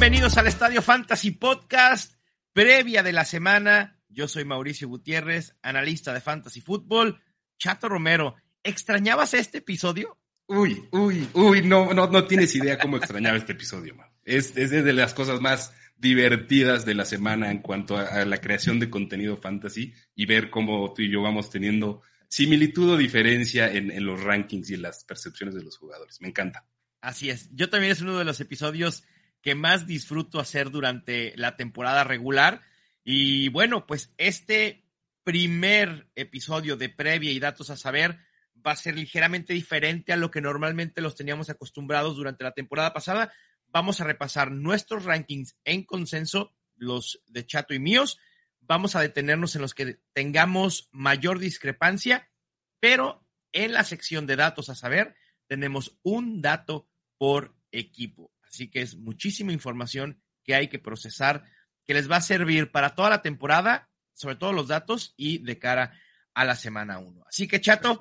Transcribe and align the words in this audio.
Bienvenidos 0.00 0.38
al 0.38 0.46
Estadio 0.46 0.80
Fantasy 0.80 1.30
Podcast, 1.32 2.14
previa 2.54 3.02
de 3.02 3.12
la 3.12 3.26
semana. 3.26 4.00
Yo 4.08 4.28
soy 4.28 4.46
Mauricio 4.46 4.88
Gutiérrez, 4.88 5.56
analista 5.60 6.14
de 6.14 6.22
Fantasy 6.22 6.62
Football. 6.62 7.20
Chato 7.58 7.86
Romero, 7.86 8.34
¿extrañabas 8.64 9.34
este 9.34 9.58
episodio? 9.58 10.16
Uy, 10.46 10.88
uy, 10.92 11.28
uy, 11.34 11.60
no, 11.60 11.92
no, 11.92 12.06
no 12.06 12.24
tienes 12.24 12.54
idea 12.54 12.78
cómo 12.78 12.96
extrañaba 12.96 13.36
este 13.36 13.52
episodio, 13.52 13.94
man. 13.94 14.08
Es, 14.24 14.56
es 14.56 14.70
de 14.70 14.92
las 14.94 15.12
cosas 15.12 15.42
más 15.42 15.74
divertidas 15.98 16.86
de 16.86 16.94
la 16.94 17.04
semana 17.04 17.50
en 17.50 17.58
cuanto 17.58 17.98
a, 17.98 18.24
la 18.24 18.40
creación 18.40 18.80
de 18.80 18.88
contenido 18.88 19.36
fantasy 19.36 19.92
y 20.14 20.24
ver 20.24 20.48
cómo 20.48 20.94
tú 20.94 21.02
y 21.02 21.10
yo 21.10 21.20
vamos 21.20 21.50
teniendo 21.50 22.00
similitud 22.26 22.92
o 22.92 22.96
diferencia 22.96 23.70
en, 23.70 23.90
en 23.90 24.06
los 24.06 24.24
rankings 24.24 24.70
y 24.70 24.74
en 24.76 24.82
las 24.82 25.04
percepciones 25.04 25.54
de 25.54 25.62
los 25.62 25.76
jugadores. 25.76 26.22
Me 26.22 26.28
encanta. 26.28 26.64
Así 27.02 27.28
es. 27.28 27.50
Yo 27.52 27.68
también 27.68 27.92
es 27.92 28.00
uno 28.00 28.18
de 28.18 28.24
los 28.24 28.40
episodios 28.40 29.04
que 29.42 29.54
más 29.54 29.86
disfruto 29.86 30.40
hacer 30.40 30.70
durante 30.70 31.32
la 31.36 31.56
temporada 31.56 32.04
regular. 32.04 32.62
Y 33.04 33.48
bueno, 33.48 33.86
pues 33.86 34.12
este 34.18 34.84
primer 35.24 36.08
episodio 36.14 36.76
de 36.76 36.88
previa 36.88 37.30
y 37.30 37.40
datos 37.40 37.70
a 37.70 37.76
saber 37.76 38.18
va 38.66 38.72
a 38.72 38.76
ser 38.76 38.94
ligeramente 38.96 39.52
diferente 39.52 40.12
a 40.12 40.16
lo 40.16 40.30
que 40.30 40.40
normalmente 40.40 41.00
los 41.00 41.14
teníamos 41.14 41.50
acostumbrados 41.50 42.16
durante 42.16 42.44
la 42.44 42.52
temporada 42.52 42.92
pasada. 42.92 43.32
Vamos 43.68 44.00
a 44.00 44.04
repasar 44.04 44.50
nuestros 44.50 45.04
rankings 45.04 45.56
en 45.64 45.84
consenso, 45.84 46.52
los 46.76 47.22
de 47.26 47.46
Chato 47.46 47.74
y 47.74 47.78
míos. 47.78 48.18
Vamos 48.60 48.96
a 48.96 49.00
detenernos 49.00 49.56
en 49.56 49.62
los 49.62 49.74
que 49.74 50.00
tengamos 50.12 50.88
mayor 50.92 51.38
discrepancia, 51.38 52.30
pero 52.78 53.26
en 53.52 53.72
la 53.72 53.84
sección 53.84 54.26
de 54.26 54.36
datos 54.36 54.68
a 54.68 54.74
saber 54.74 55.14
tenemos 55.46 55.98
un 56.02 56.42
dato 56.42 56.88
por 57.18 57.54
equipo. 57.72 58.32
Así 58.50 58.68
que 58.68 58.82
es 58.82 58.96
muchísima 58.96 59.52
información 59.52 60.20
que 60.44 60.54
hay 60.54 60.68
que 60.68 60.78
procesar, 60.78 61.44
que 61.84 61.94
les 61.94 62.10
va 62.10 62.16
a 62.16 62.20
servir 62.20 62.70
para 62.70 62.94
toda 62.94 63.10
la 63.10 63.22
temporada, 63.22 63.88
sobre 64.12 64.36
todo 64.36 64.52
los 64.52 64.68
datos 64.68 65.14
y 65.16 65.38
de 65.38 65.58
cara 65.58 65.98
a 66.34 66.44
la 66.44 66.56
semana 66.56 66.98
1. 66.98 67.24
Así 67.28 67.46
que, 67.46 67.60
Chato, 67.60 67.98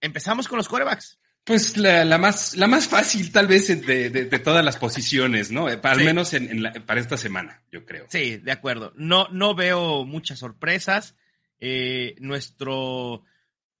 empezamos 0.00 0.48
con 0.48 0.58
los 0.58 0.68
corebacks. 0.68 1.18
Pues 1.44 1.76
la, 1.76 2.18
más, 2.18 2.56
la 2.56 2.66
más 2.66 2.88
fácil 2.88 3.30
tal 3.30 3.46
vez 3.46 3.68
de, 3.68 4.24
todas 4.40 4.64
las 4.64 4.76
posiciones, 4.76 5.52
¿no? 5.52 5.68
Al 5.68 6.04
menos 6.04 6.34
para 6.86 7.00
esta 7.00 7.16
semana, 7.16 7.62
yo 7.70 7.84
creo. 7.84 8.06
Sí, 8.10 8.38
de 8.38 8.50
acuerdo. 8.50 8.92
No, 8.96 9.28
no 9.30 9.54
veo 9.54 10.04
muchas 10.04 10.40
sorpresas. 10.40 11.14
Eh, 11.60 12.16
nuestro 12.18 13.22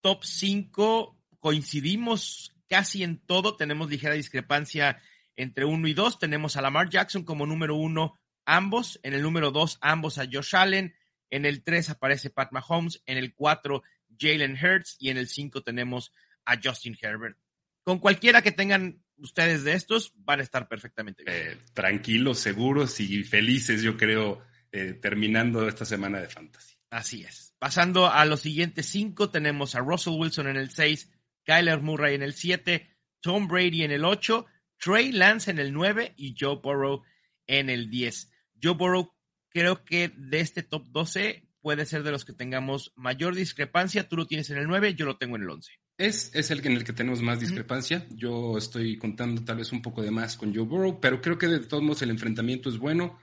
top 0.00 0.22
5 0.22 1.18
coincidimos 1.40 2.54
casi 2.68 3.02
en 3.02 3.18
todo. 3.18 3.56
Tenemos 3.56 3.90
ligera 3.90 4.14
discrepancia 4.14 5.02
entre 5.36 5.64
1 5.64 5.86
y 5.88 5.94
2. 5.94 6.18
Tenemos 6.18 6.56
a 6.56 6.62
Lamar 6.62 6.88
Jackson 6.88 7.24
como 7.24 7.46
número 7.46 7.76
1, 7.76 8.18
ambos. 8.44 9.00
En 9.02 9.14
el 9.14 9.22
número 9.22 9.50
2, 9.50 9.78
ambos 9.80 10.18
a 10.18 10.26
Josh 10.30 10.56
Allen. 10.56 10.94
En 11.30 11.44
el 11.44 11.62
3 11.62 11.90
aparece 11.90 12.30
Pat 12.30 12.52
Mahomes. 12.52 13.02
En 13.06 13.18
el 13.18 13.34
4, 13.34 13.82
Jalen 14.18 14.58
Hurts. 14.62 14.96
Y 14.98 15.10
en 15.10 15.18
el 15.18 15.28
5 15.28 15.62
tenemos 15.62 16.12
a 16.44 16.58
Justin 16.62 16.96
Herbert. 17.00 17.38
Con 17.82 17.98
cualquiera 17.98 18.42
que 18.42 18.52
tengan 18.52 19.02
ustedes 19.18 19.64
de 19.64 19.74
estos, 19.74 20.12
van 20.16 20.40
a 20.40 20.42
estar 20.42 20.68
perfectamente 20.68 21.24
bien. 21.24 21.36
Eh, 21.36 21.58
tranquilos, 21.72 22.38
seguros 22.38 22.98
y 23.00 23.22
felices, 23.24 23.82
yo 23.82 23.96
creo, 23.96 24.42
eh, 24.72 24.94
terminando 24.94 25.68
esta 25.68 25.84
semana 25.84 26.20
de 26.20 26.28
fantasy. 26.28 26.76
Así 26.90 27.22
es. 27.22 27.54
Pasando 27.58 28.10
a 28.10 28.24
los 28.24 28.40
siguientes 28.40 28.86
cinco, 28.86 29.30
tenemos 29.30 29.74
a 29.74 29.80
Russell 29.80 30.14
Wilson 30.14 30.48
en 30.48 30.56
el 30.56 30.70
6, 30.70 31.10
Kyler 31.44 31.80
Murray 31.80 32.14
en 32.14 32.22
el 32.22 32.34
7, 32.34 32.88
Tom 33.20 33.48
Brady 33.48 33.82
en 33.82 33.92
el 33.92 34.04
8, 34.04 34.46
Trey 34.78 35.12
Lance 35.12 35.50
en 35.50 35.58
el 35.58 35.72
9 35.72 36.14
y 36.16 36.34
Joe 36.38 36.60
Burrow 36.62 37.02
en 37.46 37.70
el 37.70 37.90
10. 37.90 38.30
Joe 38.62 38.74
Burrow 38.74 39.12
creo 39.48 39.84
que 39.84 40.12
de 40.16 40.40
este 40.40 40.62
top 40.62 40.86
12 40.88 41.48
puede 41.60 41.86
ser 41.86 42.02
de 42.02 42.12
los 42.12 42.24
que 42.24 42.32
tengamos 42.32 42.92
mayor 42.94 43.34
discrepancia. 43.34 44.08
Tú 44.08 44.16
lo 44.16 44.26
tienes 44.26 44.50
en 44.50 44.58
el 44.58 44.66
9, 44.66 44.94
yo 44.94 45.06
lo 45.06 45.16
tengo 45.16 45.36
en 45.36 45.42
el 45.42 45.50
11. 45.50 45.72
Es, 45.98 46.34
es 46.34 46.50
el 46.50 46.64
en 46.66 46.72
el 46.72 46.84
que 46.84 46.92
tenemos 46.92 47.22
más 47.22 47.40
discrepancia. 47.40 48.06
Yo 48.10 48.58
estoy 48.58 48.98
contando 48.98 49.42
tal 49.44 49.56
vez 49.56 49.72
un 49.72 49.80
poco 49.80 50.02
de 50.02 50.10
más 50.10 50.36
con 50.36 50.54
Joe 50.54 50.64
Burrow, 50.64 51.00
pero 51.00 51.20
creo 51.20 51.38
que 51.38 51.46
de 51.46 51.60
todos 51.60 51.82
modos 51.82 52.02
el 52.02 52.10
enfrentamiento 52.10 52.68
es 52.68 52.78
bueno. 52.78 53.18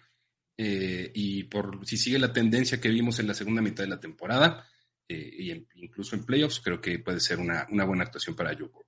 Eh, 0.57 1.11
y 1.15 1.43
por 1.43 1.85
si 1.85 1.97
sigue 1.97 2.19
la 2.19 2.33
tendencia 2.33 2.81
que 2.81 2.89
vimos 2.89 3.19
en 3.19 3.27
la 3.27 3.33
segunda 3.33 3.61
mitad 3.61 3.83
de 3.83 3.89
la 3.89 3.99
temporada, 3.99 4.67
eh, 5.07 5.65
incluso 5.75 6.15
en 6.15 6.23
playoffs, 6.23 6.59
creo 6.59 6.81
que 6.81 6.99
puede 6.99 7.19
ser 7.19 7.39
una, 7.39 7.67
una 7.69 7.85
buena 7.85 8.03
actuación 8.03 8.35
para 8.35 8.55
Joe 8.55 8.67
Burrow. 8.67 8.82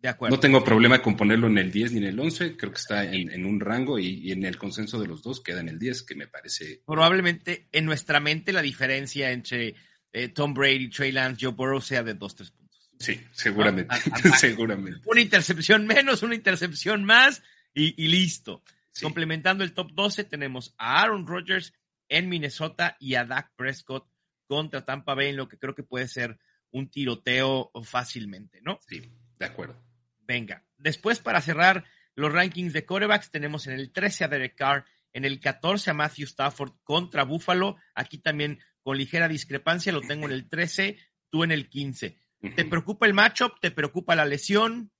De 0.00 0.08
acuerdo. 0.08 0.34
No 0.34 0.40
tengo 0.40 0.64
problema 0.64 1.02
con 1.02 1.16
ponerlo 1.16 1.46
en 1.46 1.58
el 1.58 1.70
10 1.70 1.92
ni 1.92 1.98
en 1.98 2.04
el 2.04 2.18
11, 2.18 2.56
creo 2.56 2.72
que 2.72 2.78
está 2.78 3.04
en, 3.04 3.44
un 3.44 3.60
rango 3.60 3.98
y, 3.98 4.32
en 4.32 4.44
el 4.44 4.56
consenso 4.56 4.98
de 4.98 5.06
los 5.06 5.22
dos 5.22 5.42
queda 5.42 5.60
en 5.60 5.68
el 5.68 5.78
10, 5.78 6.04
que 6.04 6.14
me 6.14 6.26
parece... 6.26 6.82
Probablemente 6.86 7.68
en 7.70 7.84
nuestra 7.84 8.18
mente 8.18 8.52
la 8.52 8.62
diferencia 8.62 9.30
entre 9.30 9.74
eh, 10.12 10.28
Tom 10.28 10.54
Brady, 10.54 10.88
Trey 10.88 11.12
Lance, 11.12 11.44
Joe 11.44 11.54
Burrow 11.54 11.82
sea 11.82 12.02
de 12.02 12.18
2-3 12.18 12.50
puntos. 12.50 12.90
Sí, 12.98 13.20
seguramente, 13.32 13.94
ah, 13.94 14.00
ah, 14.12 14.20
ah, 14.24 14.36
seguramente. 14.36 15.00
Una 15.04 15.20
intercepción 15.20 15.86
menos, 15.86 16.22
una 16.22 16.34
intercepción 16.34 17.04
más 17.04 17.42
y, 17.74 18.08
listo. 18.08 18.62
Complementando 19.02 19.64
el 19.64 19.72
top 19.72 19.92
12 19.92 20.24
tenemos 20.24 20.74
a 20.78 21.02
Aaron 21.02 21.26
Rodgers 21.26 21.74
en 22.08 22.28
Minnesota 22.28 22.96
y 22.98 23.14
a 23.14 23.24
Dak 23.24 23.52
Prescott 23.54 24.08
contra 24.46 24.84
Tampa 24.84 25.14
Bay, 25.14 25.28
en 25.28 25.36
lo 25.36 25.48
que 25.48 25.58
creo 25.58 25.74
que 25.74 25.84
puede 25.84 26.08
ser 26.08 26.38
un 26.70 26.90
tiroteo 26.90 27.70
fácilmente, 27.84 28.60
¿no? 28.62 28.80
Sí, 28.86 29.00
de 29.38 29.46
acuerdo. 29.46 29.89
Venga, 30.30 30.62
después 30.78 31.18
para 31.18 31.40
cerrar 31.40 31.86
los 32.14 32.32
rankings 32.32 32.72
de 32.72 32.84
corebacks 32.84 33.32
tenemos 33.32 33.66
en 33.66 33.72
el 33.72 33.90
13 33.90 34.22
a 34.22 34.28
Derek 34.28 34.54
Carr, 34.54 34.84
en 35.12 35.24
el 35.24 35.40
14 35.40 35.90
a 35.90 35.94
Matthew 35.94 36.26
Stafford 36.26 36.70
contra 36.84 37.24
Buffalo, 37.24 37.78
aquí 37.96 38.18
también 38.18 38.60
con 38.80 38.96
ligera 38.96 39.26
discrepancia 39.26 39.90
lo 39.90 40.02
tengo 40.02 40.26
en 40.26 40.32
el 40.32 40.48
13, 40.48 40.96
tú 41.30 41.42
en 41.42 41.50
el 41.50 41.68
15. 41.68 42.16
¿Te 42.54 42.64
preocupa 42.64 43.06
el 43.06 43.12
matchup? 43.12 43.58
¿Te 43.60 43.72
preocupa 43.72 44.14
la 44.14 44.24
lesión? 44.24 44.92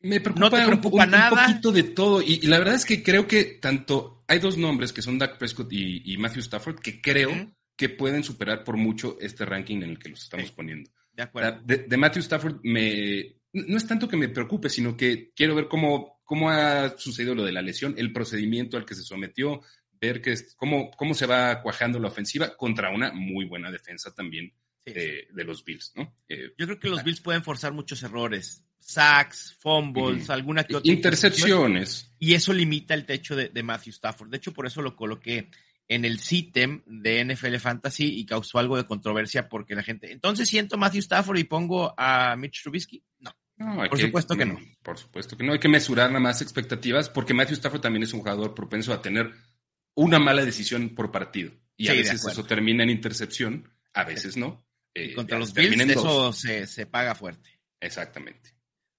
Me 0.00 0.20
preocupa, 0.20 0.50
no 0.50 0.50
te 0.50 0.66
preocupa 0.66 1.06
nada. 1.06 1.30
un 1.30 1.38
poquito 1.38 1.72
de 1.72 1.84
todo. 1.84 2.20
Y, 2.20 2.42
la 2.42 2.58
verdad 2.58 2.74
es 2.74 2.84
que 2.84 3.02
creo 3.02 3.26
que 3.26 3.44
tanto 3.62 4.22
hay 4.28 4.38
dos 4.38 4.58
nombres 4.58 4.92
que 4.92 5.00
son 5.00 5.18
Dak 5.18 5.38
Prescott 5.38 5.72
y, 5.72 6.14
Matthew 6.18 6.40
Stafford 6.40 6.80
que 6.80 7.00
creo 7.00 7.32
que 7.74 7.88
pueden 7.88 8.22
superar 8.22 8.64
por 8.64 8.76
mucho 8.76 9.16
este 9.18 9.46
ranking 9.46 9.78
en 9.78 9.90
el 9.92 9.98
que 9.98 10.10
los 10.10 10.24
estamos 10.24 10.52
poniendo. 10.52 10.90
De 11.10 11.22
acuerdo. 11.22 11.62
de 11.64 11.96
Matthew 11.96 12.20
Stafford 12.20 12.60
me, 12.64 13.43
no 13.54 13.76
es 13.76 13.86
tanto 13.86 14.08
que 14.08 14.16
me 14.16 14.28
preocupe, 14.28 14.68
sino 14.68 14.96
que 14.96 15.32
quiero 15.34 15.54
ver 15.54 15.68
cómo, 15.68 16.20
cómo 16.24 16.50
ha 16.50 16.96
sucedido 16.98 17.34
lo 17.34 17.44
de 17.44 17.52
la 17.52 17.62
lesión, 17.62 17.94
el 17.96 18.12
procedimiento 18.12 18.76
al 18.76 18.84
que 18.84 18.94
se 18.94 19.02
sometió, 19.02 19.62
ver 20.00 20.20
que, 20.20 20.36
cómo, 20.56 20.90
cómo 20.90 21.14
se 21.14 21.26
va 21.26 21.62
cuajando 21.62 21.98
la 21.98 22.08
ofensiva 22.08 22.56
contra 22.56 22.90
una 22.90 23.12
muy 23.12 23.46
buena 23.46 23.70
defensa 23.70 24.12
también 24.12 24.52
de, 24.84 25.26
los 25.44 25.64
Bills, 25.64 25.92
¿no? 25.96 26.14
Eh, 26.28 26.52
Yo 26.58 26.66
creo 26.66 26.78
que 26.78 26.88
los 26.88 27.02
Bills 27.02 27.20
pueden 27.20 27.42
forzar 27.42 27.72
muchos 27.72 28.02
errores, 28.02 28.64
sacks, 28.78 29.56
fumbles, 29.58 30.28
alguna 30.28 30.64
que 30.64 30.76
otra. 30.76 30.92
Intercepciones. 30.92 32.12
Y 32.18 32.34
eso 32.34 32.52
limita 32.52 32.92
el 32.92 33.06
techo 33.06 33.34
de, 33.34 33.48
de, 33.48 33.62
Matthew 33.62 33.92
Stafford. 33.92 34.30
De 34.30 34.36
hecho, 34.36 34.52
por 34.52 34.66
eso 34.66 34.82
lo 34.82 34.94
coloqué 34.94 35.48
en 35.88 36.04
el 36.04 36.18
CITEM 36.18 36.82
de 36.86 37.24
NFL 37.24 37.56
Fantasy 37.56 38.18
y 38.18 38.26
causó 38.26 38.58
algo 38.58 38.76
de 38.76 38.86
controversia 38.86 39.48
porque 39.48 39.74
la 39.74 39.82
gente, 39.82 40.12
entonces 40.12 40.48
siento 40.48 40.78
Matthew 40.78 41.00
Stafford 41.00 41.38
y 41.38 41.44
pongo 41.44 41.94
a 41.96 42.36
Mitch 42.36 42.62
Trubisky. 42.62 43.02
No, 43.18 43.34
por 43.56 43.98
supuesto 43.98 44.36
que 44.36 44.44
no. 44.44 44.54
Mm, 44.54 44.74
por 44.82 44.98
supuesto 44.98 45.36
que 45.36 45.44
no. 45.44 45.52
Hay 45.52 45.58
que 45.58 45.68
mesurar 45.68 46.10
nada 46.10 46.20
más 46.20 46.42
expectativas 46.42 47.08
porque 47.08 47.34
Matthew 47.34 47.54
Stafford 47.54 47.80
también 47.80 48.02
es 48.02 48.12
un 48.12 48.20
jugador 48.20 48.54
propenso 48.54 48.92
a 48.92 49.00
tener 49.00 49.32
una 49.94 50.18
mala 50.18 50.44
decisión 50.44 50.90
por 50.94 51.10
partido. 51.10 51.52
Y 51.76 51.88
a 51.88 51.92
veces 51.92 52.24
eso 52.24 52.44
termina 52.44 52.82
en 52.84 52.90
intercepción, 52.90 53.68
a 53.92 54.04
veces 54.04 54.36
no. 54.36 54.64
Eh, 54.94 55.12
contra 55.12 55.38
los 55.38 55.52
Bills 55.52 55.80
eso 55.90 56.32
se, 56.32 56.86
paga 56.86 57.14
fuerte. 57.14 57.60
Exactamente. 57.80 58.54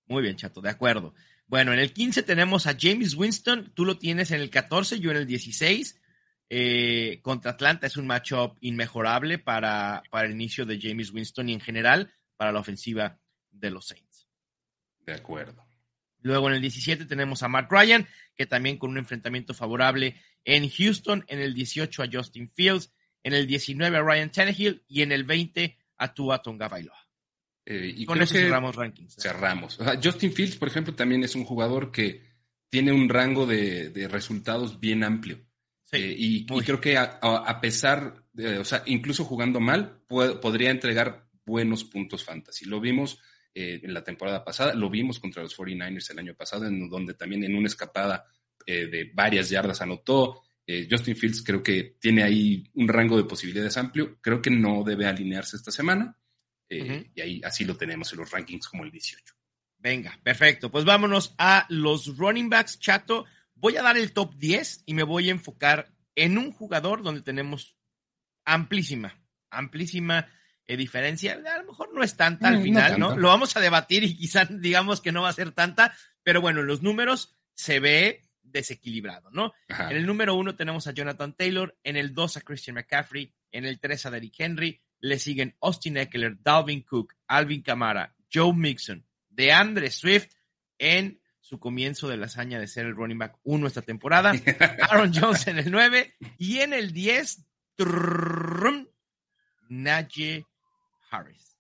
Muy 0.08 0.22
bien, 0.22 0.36
chato, 0.36 0.62
de 0.62 0.70
acuerdo. 0.70 1.14
Bueno, 1.48 1.74
en 1.74 1.80
el 1.80 1.94
15 1.94 2.24
tenemos 2.24 2.68
a 2.68 2.76
James 2.78 3.16
Winston, 3.16 3.72
tú 3.74 3.86
lo 3.86 3.98
tienes 3.98 4.32
en 4.32 4.42
el 4.42 4.50
14, 4.50 5.00
yo 5.00 5.12
en 5.12 5.18
el 5.18 5.26
16. 5.26 6.02
Eh, 6.50 7.20
contra 7.24 7.52
Atlanta 7.52 7.88
es 7.88 7.98
un 7.98 8.06
matchup 8.06 8.58
inmejorable 8.62 9.40
para, 9.40 10.04
para 10.12 10.28
el 10.28 10.34
inicio 10.34 10.66
de 10.66 10.80
James 10.80 11.12
Winston 11.12 11.50
y 11.50 11.54
en 11.54 11.62
general 11.62 12.14
para 12.38 12.52
la 12.52 12.60
ofensiva 12.60 13.20
de 13.52 13.72
los 13.72 13.88
Saints. 13.88 14.05
De 15.06 15.14
acuerdo. 15.14 15.66
Luego 16.22 16.50
en 16.50 16.56
el 16.56 16.62
17 16.62 17.06
tenemos 17.06 17.44
a 17.44 17.48
Matt 17.48 17.72
Ryan, 17.72 18.08
que 18.36 18.46
también 18.48 18.78
con 18.78 18.90
un 18.90 18.98
enfrentamiento 18.98 19.54
favorable 19.54 20.16
en 20.44 20.70
Houston. 20.70 21.24
En 21.28 21.40
el 21.40 21.54
18 21.54 22.04
a 22.04 22.10
Justin 22.12 22.50
Fields. 22.52 22.92
En 23.24 23.34
el 23.34 23.46
19 23.46 23.98
a 23.98 24.02
Ryan 24.02 24.32
Tannehill. 24.32 24.84
Y 24.88 25.04
en 25.04 25.12
el 25.12 25.24
20 25.24 25.78
a 25.98 26.14
Tua 26.14 26.42
Tonga 26.42 26.68
Bailoa. 26.68 27.06
Eh, 27.66 27.94
y 27.98 28.06
con 28.06 28.22
eso 28.22 28.36
cerramos 28.36 28.76
rankings. 28.76 29.16
Cerramos. 29.20 29.78
Justin 30.04 30.32
Fields, 30.32 30.56
por 30.56 30.68
ejemplo, 30.68 30.94
también 30.94 31.24
es 31.24 31.36
un 31.36 31.46
jugador 31.46 31.92
que 31.92 32.24
tiene 32.70 32.92
un 32.92 33.10
rango 33.10 33.46
de, 33.46 34.08
resultados 34.10 34.80
bien 34.80 35.04
amplio. 35.04 35.40
Eh, 35.92 36.16
y, 36.18 36.46
creo 36.46 36.82
que 36.82 36.98
a, 36.98 37.62
pesar, 37.62 38.24
de, 38.34 38.58
o 38.58 38.66
sea, 38.66 38.84
incluso 38.86 39.24
jugando 39.24 39.60
mal, 39.60 40.02
podría 40.08 40.72
entregar 40.72 41.28
buenos 41.46 41.84
puntos 41.84 42.24
fantasy. 42.24 42.66
Lo 42.66 42.80
vimos 42.82 43.20
eh, 43.58 43.80
en 43.82 43.94
la 43.94 44.04
temporada 44.04 44.44
pasada. 44.44 44.74
Lo 44.74 44.90
vimos 44.90 45.18
contra 45.18 45.42
los 45.42 45.58
49ers 45.58 46.12
el 46.12 46.20
año 46.20 46.36
pasado, 46.36 46.66
en 46.66 46.90
donde 46.90 47.14
también 47.14 47.42
en 47.46 47.56
una 47.56 47.68
escapada 47.68 48.26
eh, 48.66 48.88
de 48.88 49.12
varias 49.14 49.50
yardas 49.50 49.80
anotó. 49.80 50.42
Eh, 50.68 50.90
Justin 50.92 51.16
Fields 51.16 51.42
creo 51.42 51.64
que 51.64 51.96
tiene 51.98 52.24
ahí 52.24 52.70
un 52.74 52.90
rango 52.90 53.16
de 53.16 53.24
posibilidades 53.24 53.78
amplio. 53.78 54.18
Creo 54.20 54.42
que 54.42 54.50
no 54.50 54.84
debe 54.84 55.06
alinearse 55.06 55.56
esta 55.56 55.72
semana. 55.72 56.18
Y 56.68 57.22
ahí 57.22 57.42
así 57.46 57.64
lo 57.64 57.78
tenemos 57.78 58.12
en 58.12 58.20
los 58.20 58.30
rankings 58.30 58.68
como 58.68 58.84
el 58.84 58.92
18. 58.92 59.34
Venga, 59.78 60.20
perfecto. 60.22 60.70
Pues 60.70 60.84
vámonos 60.84 61.34
a 61.38 61.66
los 61.70 62.18
running 62.18 62.50
backs, 62.50 62.78
chato. 62.78 63.24
Voy 63.54 63.78
a 63.78 63.84
dar 63.84 63.98
el 63.98 64.12
top 64.12 64.36
10 64.36 64.84
y 64.86 64.96
me 64.96 65.04
voy 65.04 65.30
a 65.30 65.32
enfocar 65.32 65.94
en 66.14 66.38
un 66.38 66.52
jugador 66.52 67.04
donde 67.04 67.22
tenemos 67.22 67.78
amplísima, 68.44 69.18
amplísima 69.50 70.28
eh, 70.68 70.78
diferencia. 70.78 71.34
A 71.34 71.58
lo 71.60 71.66
mejor 71.66 71.94
no 71.94 72.04
es 72.04 72.16
tanta 72.16 72.48
al 72.48 72.60
mm, 72.60 72.64
final, 72.64 73.00
¿no? 73.00 73.16
Lo 73.16 73.28
vamos 73.28 73.56
a 73.56 73.60
debatir 73.60 74.04
y 74.04 74.18
quizás 74.18 74.48
digamos 74.62 75.02
que 75.02 75.12
no 75.12 75.22
va 75.22 75.30
a 75.30 75.34
ser 75.34 75.52
tanta, 75.52 75.96
pero 76.24 76.42
bueno, 76.42 76.62
en 76.62 76.68
los 76.68 76.82
números 76.82 77.36
se 77.54 77.80
ve 77.80 78.22
desequilibrado, 78.42 79.30
¿no? 79.32 79.54
En 79.68 79.98
el 79.98 80.06
número 80.06 80.36
uno 80.36 80.56
tenemos 80.56 80.88
a 80.88 80.92
Jonathan 80.92 81.34
Taylor, 81.34 81.78
en 81.84 81.98
el 81.98 82.14
dos 82.14 82.38
a 82.38 82.42
Christian 82.42 82.76
McCaffrey, 82.76 83.34
en 83.52 83.66
el 83.66 83.80
tres 83.80 84.06
a 84.06 84.12
Derrick 84.12 84.40
Henry, 84.40 84.82
le 85.00 85.20
siguen 85.20 85.56
Austin 85.62 85.98
Eckler, 85.98 86.42
Dalvin 86.42 86.82
Cook, 86.82 87.14
Alvin 87.28 87.62
Kamara, 87.62 88.16
Joe 88.34 88.54
Mixon, 88.54 89.06
DeAndre 89.30 89.92
Swift 89.92 90.34
en 90.78 91.20
su 91.42 91.60
comienzo 91.60 92.08
de 92.08 92.18
la 92.18 92.26
hazaña 92.26 92.60
de 92.60 92.68
ser 92.68 92.86
el 92.86 92.96
running 92.96 93.20
back 93.20 93.38
uno 93.44 93.68
esta 93.68 93.82
temporada, 93.82 94.32
Aaron 94.90 95.14
Jones 95.14 95.46
en 95.48 95.60
el 95.60 95.70
9 95.70 96.16
y 96.38 96.60
en 96.60 96.74
el 96.74 96.92
10, 96.92 97.46
Najee 99.70 100.46
Harris. 101.16 101.58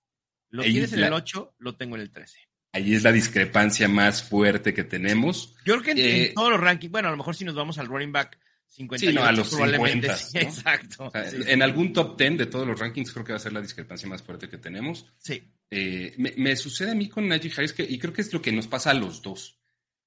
Lo 0.50 0.63
tienes 0.63 0.94
en 0.94 1.04
el 1.04 1.13
8, 1.13 1.56
lo 1.60 1.75
tengo 1.75 1.96
en 1.96 2.02
el 2.02 2.12
13. 2.12 2.40
Ahí 2.72 2.94
es 2.94 3.04
la 3.04 3.12
discrepancia 3.12 3.88
más 3.88 4.24
fuerte 4.24 4.74
que 4.74 4.84
tenemos. 4.84 5.56
Yo 5.66 5.80
creo 5.80 5.84
que 5.84 5.92
en, 5.92 6.00
eh, 6.00 6.31
todos 6.36 6.52
los 6.52 6.60
rankings, 6.60 6.92
bueno, 6.92 7.07
a 7.07 7.12
lo 7.12 7.18
mejor 7.18 7.36
si 7.36 7.46
nos 7.46 7.56
vamos 7.56 7.78
al 7.78 7.88
running 7.88 8.12
back 8.12 8.38
58, 8.68 9.12
sí, 9.12 9.16
no, 9.16 9.24
a 9.24 9.31
los 9.31 9.50
probablemente 9.50 10.07
Exacto. 10.34 11.12
En 11.13 11.62
algún 11.62 11.94
top 11.94 12.18
10 12.18 12.38
de 12.38 12.46
todos 12.48 12.68
los 12.68 12.78
rankings 12.78 13.13
creo 13.13 13.24
que 13.24 13.31
va 13.31 13.38
a 13.38 13.42
ser 13.42 13.54
la 13.54 13.62
discrepancia 13.62 14.10
más 14.10 14.22
fuerte 14.22 14.50
que 14.50 14.57
tenemos. 14.57 15.06
Sí. 15.18 15.42
Eh, 15.72 16.16
me, 16.18 16.56
sucede 16.56 16.92
a 16.92 16.96
mí 16.96 17.07
con 17.07 17.28
Najee 17.28 17.52
Harris 17.56 17.74
que, 17.74 17.84
y 17.84 17.98
creo 17.98 18.12
que 18.12 18.22
es 18.22 18.34
lo 18.34 18.42
que 18.42 18.52
nos 18.52 18.68
pasa 18.68 18.92
a 18.92 18.94
los 18.94 19.22
dos. 19.22 19.57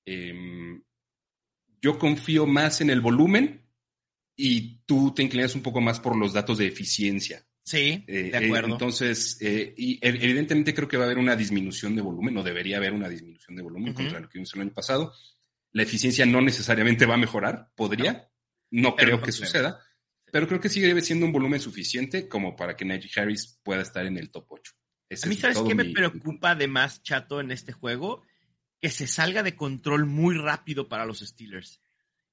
Em, 0.05 0.83
yo 1.81 1.99
confío 1.99 2.47
más 2.47 2.81
en 2.81 2.91
el 2.91 3.00
volumen 3.00 3.67
y 4.37 4.81
tú 4.85 5.12
te 5.15 5.23
inclinas 5.23 5.55
un 5.55 5.62
poco 5.62 5.81
más 5.81 6.00
por 6.00 6.17
los 6.17 6.33
datos 6.33 6.59
de 6.59 6.67
eficiencia. 6.67 7.45
Sí, 7.69 8.03
eh, 8.06 8.31
de 8.32 8.47
acuerdo. 8.47 8.73
entonces, 8.73 9.37
eh, 9.43 9.75
y 9.76 9.99
evidentemente 10.00 10.73
creo 10.73 10.88
que 10.88 10.97
va 10.97 11.03
a 11.03 11.06
haber 11.06 11.19
una 11.19 11.37
disminución 11.37 11.94
de 11.94 12.00
volumen, 12.00 12.35
o 12.38 12.43
debería 12.43 12.79
haber 12.79 12.94
una 12.94 13.11
disminución 13.11 13.56
de 13.56 13.62
volumen 13.62 13.93
contra 13.93 14.20
lo 14.20 14.26
que 14.26 14.38
vimos 14.38 14.55
el 14.55 14.62
año 14.62 14.73
pasado. 14.73 15.12
La 15.73 15.82
eficiencia 15.82 16.25
no 16.25 16.41
necesariamente 16.41 17.05
va 17.05 17.15
a 17.15 17.19
mejorar, 17.19 17.70
podría, 17.76 18.31
no, 18.70 18.97
creo 18.97 19.20
que 19.20 19.32
suceda, 19.32 19.82
pero 20.32 20.49
creo 20.49 20.61
que 20.61 20.70
sigue 20.70 20.99
siendo 21.03 21.26
un 21.26 21.32
volumen 21.32 21.61
suficiente 21.61 22.26
como 22.26 22.56
para 22.56 22.75
que 22.75 22.87
Najee 22.87 23.20
Harris 23.20 23.61
pueda 23.62 23.82
estar 23.82 24.06
en 24.06 24.17
el 24.17 24.31
top 24.31 24.47
8. 24.49 24.73
a 25.25 25.26
mí, 25.26 25.37
¿sabes 25.37 25.59
qué 25.61 25.75
me 25.75 25.93
preocupa 25.93 26.55
de 26.55 26.69
más, 26.69 27.03
Chato, 27.03 27.38
en 27.38 27.50
este 27.50 27.73
juego? 27.73 28.23
Que 28.81 28.88
se 28.88 29.06
salga 29.06 29.43
de 29.43 29.56
control 29.56 30.06
muy 30.06 30.38
rápido 30.38 30.88
para 30.88 31.05
los 31.05 31.19
Steelers. 31.19 31.82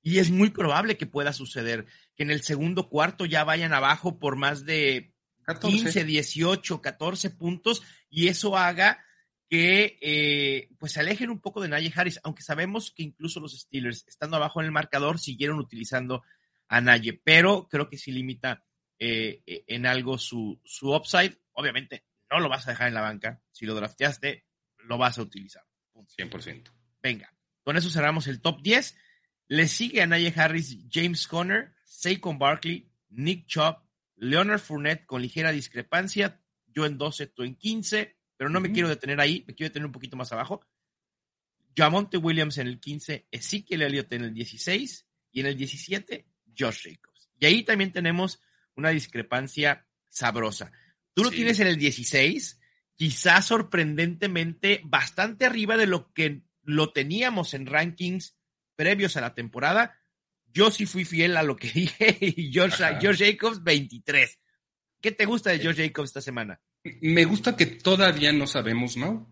Y 0.01 0.19
es 0.19 0.31
muy 0.31 0.51
probable 0.51 0.95
que 0.95 1.07
pueda 1.07 1.33
suceder 1.33 1.87
que 2.15 2.23
en 2.23 2.31
el 2.31 2.41
segundo 2.41 2.87
cuarto 2.87 3.25
ya 3.25 3.43
vayan 3.43 3.73
abajo 3.73 4.17
por 4.17 4.37
más 4.37 4.63
de 4.63 5.14
15, 5.61 6.03
18, 6.03 6.81
14 6.81 7.29
puntos 7.31 7.83
y 8.09 8.27
eso 8.27 8.57
haga 8.57 9.03
que 9.49 9.97
eh, 10.01 10.69
pues 10.79 10.93
se 10.93 10.99
alejen 10.99 11.29
un 11.29 11.39
poco 11.39 11.61
de 11.61 11.67
Najee 11.67 11.93
Harris, 11.95 12.19
aunque 12.23 12.41
sabemos 12.41 12.91
que 12.91 13.03
incluso 13.03 13.39
los 13.39 13.57
Steelers, 13.57 14.05
estando 14.07 14.37
abajo 14.37 14.59
en 14.59 14.65
el 14.65 14.71
marcador, 14.71 15.19
siguieron 15.19 15.59
utilizando 15.59 16.23
a 16.67 16.81
Najee, 16.81 17.21
pero 17.23 17.67
creo 17.67 17.87
que 17.87 17.97
sí 17.97 18.11
limita 18.11 18.65
eh, 18.97 19.43
eh, 19.45 19.63
en 19.67 19.85
algo 19.85 20.17
su, 20.17 20.59
su 20.63 20.93
upside. 20.93 21.37
Obviamente, 21.53 22.05
no 22.31 22.39
lo 22.39 22.49
vas 22.49 22.67
a 22.67 22.71
dejar 22.71 22.87
en 22.87 22.95
la 22.95 23.01
banca. 23.01 23.41
Si 23.51 23.65
lo 23.65 23.75
drafteaste, 23.75 24.45
lo 24.77 24.97
vas 24.97 25.17
a 25.19 25.21
utilizar. 25.21 25.63
100%. 25.93 26.71
Venga, 27.01 27.33
con 27.63 27.77
eso 27.77 27.89
cerramos 27.89 28.27
el 28.27 28.41
top 28.41 28.61
10. 28.61 28.97
Le 29.47 29.67
sigue 29.67 30.01
a 30.01 30.07
Najee 30.07 30.33
Harris, 30.35 30.77
James 30.89 31.27
Conner, 31.27 31.75
Saquon 31.83 32.39
Barkley, 32.39 32.89
Nick 33.09 33.45
Chubb, 33.45 33.84
Leonard 34.15 34.59
Fournette 34.59 35.05
con 35.05 35.21
ligera 35.21 35.51
discrepancia, 35.51 36.41
yo 36.67 36.85
en 36.85 36.97
12, 36.97 37.27
tú 37.27 37.43
en 37.43 37.55
15, 37.55 38.17
pero 38.37 38.49
no 38.49 38.59
me 38.59 38.71
quiero 38.71 38.89
detener 38.89 39.19
ahí, 39.19 39.43
me 39.47 39.55
quiero 39.55 39.69
detener 39.69 39.85
un 39.85 39.91
poquito 39.91 40.17
más 40.17 40.31
abajo. 40.31 40.65
Jamonte 41.75 42.17
Williams 42.17 42.57
en 42.57 42.67
el 42.67 42.79
15, 42.79 43.27
Ezekiel 43.31 43.81
Elliott 43.81 44.11
en 44.13 44.23
el 44.23 44.33
16 44.33 45.07
y 45.31 45.39
en 45.41 45.45
el 45.45 45.57
17, 45.57 46.25
Josh 46.57 46.83
Jacobs. 46.83 47.29
Y 47.39 47.45
ahí 47.45 47.63
también 47.63 47.91
tenemos 47.91 48.41
una 48.75 48.89
discrepancia 48.89 49.87
sabrosa. 50.09 50.71
Tú 51.13 51.23
lo 51.23 51.31
tienes 51.31 51.59
en 51.59 51.67
el 51.67 51.77
16, 51.77 52.59
quizás 52.95 53.45
sorprendentemente 53.45 54.81
bastante 54.83 55.45
arriba 55.45 55.77
de 55.77 55.87
lo 55.87 56.13
que 56.13 56.43
lo 56.63 56.91
teníamos 56.91 57.53
en 57.53 57.65
rankings 57.65 58.37
previos 58.75 59.15
a 59.17 59.21
la 59.21 59.33
temporada, 59.33 59.97
yo 60.55 60.71
sí 60.71 60.85
fui 60.85 61.03
fiel 61.05 61.37
a 61.37 61.43
lo 61.43 61.55
que 61.55 61.69
dije 61.73 62.17
y 62.19 62.51
George, 62.51 62.83
Jacobs 62.99 63.63
23. 63.63 64.39
¿Qué 65.01 65.11
te 65.11 65.25
gusta 65.25 65.51
de 65.51 65.59
George 65.59 65.85
Jacobs 65.85 66.09
esta 66.09 66.21
semana? 66.21 66.59
Me 67.01 67.25
gusta 67.25 67.55
que 67.55 67.65
todavía 67.67 68.31
no 68.31 68.47
sabemos, 68.47 68.97
¿no? 68.97 69.31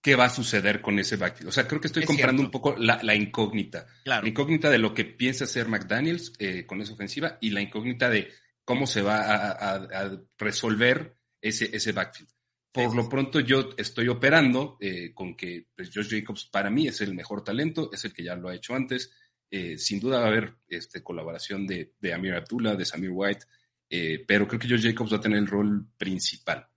¿Qué 0.00 0.14
va 0.14 0.26
a 0.26 0.30
suceder 0.30 0.80
con 0.80 0.98
ese 0.98 1.16
backfield? 1.16 1.48
O 1.48 1.52
sea, 1.52 1.66
creo 1.66 1.80
que 1.80 1.88
estoy 1.88 2.04
comprando 2.04 2.42
un 2.42 2.50
poco 2.50 2.76
la, 2.76 3.14
incógnita. 3.14 3.86
La 4.04 4.26
incógnita 4.26 4.70
de 4.70 4.78
lo 4.78 4.94
que 4.94 5.04
piensa 5.04 5.44
hacer 5.44 5.68
McDaniels 5.68 6.32
eh, 6.38 6.66
con 6.66 6.80
esa 6.80 6.92
ofensiva 6.92 7.38
y 7.40 7.50
la 7.50 7.60
incógnita 7.60 8.08
de 8.10 8.30
cómo 8.64 8.86
se 8.86 9.02
va 9.02 9.50
a, 9.50 10.20
resolver 10.38 11.16
ese, 11.40 11.74
ese 11.74 11.92
backfield. 11.92 12.30
Por 12.70 12.94
lo 12.94 13.08
pronto 13.08 13.40
yo 13.40 13.70
estoy 13.78 14.08
operando 14.08 14.76
eh, 14.80 15.12
con 15.14 15.34
que 15.34 15.68
pues, 15.74 15.90
George 15.90 16.20
Jacobs 16.20 16.46
para 16.46 16.68
mí 16.68 16.86
es 16.86 17.00
el 17.00 17.14
mejor 17.14 17.42
talento, 17.42 17.90
es 17.92 18.04
el 18.04 18.12
que 18.12 18.22
ya 18.22 18.36
lo 18.36 18.48
ha 18.48 18.54
hecho 18.54 18.74
antes 18.74 19.10
eh, 19.50 19.78
sin 19.78 20.00
duda 20.00 20.18
va 20.18 20.24
a 20.24 20.28
haber 20.28 20.54
este, 20.68 21.02
colaboración 21.02 21.66
de, 21.66 21.92
Amir 22.12 22.34
Abdullah, 22.34 22.74
de 22.74 22.84
Samir 22.84 23.10
White, 23.12 23.46
eh, 23.88 24.24
pero 24.26 24.48
creo 24.48 24.58
que 24.58 24.68
George 24.68 24.90
Jacobs 24.90 25.12
va 25.12 25.18
a 25.18 25.20
tener 25.20 25.38
el 25.38 25.46
rol 25.46 25.86
principal. 25.96 26.68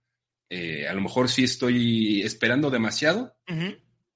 Eh, 0.48 0.86
a 0.86 0.94
lo 0.94 1.00
mejor 1.00 1.28
sí 1.28 1.44
estoy 1.44 2.22
esperando 2.22 2.70
demasiado, 2.70 3.36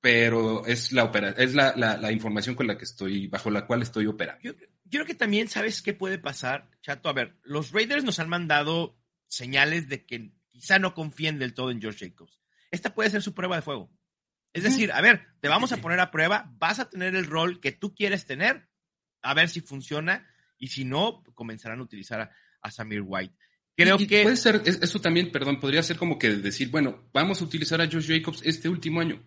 pero 0.01 0.67
es 0.67 0.93
la 0.93 1.05
es 1.37 1.55
la, 1.55 2.13
información 2.13 2.55
con 2.55 2.67
la 2.67 2.77
que 2.77 2.84
estoy, 2.84 3.29
bajo 3.29 3.51
la 3.51 3.67
cual 3.67 3.82
estoy 3.82 4.06
operando. 4.06 4.43
Yo, 4.43 4.55
creo 4.91 5.06
que 5.06 5.15
también 5.15 5.49
sabes 5.49 5.81
qué 5.81 5.94
puede 5.94 6.19
pasar, 6.19 6.70
Chato. 6.82 7.08
A 7.08 7.13
ver, 7.13 7.37
los 7.43 7.73
Raiders 7.73 8.05
nos 8.05 8.19
han 8.19 8.29
mandado 8.29 8.99
señales 9.29 9.89
de 9.89 10.05
que 10.05 10.32
quizá 10.49 10.79
no 10.79 10.94
confíen 10.94 11.39
del 11.39 11.55
todo 11.55 11.70
en 11.70 11.81
George 11.81 12.08
Jacobs. 12.08 12.41
Esta 12.70 12.94
puede 12.94 13.11
ser 13.11 13.23
su 13.23 13.34
prueba 13.34 13.56
de 13.56 13.63
fuego. 13.63 13.91
Es 14.55 14.63
decir, 14.63 14.93
a 14.93 15.01
ver, 15.01 15.27
te 15.41 15.49
vamos 15.49 15.73
a 15.73 15.79
poner 15.79 15.99
a 15.99 16.13
prueba, 16.13 16.49
vas 16.58 16.79
a 16.79 16.89
tener 16.89 17.17
el 17.17 17.27
rol 17.27 17.61
que 17.61 17.73
tú 17.73 17.93
quieres 17.93 18.25
tener, 18.25 18.69
a 19.20 19.34
ver 19.34 19.49
si 19.49 19.61
funciona, 19.61 20.27
y 20.56 20.69
si 20.69 20.84
no, 20.84 21.25
comenzarán 21.34 21.81
a 21.81 21.82
utilizar 21.82 22.31
a, 22.63 22.70
Samir 22.70 23.03
White. 23.05 23.34
Creo 23.77 23.99
que. 23.99 24.23
Puede 24.23 24.37
ser, 24.37 24.63
eso 24.65 25.01
también, 25.01 25.32
perdón, 25.32 25.61
podría 25.61 25.82
ser 25.82 25.99
como 25.99 26.19
que 26.19 26.31
decir, 26.31 26.70
bueno, 26.70 27.11
vamos 27.13 27.43
a 27.43 27.44
utilizar 27.44 27.81
a 27.81 27.91
Josh 27.91 28.06
Jacobs 28.06 28.41
este 28.44 28.69
último 28.69 29.01
año. 29.01 29.23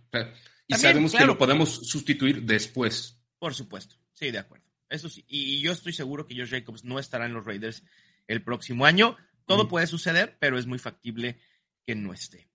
y 0.65 0.75
sabemos 0.75 1.13
que 1.13 1.25
lo 1.25 1.37
podemos 1.37 1.87
sustituir 1.87 2.43
después. 2.43 3.21
Por 3.37 3.53
supuesto, 3.53 3.97
sí, 4.13 4.31
de 4.31 4.39
acuerdo. 4.39 4.65
Eso 4.89 5.09
sí, 5.09 5.25
y 5.27 5.59
yo 5.59 5.73
estoy 5.73 5.91
seguro 5.91 6.25
que 6.25 6.35
Josh 6.35 6.51
Jacobs 6.51 6.85
no 6.85 6.99
estará 6.99 7.25
en 7.25 7.33
los 7.33 7.45
Raiders 7.45 7.83
el 8.27 8.41
próximo 8.41 8.85
año. 8.85 9.17
Todo 9.45 9.67
puede 9.67 9.87
suceder, 9.87 10.37
pero 10.39 10.57
es 10.57 10.65
muy 10.65 10.79
factible 10.79 11.37
que 11.85 11.95
no 11.95 12.13
esté. 12.13 12.49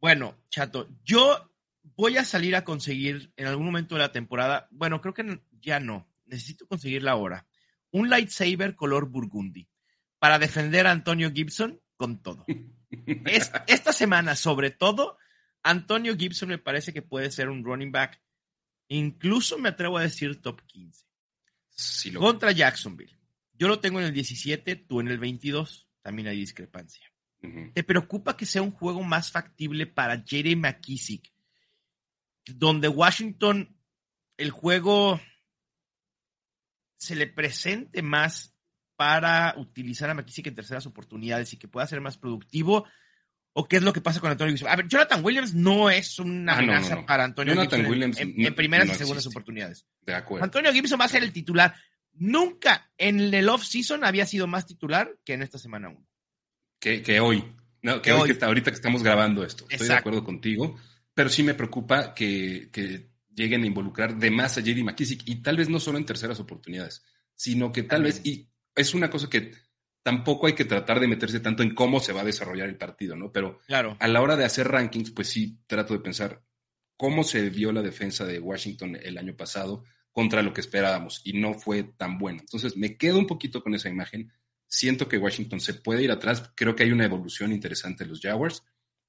Bueno, 0.00 0.36
chato, 0.50 0.88
yo 1.02 1.53
voy 1.96 2.16
a 2.16 2.24
salir 2.24 2.56
a 2.56 2.64
conseguir 2.64 3.32
en 3.36 3.46
algún 3.46 3.66
momento 3.66 3.94
de 3.94 4.00
la 4.00 4.12
temporada, 4.12 4.68
bueno, 4.70 5.00
creo 5.00 5.14
que 5.14 5.40
ya 5.60 5.80
no, 5.80 6.08
necesito 6.26 6.66
conseguirla 6.66 7.12
ahora, 7.12 7.46
un 7.90 8.08
lightsaber 8.08 8.74
color 8.74 9.08
burgundy 9.08 9.68
para 10.18 10.38
defender 10.38 10.86
a 10.86 10.90
Antonio 10.90 11.30
Gibson 11.32 11.80
con 11.96 12.22
todo. 12.22 12.44
Es, 13.26 13.50
esta 13.66 13.92
semana, 13.92 14.36
sobre 14.36 14.70
todo, 14.70 15.18
Antonio 15.64 16.16
Gibson 16.16 16.48
me 16.48 16.58
parece 16.58 16.92
que 16.92 17.02
puede 17.02 17.32
ser 17.32 17.48
un 17.48 17.64
running 17.64 17.90
back, 17.90 18.22
incluso 18.86 19.58
me 19.58 19.70
atrevo 19.70 19.98
a 19.98 20.02
decir 20.02 20.40
top 20.40 20.62
15. 20.64 21.04
Contra 22.16 22.52
Jacksonville. 22.52 23.18
Yo 23.52 23.66
lo 23.66 23.80
tengo 23.80 23.98
en 23.98 24.06
el 24.06 24.12
17, 24.12 24.76
tú 24.76 25.00
en 25.00 25.08
el 25.08 25.18
22, 25.18 25.88
también 26.02 26.28
hay 26.28 26.36
discrepancia. 26.36 27.12
¿Te 27.74 27.82
preocupa 27.82 28.36
que 28.36 28.46
sea 28.46 28.62
un 28.62 28.70
juego 28.70 29.02
más 29.02 29.32
factible 29.32 29.86
para 29.86 30.22
Jerry 30.24 30.54
McKissick 30.54 31.33
donde 32.46 32.88
Washington, 32.88 33.76
el 34.36 34.50
juego 34.50 35.20
se 36.96 37.14
le 37.14 37.26
presente 37.26 38.02
más 38.02 38.54
para 38.96 39.54
utilizar 39.56 40.10
a 40.10 40.14
McKissick 40.14 40.46
en 40.46 40.54
terceras 40.54 40.86
oportunidades 40.86 41.52
y 41.52 41.56
que 41.56 41.68
pueda 41.68 41.86
ser 41.86 42.00
más 42.00 42.16
productivo? 42.16 42.86
¿O 43.56 43.68
qué 43.68 43.76
es 43.76 43.82
lo 43.82 43.92
que 43.92 44.00
pasa 44.00 44.20
con 44.20 44.30
Antonio 44.30 44.52
Gibson? 44.52 44.68
A 44.68 44.76
ver, 44.76 44.88
Jonathan 44.88 45.24
Williams 45.24 45.54
no 45.54 45.88
es 45.88 46.18
una 46.18 46.54
ah, 46.54 46.58
amenaza 46.58 47.06
para 47.06 47.24
Antonio 47.24 47.54
Gibson 47.54 47.86
en, 48.16 48.54
primeras 48.54 48.88
y 48.88 48.94
segundas 48.94 49.26
oportunidades. 49.26 49.86
De 50.00 50.14
acuerdo. 50.14 50.44
Antonio 50.44 50.72
Gibson 50.72 51.00
va 51.00 51.04
a 51.04 51.08
ser 51.08 51.22
el 51.22 51.32
titular, 51.32 51.74
nunca 52.14 52.90
en 52.98 53.32
el 53.32 53.48
off-season 53.48 54.04
había 54.04 54.26
sido 54.26 54.48
más 54.48 54.66
titular 54.66 55.16
que 55.24 55.34
en 55.34 55.42
esta 55.42 55.58
semana 55.58 55.88
1. 55.88 56.06
Que, 56.80 57.20
hoy. 57.20 57.44
No, 57.82 58.02
que, 58.02 58.12
hoy, 58.12 58.36
Que 58.36 58.44
ahorita 58.44 58.70
que 58.70 58.76
estamos 58.76 59.02
grabando 59.02 59.44
esto. 59.44 59.64
Estoy 59.70 59.88
de 59.88 59.94
acuerdo 59.94 60.24
contigo. 60.24 60.76
Pero 61.14 61.28
sí 61.28 61.42
me 61.42 61.54
preocupa 61.54 62.12
que, 62.14 62.68
que 62.72 63.10
lleguen 63.34 63.62
a 63.62 63.66
involucrar 63.66 64.16
de 64.16 64.30
más 64.30 64.58
a 64.58 64.60
JD 64.60 64.82
McKissick 64.84 65.22
y 65.26 65.36
tal 65.36 65.56
vez 65.56 65.68
no 65.68 65.80
solo 65.80 65.98
en 65.98 66.04
terceras 66.04 66.40
oportunidades, 66.40 67.04
sino 67.34 67.72
que 67.72 67.82
tal 67.82 68.02
vez, 68.02 68.20
y 68.24 68.48
es 68.74 68.94
una 68.94 69.10
cosa 69.10 69.28
que 69.28 69.52
tampoco 70.02 70.46
hay 70.46 70.54
que 70.54 70.64
tratar 70.64 71.00
de 71.00 71.08
meterse 71.08 71.40
tanto 71.40 71.62
en 71.62 71.74
cómo 71.74 71.98
se 71.98 72.12
va 72.12 72.20
a 72.20 72.24
desarrollar 72.24 72.68
el 72.68 72.76
partido, 72.76 73.16
¿no? 73.16 73.32
Pero 73.32 73.60
claro. 73.66 73.96
a 73.98 74.08
la 74.08 74.20
hora 74.20 74.36
de 74.36 74.44
hacer 74.44 74.68
rankings, 74.68 75.10
pues 75.10 75.28
sí 75.28 75.58
trato 75.66 75.94
de 75.94 76.00
pensar 76.00 76.42
cómo 76.96 77.24
se 77.24 77.48
vio 77.50 77.72
la 77.72 77.82
defensa 77.82 78.24
de 78.24 78.38
Washington 78.38 78.98
el 79.02 79.18
año 79.18 79.34
pasado 79.34 79.84
contra 80.12 80.42
lo 80.42 80.52
que 80.52 80.60
esperábamos 80.60 81.22
y 81.24 81.32
no 81.32 81.54
fue 81.54 81.82
tan 81.82 82.18
buena. 82.18 82.40
Entonces 82.40 82.76
me 82.76 82.96
quedo 82.96 83.18
un 83.18 83.26
poquito 83.26 83.62
con 83.62 83.74
esa 83.74 83.88
imagen. 83.88 84.30
Siento 84.66 85.08
que 85.08 85.18
Washington 85.18 85.60
se 85.60 85.74
puede 85.74 86.04
ir 86.04 86.10
atrás. 86.10 86.52
Creo 86.54 86.76
que 86.76 86.84
hay 86.84 86.92
una 86.92 87.04
evolución 87.04 87.52
interesante 87.52 88.04
en 88.04 88.10
los 88.10 88.20
Jaguars 88.20 88.62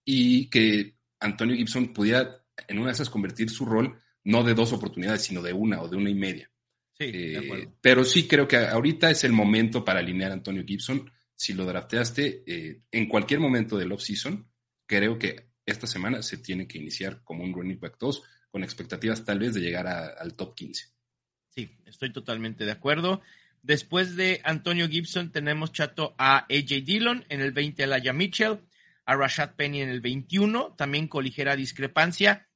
y 0.04 0.50
que 0.50 0.95
Antonio 1.20 1.56
Gibson 1.56 1.94
pudiera 1.94 2.44
en 2.68 2.78
una 2.80 2.88
de 2.88 2.94
esas 2.94 3.10
convertir 3.10 3.50
su 3.50 3.66
rol 3.66 4.00
no 4.24 4.44
de 4.44 4.54
dos 4.54 4.74
oportunidades, 4.74 5.22
sino 5.22 5.42
de 5.42 5.54
una 5.54 5.82
o 5.82 5.88
de 5.88 5.98
una 5.98 6.10
y 6.10 6.16
media. 6.16 6.52
Sí, 6.98 7.12
eh, 7.14 7.70
pero 7.82 8.04
sí 8.04 8.28
creo 8.28 8.48
que 8.48 8.58
ahorita 8.58 9.12
es 9.12 9.24
el 9.24 9.34
momento 9.34 9.84
para 9.84 10.00
alinear 10.00 10.32
a 10.32 10.36
Antonio 10.36 10.64
Gibson. 10.66 11.12
Si 11.36 11.54
lo 11.54 11.66
drafteaste 11.66 12.44
eh, 12.48 12.82
en 12.92 13.08
cualquier 13.08 13.40
momento 13.40 13.78
del 13.78 13.92
off-season, 13.92 14.48
creo 14.86 15.20
que 15.20 15.50
esta 15.66 15.88
semana 15.88 16.22
se 16.22 16.38
tiene 16.38 16.68
que 16.68 16.78
iniciar 16.78 17.22
como 17.24 17.44
un 17.44 17.54
running 17.54 17.80
back 17.80 17.98
2 18.00 18.24
con 18.50 18.64
expectativas 18.64 19.26
tal 19.26 19.40
vez 19.40 19.54
de 19.54 19.62
llegar 19.62 19.88
al 19.88 20.34
top 20.36 20.56
15. 20.56 20.86
Sí, 21.50 21.78
estoy 21.86 22.12
totalmente 22.12 22.66
de 22.66 22.72
acuerdo. 22.72 23.22
Después 23.62 24.16
de 24.16 24.42
Antonio 24.44 24.88
Gibson 24.88 25.32
tenemos 25.32 25.72
chato 25.72 26.16
a 26.18 26.46
AJ 26.50 26.84
Dillon 26.86 27.26
en 27.30 27.42
el 27.42 27.52
20 27.52 27.84
a 27.84 27.88
Laia 27.88 28.14
Mitchell, 28.14 28.60
a 29.06 29.16
Rashad 29.16 29.56
Penny 29.56 29.82
en 29.82 29.90
el 29.90 30.02
21, 30.02 30.76
también 30.78 31.08
con 31.08 31.24
ligera 31.24 31.56
discrepancia 31.56 32.48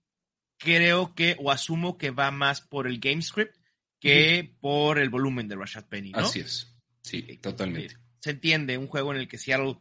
creo 0.60 1.16
que, 1.16 1.36
o 1.40 1.52
asumo 1.52 1.98
que 1.98 2.12
va 2.12 2.30
más 2.30 2.62
por 2.62 2.86
el 2.86 3.00
game 3.00 3.22
script 3.22 3.56
que 4.00 4.56
por 4.62 5.00
el 5.00 5.10
volumen 5.10 5.48
de 5.48 5.56
Rashad 5.56 5.86
Penny, 5.86 6.12
¿no? 6.12 6.20
Así 6.20 6.42
es. 6.42 6.76
Sí, 7.02 7.24
totalmente. 7.42 7.98
Se 8.20 8.32
entiende, 8.32 8.78
un 8.78 8.88
juego 8.88 9.14
en 9.14 9.20
el 9.20 9.28
que 9.28 9.38
Seattle. 9.38 9.80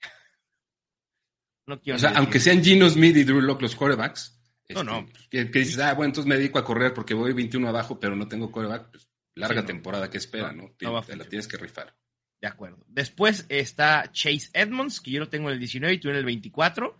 no 1.66 1.80
quiero 1.80 1.96
o 1.96 2.00
sea, 2.00 2.10
aunque 2.16 2.40
sean 2.40 2.64
Gino 2.64 2.88
Smith 2.88 3.16
y 3.16 3.24
Drew 3.24 3.40
Locke 3.40 3.62
los 3.62 3.76
quarterbacks. 3.76 4.38
No, 4.70 4.82
no. 4.82 5.06
Este, 5.30 5.50
que, 5.50 5.58
dices, 5.58 5.78
ah, 5.80 5.92
bueno, 5.92 6.10
entonces 6.10 6.28
me 6.28 6.36
dedico 6.36 6.58
a 6.58 6.64
correr 6.64 6.94
porque 6.94 7.14
voy 7.14 7.34
21 7.34 7.68
abajo, 7.68 8.00
pero 8.00 8.16
no 8.16 8.26
tengo 8.26 8.50
quarterback. 8.50 8.90
Pues, 8.90 9.08
larga 9.34 9.64
temporada 9.64 10.08
que 10.08 10.18
espera, 10.18 10.52
¿no? 10.52 10.74
Te, 10.76 10.86
la 11.16 11.24
tienes 11.24 11.46
que 11.46 11.56
rifar. 11.56 11.94
De 12.42 12.48
acuerdo. 12.48 12.84
Después 12.88 13.46
está 13.48 14.10
Chase 14.10 14.50
Edmonds, 14.52 15.00
que 15.00 15.12
yo 15.12 15.20
lo 15.20 15.28
tengo 15.28 15.48
en 15.48 15.54
el 15.54 15.58
19 15.60 15.94
y 15.94 15.98
tú 15.98 16.10
en 16.10 16.16
el 16.16 16.24
24. 16.24 16.98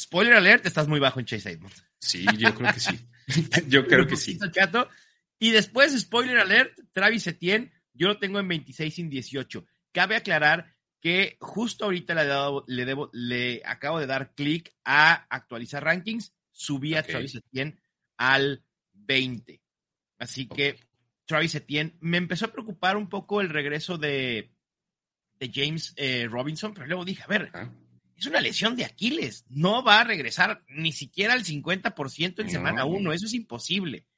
Spoiler 0.00 0.34
alert, 0.34 0.64
estás 0.64 0.86
muy 0.86 1.00
bajo 1.00 1.18
en 1.18 1.26
Chase 1.26 1.50
Edmonds. 1.50 1.84
Sí, 1.98 2.24
yo 2.38 2.54
creo 2.54 2.72
que 2.72 2.78
sí. 2.78 3.00
yo 3.68 3.86
creo 3.86 4.06
que 4.06 4.16
sí. 4.16 4.38
Y 5.42 5.50
después, 5.52 5.98
spoiler 5.98 6.38
alert, 6.38 6.78
Travis 6.92 7.26
Etienne, 7.26 7.72
yo 7.94 8.08
lo 8.08 8.18
tengo 8.18 8.38
en 8.38 8.46
26 8.46 8.94
sin 8.94 9.08
18. 9.08 9.64
Cabe 9.90 10.14
aclarar 10.14 10.76
que 11.00 11.38
justo 11.40 11.86
ahorita 11.86 12.14
le, 12.14 12.26
dado, 12.26 12.64
le, 12.68 12.84
debo, 12.84 13.10
le 13.14 13.62
acabo 13.64 13.98
de 13.98 14.06
dar 14.06 14.34
clic 14.34 14.72
a 14.84 15.26
actualizar 15.30 15.82
rankings, 15.82 16.34
subí 16.52 16.94
a 16.94 17.02
Travis 17.02 17.36
Etienne 17.36 17.80
al 18.18 18.62
20. 18.92 19.62
Así 20.18 20.46
que 20.46 20.78
Travis 21.30 21.54
Etienne, 21.54 21.94
me 22.00 22.16
empezó 22.16 22.46
a 22.46 22.52
preocupar 22.52 22.96
un 22.96 23.08
poco 23.08 23.40
el 23.40 23.50
regreso 23.50 23.96
de, 23.96 24.50
de 25.38 25.50
James 25.54 25.92
eh, 25.94 26.26
Robinson, 26.28 26.74
pero 26.74 26.88
luego 26.88 27.04
dije, 27.04 27.22
a 27.22 27.28
ver, 27.28 27.52
es 28.16 28.26
una 28.26 28.40
lesión 28.40 28.74
de 28.74 28.84
Aquiles. 28.84 29.44
No 29.48 29.84
va 29.84 30.00
a 30.00 30.04
regresar 30.04 30.64
ni 30.66 30.90
siquiera 30.90 31.34
al 31.34 31.44
50% 31.44 32.40
en 32.40 32.50
semana 32.50 32.84
1. 32.84 33.12
Eso 33.12 33.26
es 33.26 33.34
imposible. 33.34 34.08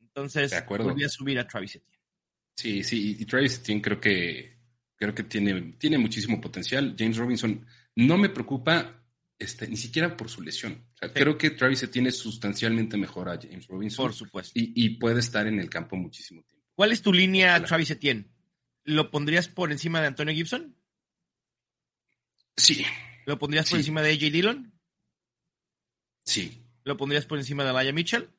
Entonces, 0.00 0.54
volví 0.66 1.04
a 1.04 1.10
subir 1.10 1.38
a 1.38 1.46
Travis 1.46 1.76
Etienne. 1.76 2.02
Sí, 2.56 2.82
sí, 2.82 3.16
y 3.20 3.26
Travis 3.26 3.58
Etienne 3.58 3.82
creo 3.82 4.00
que, 4.00 4.56
creo 4.96 5.14
que 5.14 5.24
tiene, 5.24 5.74
tiene 5.78 5.98
muchísimo 5.98 6.40
potencial. 6.40 6.96
James 6.98 7.18
Robinson 7.18 7.66
no 7.94 8.16
me 8.16 8.30
preocupa 8.30 9.04
este, 9.38 9.68
ni 9.68 9.76
siquiera 9.76 10.16
por 10.16 10.28
su 10.28 10.42
lesión. 10.42 10.84
Creo 11.14 11.38
que 11.38 11.50
Travis 11.50 11.82
Etienne 11.82 12.08
es 12.08 12.18
sustancialmente 12.18 12.96
mejor 12.96 13.28
a 13.28 13.38
James 13.40 13.66
Robinson. 13.66 14.04
Por 14.04 14.14
supuesto. 14.14 14.52
Y, 14.54 14.90
puede 14.96 15.20
estar 15.20 15.46
en 15.46 15.60
el 15.60 15.70
campo 15.70 15.96
muchísimo 15.96 16.42
tiempo. 16.42 16.66
¿Cuál 16.74 16.92
es 16.92 17.02
tu 17.02 17.12
línea, 17.12 17.62
Travis 17.64 17.90
Etienne? 17.90 18.28
¿Lo 18.84 19.10
pondrías 19.10 19.48
por 19.48 19.70
encima 19.70 20.00
de 20.00 20.08
Antonio 20.08 20.34
Gibson? 20.34 20.76
Sí, 22.56 22.84
¿Lo 23.28 23.38
pondrías 23.38 23.68
por 23.68 23.78
encima 23.78 24.00
de 24.00 24.12
AJ 24.12 24.32
Dillon? 24.32 24.72
Sí. 26.24 26.64
¿Lo 26.84 26.96
pondrías 26.96 27.26
por 27.26 27.36
encima 27.36 27.62
de 27.62 27.74
Laia 27.74 27.92
Mitchell? 27.92 28.30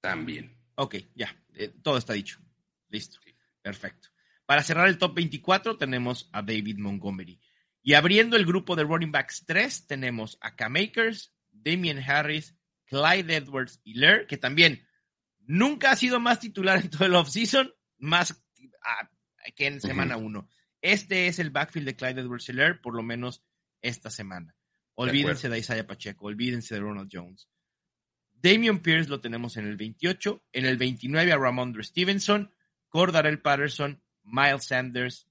También. 0.00 0.56
Ok, 0.76 0.96
ya. 1.14 1.36
Eh, 1.52 1.68
todo 1.82 1.98
está 1.98 2.14
dicho. 2.14 2.40
Listo. 2.88 3.18
Perfecto. 3.60 4.08
Para 4.46 4.62
cerrar 4.62 4.88
el 4.88 4.96
top 4.96 5.16
24 5.16 5.76
tenemos 5.76 6.30
a 6.32 6.40
David 6.40 6.78
Montgomery. 6.78 7.41
Y 7.82 7.94
abriendo 7.94 8.36
el 8.36 8.46
grupo 8.46 8.76
de 8.76 8.84
running 8.84 9.12
backs 9.12 9.44
3 9.46 9.86
tenemos 9.86 10.38
a 10.40 10.54
Cam 10.54 10.76
Akers, 10.76 11.34
Damian 11.50 11.98
Harris, 11.98 12.56
Clyde 12.86 13.36
Edwards 13.36 13.80
y 13.82 13.94
Lair, 13.94 14.26
que 14.26 14.36
también 14.36 14.86
nunca 15.40 15.90
ha 15.90 15.96
sido 15.96 16.20
más 16.20 16.38
titular 16.40 16.78
en 16.78 16.90
todo 16.90 17.06
el 17.06 17.14
offseason, 17.14 17.72
más 17.98 18.42
ah, 18.84 19.10
que 19.56 19.66
en 19.66 19.80
semana 19.80 20.16
1. 20.16 20.48
Este 20.80 21.26
es 21.26 21.38
el 21.38 21.50
backfield 21.50 21.86
de 21.86 21.96
Clyde 21.96 22.20
Edwards 22.20 22.48
Hiller, 22.48 22.80
por 22.80 22.94
lo 22.94 23.02
menos 23.02 23.44
esta 23.80 24.10
semana. 24.10 24.54
Olvídense 24.94 25.48
de, 25.48 25.58
Isaiah 25.58 25.86
Pacheco, 25.86 26.26
olvídense 26.26 26.74
de 26.74 26.80
Ronald 26.80 27.10
Jones. 27.12 27.48
Damian 28.32 28.80
Pierce 28.80 29.08
lo 29.08 29.20
tenemos 29.20 29.56
en 29.56 29.66
el 29.66 29.76
28, 29.76 30.44
en 30.52 30.66
el 30.66 30.76
29 30.76 31.32
a 31.32 31.38
Ramondre 31.38 31.84
Stevenson, 31.84 32.52
Cordarel 32.88 33.40
Patterson, 33.40 34.02
Miles 34.22 34.64
Sanders, 34.64 35.28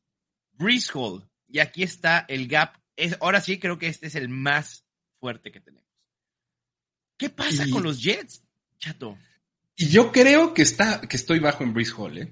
Breeze 0.54 0.92
Hall. 0.94 1.31
Y 1.52 1.60
aquí 1.60 1.84
está 1.84 2.26
el 2.28 2.48
gap. 2.48 2.78
Es, 2.96 3.18
ahora 3.20 3.42
sí 3.42 3.60
creo 3.60 3.78
que 3.78 3.88
este 3.88 4.08
es 4.08 4.16
el 4.16 4.30
más 4.30 4.86
fuerte 5.20 5.52
que 5.52 5.60
tenemos. 5.60 5.88
¿Qué 7.18 7.30
pasa 7.30 7.66
con 7.72 7.84
los 7.84 8.02
Jets, 8.02 8.44
chato? 8.80 9.18
Y 9.76 9.90
yo 9.90 10.12
creo 10.12 10.54
que 10.54 10.64
está, 10.64 11.02
que 11.02 11.18
estoy 11.18 11.40
bajo 11.40 11.64
en 11.64 11.74
Breeze 11.74 11.94
Hall, 11.96 12.18
¿eh? 12.18 12.32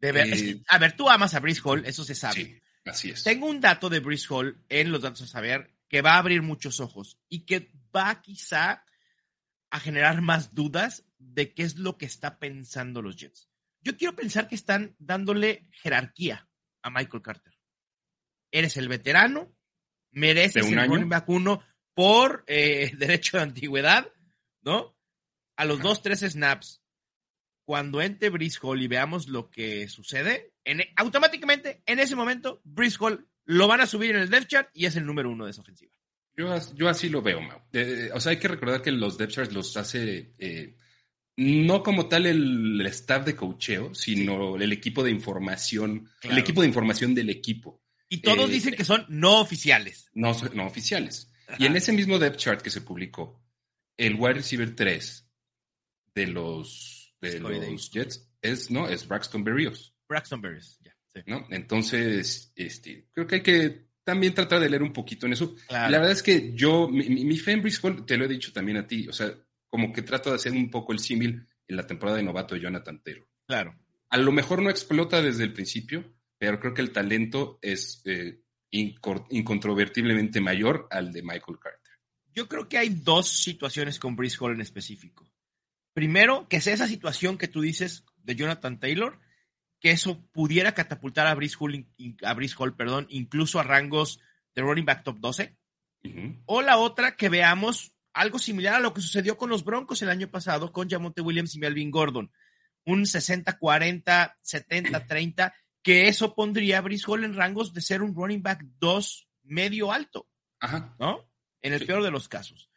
Eh, 0.00 0.62
a 0.68 0.78
ver, 0.78 0.96
tú 0.96 1.08
amas 1.08 1.34
a 1.34 1.40
Brice 1.40 1.60
Hall, 1.62 1.84
eso 1.84 2.04
se 2.04 2.14
sabe. 2.14 2.34
Sí, 2.34 2.62
así 2.86 3.10
es. 3.10 3.22
Tengo 3.22 3.46
un 3.46 3.60
dato 3.60 3.90
de 3.90 4.00
Brice 4.00 4.26
Hall 4.30 4.64
en 4.68 4.90
los 4.90 5.02
datos 5.02 5.22
a 5.22 5.26
saber 5.26 5.76
que 5.88 6.02
va 6.02 6.14
a 6.14 6.18
abrir 6.18 6.42
muchos 6.42 6.80
ojos 6.80 7.18
y 7.28 7.44
que 7.44 7.70
va 7.94 8.22
quizá 8.22 8.84
a 9.70 9.80
generar 9.80 10.22
más 10.22 10.54
dudas 10.54 11.04
de 11.18 11.52
qué 11.52 11.64
es 11.64 11.76
lo 11.76 11.98
que 11.98 12.06
está 12.06 12.38
pensando 12.38 13.02
los 13.02 13.16
Jets. 13.16 13.48
Yo 13.82 13.96
quiero 13.96 14.16
pensar 14.16 14.48
que 14.48 14.54
están 14.54 14.96
dándole 14.98 15.68
jerarquía 15.70 16.48
a 16.82 16.90
Michael 16.90 17.22
Carter. 17.22 17.59
Eres 18.50 18.76
el 18.76 18.88
veterano, 18.88 19.52
mereces 20.10 20.66
un 20.66 20.78
el 20.78 20.88
running 20.88 21.08
back 21.08 21.28
uno 21.28 21.62
por 21.94 22.44
eh, 22.46 22.92
derecho 22.98 23.36
de 23.36 23.44
antigüedad, 23.44 24.12
¿no? 24.62 24.96
A 25.56 25.64
los 25.64 25.80
dos, 25.80 26.02
tres 26.02 26.20
snaps 26.20 26.82
cuando 27.64 28.02
entre 28.02 28.30
Brice 28.30 28.58
Hall 28.62 28.82
y 28.82 28.88
veamos 28.88 29.28
lo 29.28 29.48
que 29.48 29.86
sucede, 29.86 30.54
en, 30.64 30.82
automáticamente 30.96 31.82
en 31.86 32.00
ese 32.00 32.16
momento 32.16 32.60
Brice 32.64 32.96
Hall 32.98 33.28
lo 33.44 33.68
van 33.68 33.80
a 33.80 33.86
subir 33.86 34.10
en 34.10 34.22
el 34.22 34.28
depth 34.30 34.48
chart 34.48 34.70
y 34.74 34.86
es 34.86 34.96
el 34.96 35.06
número 35.06 35.30
uno 35.30 35.44
de 35.44 35.52
esa 35.52 35.60
ofensiva. 35.60 35.92
Yo, 36.36 36.52
yo 36.74 36.88
así 36.88 37.08
lo 37.08 37.22
veo, 37.22 37.40
Mau. 37.40 37.60
o 38.12 38.20
sea, 38.20 38.30
hay 38.30 38.38
que 38.38 38.48
recordar 38.48 38.82
que 38.82 38.90
los 38.90 39.16
depth 39.18 39.32
charts 39.32 39.52
los 39.52 39.76
hace 39.76 40.32
eh, 40.38 40.76
no 41.36 41.82
como 41.82 42.08
tal 42.08 42.26
el, 42.26 42.84
staff 42.86 43.24
de 43.24 43.36
cocheo, 43.36 43.94
sino 43.94 44.56
el 44.56 44.72
equipo 44.72 45.02
de 45.02 45.10
información, 45.10 46.08
el 46.22 46.38
equipo 46.38 46.60
de 46.60 46.68
información 46.68 47.14
del 47.14 47.30
equipo. 47.30 47.80
Y 48.10 48.18
todos 48.22 48.50
eh, 48.50 48.52
dicen 48.52 48.74
que 48.74 48.84
son 48.84 49.06
no 49.08 49.40
oficiales. 49.40 50.10
No, 50.12 50.36
no 50.52 50.66
oficiales. 50.66 51.32
Y 51.58 51.66
en 51.66 51.76
ese 51.76 51.92
mismo 51.92 52.18
depth 52.18 52.36
chart 52.36 52.60
que 52.60 52.70
se 52.70 52.82
publicó, 52.82 53.42
el 53.96 54.16
wide 54.16 54.34
receiver 54.34 54.74
3 54.74 55.26
de 56.14 56.26
los 56.26 57.14
de 57.20 57.38
los 57.38 57.90
Jets 57.90 58.28
es, 58.42 58.70
¿no? 58.70 58.88
Es 58.88 59.06
Braxton 59.06 59.44
Berrios. 59.44 59.94
Braxton 60.08 60.40
Berrios, 60.40 60.78
ya. 60.82 60.94
¿No? 61.26 61.46
Entonces, 61.50 62.52
este, 62.56 63.08
creo 63.12 63.26
que 63.26 63.36
hay 63.36 63.42
que 63.42 63.90
también 64.04 64.34
tratar 64.34 64.60
de 64.60 64.70
leer 64.70 64.82
un 64.82 64.92
poquito 64.92 65.26
en 65.26 65.34
eso. 65.34 65.54
La 65.68 65.88
verdad 65.88 66.12
es 66.12 66.22
que 66.22 66.52
yo, 66.54 66.88
mi, 66.88 67.08
mi 67.08 67.36
fe 67.36 67.52
en 67.52 68.06
te 68.06 68.16
lo 68.16 68.24
he 68.24 68.28
dicho 68.28 68.52
también 68.52 68.78
a 68.78 68.86
ti, 68.86 69.06
o 69.08 69.12
sea, 69.12 69.32
como 69.68 69.92
que 69.92 70.02
trato 70.02 70.30
de 70.30 70.36
hacer 70.36 70.52
un 70.52 70.70
poco 70.70 70.92
el 70.92 70.98
símil 70.98 71.46
en 71.68 71.76
la 71.76 71.86
temporada 71.86 72.16
de 72.16 72.24
novato 72.24 72.54
de 72.54 72.60
Jonathan 72.60 73.02
Taylor. 73.02 73.28
Claro. 73.46 73.78
A 74.08 74.18
lo 74.18 74.32
mejor 74.32 74.62
no 74.62 74.70
explota 74.70 75.22
desde 75.22 75.44
el 75.44 75.52
principio, 75.52 76.12
pero 76.40 76.58
creo 76.58 76.72
que 76.72 76.80
el 76.80 76.90
talento 76.90 77.58
es 77.60 78.00
eh, 78.06 78.40
incontrovertiblemente 78.70 80.40
mayor 80.40 80.88
al 80.90 81.12
de 81.12 81.20
Michael 81.20 81.58
Carter. 81.60 81.92
Yo 82.32 82.48
creo 82.48 82.66
que 82.66 82.78
hay 82.78 82.88
dos 82.88 83.28
situaciones 83.28 83.98
con 83.98 84.16
Brice 84.16 84.38
Hall 84.40 84.54
en 84.54 84.62
específico. 84.62 85.30
Primero, 85.92 86.48
que 86.48 86.62
sea 86.62 86.72
esa 86.72 86.86
situación 86.86 87.36
que 87.36 87.46
tú 87.46 87.60
dices 87.60 88.06
de 88.16 88.36
Jonathan 88.36 88.80
Taylor, 88.80 89.20
que 89.80 89.90
eso 89.90 90.26
pudiera 90.32 90.72
catapultar 90.72 91.26
a 91.26 91.34
Brice 91.34 91.56
Hall, 91.60 91.86
a 92.22 92.34
Hall 92.56 92.74
perdón, 92.74 93.06
incluso 93.10 93.60
a 93.60 93.62
rangos 93.62 94.18
de 94.54 94.62
running 94.62 94.86
back 94.86 95.04
top 95.04 95.18
12. 95.20 95.58
O 96.46 96.62
la 96.62 96.78
otra, 96.78 97.16
que 97.16 97.28
veamos 97.28 97.92
algo 98.14 98.38
similar 98.38 98.76
a 98.76 98.80
lo 98.80 98.94
que 98.94 99.02
sucedió 99.02 99.36
con 99.36 99.50
los 99.50 99.62
Broncos 99.62 100.00
el 100.00 100.08
año 100.08 100.30
pasado 100.30 100.72
con 100.72 100.88
Jamonte 100.88 101.20
Williams 101.20 101.54
y 101.54 101.58
Melvin 101.58 101.90
Gordon. 101.90 102.32
Un 102.86 103.02
60-40, 103.02 104.36
70-30, 104.42 105.52
que 105.82 106.08
eso 106.08 106.34
pondría 106.34 106.78
a 106.78 106.80
Brice 106.82 107.04
Hall 107.06 107.24
en 107.24 107.34
rangos 107.34 107.72
de 107.72 107.80
ser 107.80 108.02
un 108.02 108.14
running 108.14 108.42
back 108.42 108.64
2 108.78 109.28
medio 109.44 109.92
alto. 109.92 110.28
Ajá. 110.60 110.94
¿No? 110.98 111.30
En 111.62 111.72
el 111.72 111.86
peor 111.86 112.02
de 112.02 112.10
los 112.10 112.28
casos. 112.28 112.70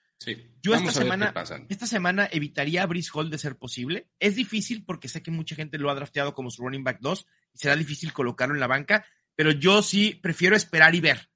Yo 0.62 0.74
esta 0.74 0.91
semana, 0.91 1.33
esta 1.69 1.88
semana 1.88 2.29
evitaría 2.31 2.83
a 2.83 2.86
Brice 2.86 3.12
Hall 3.13 3.29
de 3.29 3.38
ser 3.38 3.57
posible. 3.57 4.07
Es 4.19 4.36
difícil 4.36 4.86
porque 4.86 5.10
sé 5.10 5.22
que 5.22 5.31
mucha 5.31 5.55
gente 5.55 5.77
lo 5.77 5.89
ha 5.89 5.95
drafteado 5.95 6.33
como 6.33 6.50
su 6.50 6.63
running 6.63 6.83
back 6.83 7.00
2 7.01 7.25
y 7.53 7.57
será 7.57 7.75
difícil 7.75 8.13
colocarlo 8.13 8.53
en 8.53 8.62
la 8.62 8.67
banca, 8.67 9.05
pero 9.36 9.51
yo 9.51 9.81
sí 9.81 10.17
prefiero 10.22 10.55
esperar 10.55 10.95
y 10.95 11.01
ver, 11.01 11.29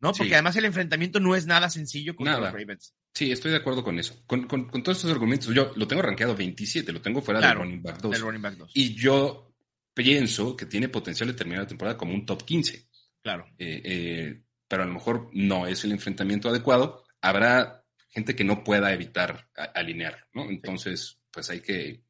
¿no? 0.00 0.12
Porque 0.12 0.34
además 0.34 0.56
el 0.56 0.64
enfrentamiento 0.64 1.20
no 1.20 1.36
es 1.36 1.46
nada 1.46 1.70
sencillo 1.70 2.16
con 2.16 2.26
los 2.26 2.52
Ravens. 2.52 2.94
Sí, 3.14 3.30
estoy 3.30 3.50
de 3.50 3.58
acuerdo 3.58 3.84
con 3.84 3.98
eso. 3.98 4.24
Con, 4.26 4.48
todos 4.48 4.96
estos 4.96 5.12
argumentos, 5.12 5.54
yo 5.54 5.72
lo 5.76 5.86
tengo 5.86 6.02
rankeado 6.02 6.34
27, 6.34 6.92
lo 6.92 7.02
tengo 7.02 7.20
fuera 7.20 7.40
del 7.40 7.56
running 7.56 7.82
back 7.82 8.00
2. 8.00 8.20
running 8.20 8.42
back 8.42 8.56
2. 8.56 8.72
Y 8.74 8.94
yo 8.94 9.51
pienso 9.94 10.56
que 10.56 10.66
tiene 10.66 10.88
potencial 10.88 11.28
de 11.28 11.34
terminar 11.34 11.62
la 11.62 11.68
temporada 11.68 11.96
como 11.96 12.14
un 12.14 12.26
top 12.26 12.44
15. 12.44 12.88
Claro. 13.22 13.46
Eh, 13.58 13.82
eh, 13.84 14.42
pero 14.66 14.82
a 14.82 14.86
lo 14.86 14.94
mejor 14.94 15.30
no 15.32 15.66
es 15.66 15.84
el 15.84 15.92
enfrentamiento 15.92 16.48
adecuado. 16.48 17.04
Habrá 17.20 17.84
gente 18.08 18.34
que 18.34 18.44
no 18.44 18.64
pueda 18.64 18.92
evitar 18.92 19.48
alinear, 19.74 20.28
¿no? 20.34 20.48
Entonces, 20.48 21.18
pues 21.30 21.50
hay 21.50 21.60
que, 21.60 22.04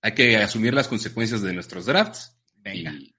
hay 0.00 0.12
que 0.12 0.36
asumir 0.36 0.74
las 0.74 0.88
consecuencias 0.88 1.42
de 1.42 1.52
nuestros 1.52 1.86
drafts. 1.86 2.38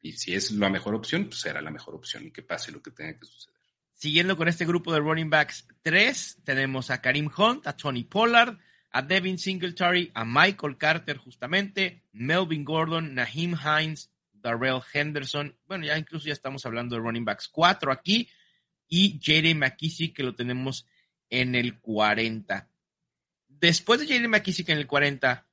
Y, 0.02 0.14
si 0.14 0.34
es 0.34 0.52
la 0.52 0.70
mejor 0.70 0.96
opción, 0.96 1.26
pues 1.26 1.42
será 1.42 1.62
la 1.62 1.72
mejor 1.72 1.96
opción 1.96 2.26
y 2.26 2.32
que 2.32 2.44
pase 2.44 2.72
lo 2.72 2.82
que 2.82 2.92
tenga 2.92 3.20
que 3.20 3.26
suceder. 3.26 3.60
Siguiendo 3.94 4.38
con 4.38 4.48
este 4.48 4.66
grupo 4.66 4.94
de 4.94 5.00
running 5.00 5.30
backs 5.30 5.68
3, 5.82 6.40
tenemos 6.44 6.90
a 6.90 7.02
Karim 7.02 7.30
Hunt, 7.36 7.68
a 7.68 7.76
Tony 7.76 8.04
Pollard, 8.06 8.58
a 8.94 9.02
Devin 9.02 9.38
Singletary, 9.38 10.12
a 10.14 10.24
Michael 10.24 10.78
Carter 10.78 11.18
justamente, 11.18 12.04
Melvin 12.14 12.64
Gordon, 12.64 13.16
Naheem 13.16 13.56
Hines, 13.56 14.12
Darrell 14.32 14.82
Henderson. 14.94 15.58
Bueno, 15.68 15.86
ya 15.86 15.98
incluso 15.98 16.28
ya 16.28 16.34
estamos 16.34 16.66
hablando 16.66 16.96
de 16.96 17.02
running 17.02 17.26
backs 17.26 17.48
4 17.48 17.92
aquí. 17.92 18.30
Y 18.88 19.20
J.D. 19.26 19.56
McKissick, 19.56 20.16
que 20.16 20.24
lo 20.24 20.36
tenemos 20.36 20.86
en 21.30 21.56
el 21.56 21.80
40. 21.80 22.70
Después 23.48 24.00
de 24.00 24.08
Jalen 24.08 24.30
McKissick 24.30 24.70
en 24.70 24.78
el 24.78 24.86
40, 24.86 25.48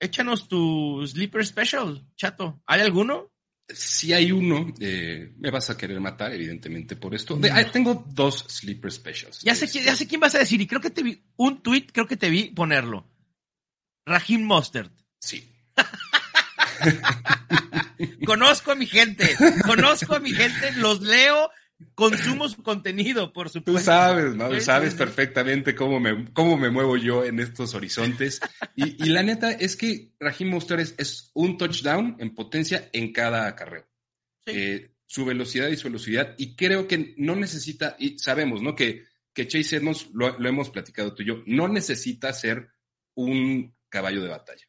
échanos 0.00 0.48
tu 0.48 1.06
Sleeper 1.06 1.46
Special, 1.46 2.04
chato. 2.16 2.60
¿Hay 2.66 2.80
alguno? 2.80 3.31
Si 3.68 4.12
hay 4.12 4.32
uno, 4.32 4.72
eh, 4.80 5.32
me 5.38 5.50
vas 5.50 5.70
a 5.70 5.76
querer 5.76 6.00
matar, 6.00 6.32
evidentemente, 6.32 6.96
por 6.96 7.14
esto. 7.14 7.38
Ah, 7.50 7.64
tengo 7.70 8.04
dos 8.08 8.44
Sleeper 8.48 8.92
Specials. 8.92 9.40
Ya 9.42 9.54
sé, 9.54 9.66
ya 9.66 9.96
sé 9.96 10.06
quién 10.06 10.20
vas 10.20 10.34
a 10.34 10.38
decir, 10.38 10.60
y 10.60 10.66
creo 10.66 10.80
que 10.80 10.90
te 10.90 11.02
vi, 11.02 11.22
un 11.36 11.62
tweet, 11.62 11.86
creo 11.92 12.06
que 12.06 12.16
te 12.16 12.28
vi 12.28 12.50
ponerlo. 12.50 13.08
Raheem 14.04 14.42
Mustard. 14.42 14.90
Sí. 15.20 15.48
conozco 18.26 18.72
a 18.72 18.74
mi 18.74 18.86
gente, 18.86 19.36
conozco 19.64 20.16
a 20.16 20.20
mi 20.20 20.32
gente, 20.32 20.72
los 20.72 21.00
leo 21.00 21.48
consumo 21.94 22.48
su 22.48 22.62
contenido, 22.62 23.32
por 23.32 23.48
supuesto. 23.48 23.80
Tú 23.80 23.84
sabes, 23.84 24.34
¿no? 24.34 24.60
sabes 24.60 24.94
perfectamente 24.94 25.74
cómo 25.74 26.00
me, 26.00 26.32
cómo 26.32 26.56
me 26.56 26.70
muevo 26.70 26.96
yo 26.96 27.24
en 27.24 27.40
estos 27.40 27.74
horizontes. 27.74 28.40
Y, 28.76 29.08
la 29.10 29.22
neta 29.22 29.52
es 29.52 29.76
que 29.76 30.12
Raheem 30.18 30.50
Monster 30.50 30.80
es, 30.80 31.30
un 31.34 31.58
touchdown 31.58 32.16
en 32.18 32.34
potencia 32.34 32.88
en 32.92 33.12
cada 33.12 33.46
acarreo. 33.46 33.86
Eh, 34.46 34.92
su 35.06 35.24
velocidad 35.24 35.68
y 35.68 35.76
su 35.76 35.88
velocidad. 35.88 36.34
Y 36.38 36.56
creo 36.56 36.88
que 36.88 37.14
no 37.18 37.36
necesita, 37.36 37.96
y 37.98 38.18
sabemos, 38.18 38.62
¿no? 38.62 38.74
Que, 38.74 39.04
que 39.34 39.46
Chase 39.46 39.76
Edmonds, 39.76 40.08
lo, 40.14 40.36
hemos 40.46 40.70
platicado 40.70 41.14
tú 41.14 41.22
y 41.22 41.26
yo, 41.26 41.42
no 41.46 41.68
necesita 41.68 42.32
ser 42.32 42.70
un 43.14 43.74
caballo 43.88 44.22
de 44.22 44.28
batalla. 44.28 44.66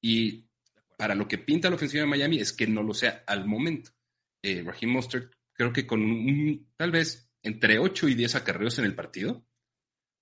Y 0.00 0.48
para 0.96 1.14
lo 1.14 1.28
que 1.28 1.38
pinta 1.38 1.70
la 1.70 1.76
ofensiva 1.76 2.02
de 2.02 2.08
Miami 2.08 2.38
es 2.38 2.52
que 2.52 2.66
no 2.66 2.82
lo 2.82 2.92
sea 2.92 3.22
al 3.26 3.46
momento. 3.46 3.92
Eh, 4.42 4.62
Raheem 4.64 4.90
Mostert 4.90 5.32
creo 5.54 5.72
que 5.72 5.86
con 5.86 6.02
un, 6.02 6.72
tal 6.76 6.90
vez 6.90 7.30
entre 7.42 7.78
8 7.78 8.08
y 8.08 8.14
10 8.14 8.34
acarreos 8.36 8.78
en 8.78 8.84
el 8.84 8.94
partido, 8.94 9.46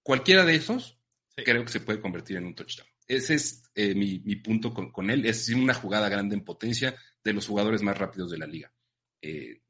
cualquiera 0.02 0.44
de 0.44 0.54
esos 0.54 1.00
creo 1.36 1.64
que 1.64 1.72
se 1.72 1.80
puede 1.80 2.00
convertir 2.00 2.36
en 2.36 2.46
un 2.46 2.54
touchdown. 2.54 2.88
Ese 3.06 3.34
es 3.34 3.70
eh, 3.74 3.94
mi, 3.94 4.18
punto 4.36 4.72
con, 4.72 5.10
él. 5.10 5.26
Es 5.26 5.48
una 5.50 5.74
jugada 5.74 6.08
grande 6.08 6.34
en 6.34 6.44
potencia 6.44 6.94
de 7.22 7.32
los 7.32 7.46
jugadores 7.46 7.82
más 7.82 7.96
rápidos 7.96 8.30
de 8.30 8.38
la 8.38 8.46
liga. 8.46 8.72
Eh, 9.20 9.60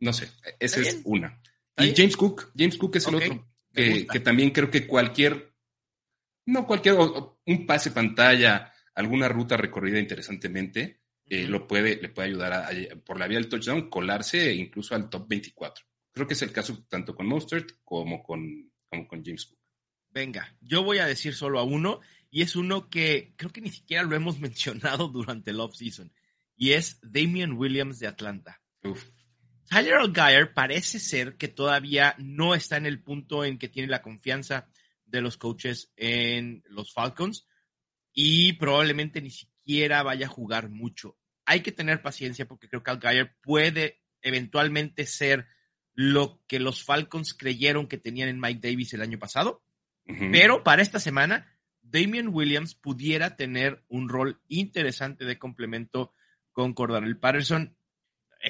no 0.00 0.12
sé, 0.12 0.30
esa 0.58 0.80
es 0.80 1.00
una. 1.04 1.40
Y 1.76 1.94
James 1.94 2.16
Cook, 2.16 2.52
James 2.56 2.76
Cook 2.76 2.96
es 2.96 3.06
el 3.06 3.14
otro, 3.16 3.48
que, 3.72 4.06
que, 4.06 4.20
también 4.20 4.50
creo 4.50 4.70
que 4.70 4.86
cualquier, 4.86 5.54
no 6.46 6.66
cualquier, 6.66 6.96
un 6.96 7.66
pase 7.66 7.92
pantalla, 7.92 8.72
alguna 8.94 9.28
ruta 9.28 9.56
recorrida 9.56 10.00
interesantemente, 10.00 11.00
eh, 11.30 11.46
lo 11.46 11.66
puede, 11.66 12.00
le 12.00 12.08
puede 12.08 12.28
ayudar 12.28 12.52
a, 12.52 12.70
por 13.04 13.18
la 13.18 13.26
vía 13.26 13.38
del 13.38 13.48
touchdown, 13.48 13.88
colarse 13.90 14.54
incluso 14.54 14.94
al 14.94 15.08
top 15.10 15.28
24. 15.28 15.84
Creo 16.12 16.26
que 16.26 16.34
es 16.34 16.42
el 16.42 16.52
caso 16.52 16.84
tanto 16.88 17.14
con 17.14 17.26
Mostert 17.26 17.72
como 17.84 18.22
con, 18.22 18.72
con 18.88 19.24
James 19.24 19.46
Cook. 19.46 19.58
Venga, 20.10 20.56
yo 20.60 20.82
voy 20.82 20.98
a 20.98 21.06
decir 21.06 21.34
solo 21.34 21.58
a 21.58 21.64
uno, 21.64 22.00
y 22.30 22.42
es 22.42 22.56
uno 22.56 22.88
que 22.88 23.34
creo 23.36 23.52
que 23.52 23.60
ni 23.60 23.70
siquiera 23.70 24.02
lo 24.02 24.16
hemos 24.16 24.38
mencionado 24.40 25.08
durante 25.08 25.50
el 25.50 25.60
offseason, 25.60 26.12
y 26.56 26.72
es 26.72 26.98
Damian 27.02 27.52
Williams 27.52 27.98
de 27.98 28.06
Atlanta. 28.06 28.60
Tyler 29.68 29.94
Algier 29.94 30.54
parece 30.54 30.98
ser 30.98 31.36
que 31.36 31.48
todavía 31.48 32.14
no 32.18 32.54
está 32.54 32.78
en 32.78 32.86
el 32.86 33.02
punto 33.02 33.44
en 33.44 33.58
que 33.58 33.68
tiene 33.68 33.88
la 33.88 34.02
confianza 34.02 34.68
de 35.04 35.20
los 35.20 35.36
coaches 35.36 35.92
en 35.96 36.62
los 36.68 36.92
Falcons 36.92 37.46
y 38.12 38.54
probablemente 38.54 39.20
ni 39.20 39.30
siquiera 39.30 39.57
vaya 40.02 40.26
a 40.26 40.30
jugar 40.30 40.70
mucho 40.70 41.16
hay 41.48 41.62
que 41.62 41.72
tener 41.72 42.02
paciencia 42.02 42.46
porque 42.46 42.68
creo 42.68 42.82
que 42.82 42.90
Al 42.90 43.34
puede 43.40 44.02
eventualmente 44.20 45.06
ser 45.06 45.46
lo 45.94 46.42
que 46.46 46.60
los 46.60 46.84
Falcons 46.84 47.32
creyeron 47.32 47.88
que 47.88 47.96
tenían 47.96 48.28
en 48.28 48.38
Mike 48.38 48.68
Davis 48.68 48.92
el 48.92 49.00
año 49.00 49.18
pasado. 49.18 49.64
Pero 50.04 50.62
para 50.62 50.82
esta 50.82 51.00
semana, 51.00 51.58
Damian 51.80 52.28
Williams 52.28 52.74
pudiera 52.74 53.36
tener 53.36 53.82
un 53.88 54.10
rol 54.10 54.42
interesante 54.48 55.24
de 55.24 55.38
complemento 55.38 56.12
con 56.52 56.74
Cordarel 56.74 57.18
Patterson. 57.18 57.74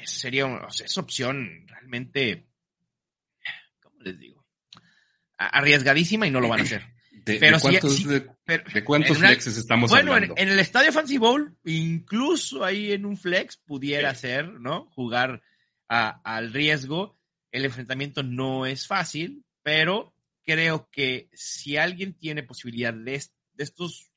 sería 0.03 0.45
esa 0.67 1.01
opción 1.01 1.67
realmente, 1.67 2.49
¿cómo 3.81 4.01
les 4.01 4.19
digo? 4.19 4.45
Arriesgadísima 5.37 6.27
y 6.27 6.31
no 6.31 6.41
lo 6.41 6.49
van 6.49 6.59
a 6.59 6.63
hacer. 6.63 6.83
¿De, 7.37 7.59
cuántos, 7.61 8.07
de, 8.07 8.83
cuántos 8.83 9.17
flexes 9.17 9.57
estamos 9.57 9.91
hablando? 9.91 10.11
Bueno, 10.11 10.33
en, 10.37 10.49
el 10.49 10.59
estadio 10.59 10.91
Fancy 10.91 11.17
Bowl, 11.17 11.55
incluso 11.65 12.63
ahí 12.63 12.91
en 12.91 13.05
un 13.05 13.17
flex 13.17 13.57
pudiera 13.57 14.13
ser, 14.15 14.49
¿no? 14.59 14.85
Jugar 14.95 15.41
al 15.87 16.53
riesgo. 16.53 17.17
El 17.51 17.65
enfrentamiento 17.65 18.23
no 18.23 18.65
es 18.65 18.87
fácil, 18.87 19.43
pero 19.63 20.15
creo 20.43 20.89
que 20.91 21.29
si 21.33 21.77
alguien 21.77 22.13
tiene 22.13 22.43
posibilidad 22.43 22.93
de, 22.93 23.21
estos 23.57 24.11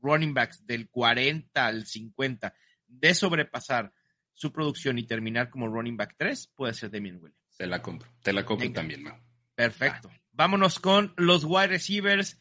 running 0.00 0.34
backs 0.34 0.64
del 0.66 0.88
40 0.88 1.66
al 1.66 1.86
50 1.86 2.54
de 2.86 3.14
sobrepasar 3.14 3.92
su 4.32 4.52
producción 4.52 4.98
y 4.98 5.06
terminar 5.06 5.50
como 5.50 5.68
running 5.68 5.96
back 5.96 6.14
3, 6.16 6.52
puede 6.54 6.74
ser 6.74 6.90
Demian 6.90 7.16
Williams. 7.16 7.56
Te 7.56 7.66
la 7.66 7.80
compro, 7.80 8.08
te 8.22 8.32
la 8.32 8.44
compro 8.44 8.70
también, 8.72 9.02
Mau. 9.02 9.16
Perfecto. 9.54 10.10
Vámonos 10.32 10.80
con 10.80 11.14
los 11.16 11.44
wide 11.44 11.68
receivers. 11.68 12.40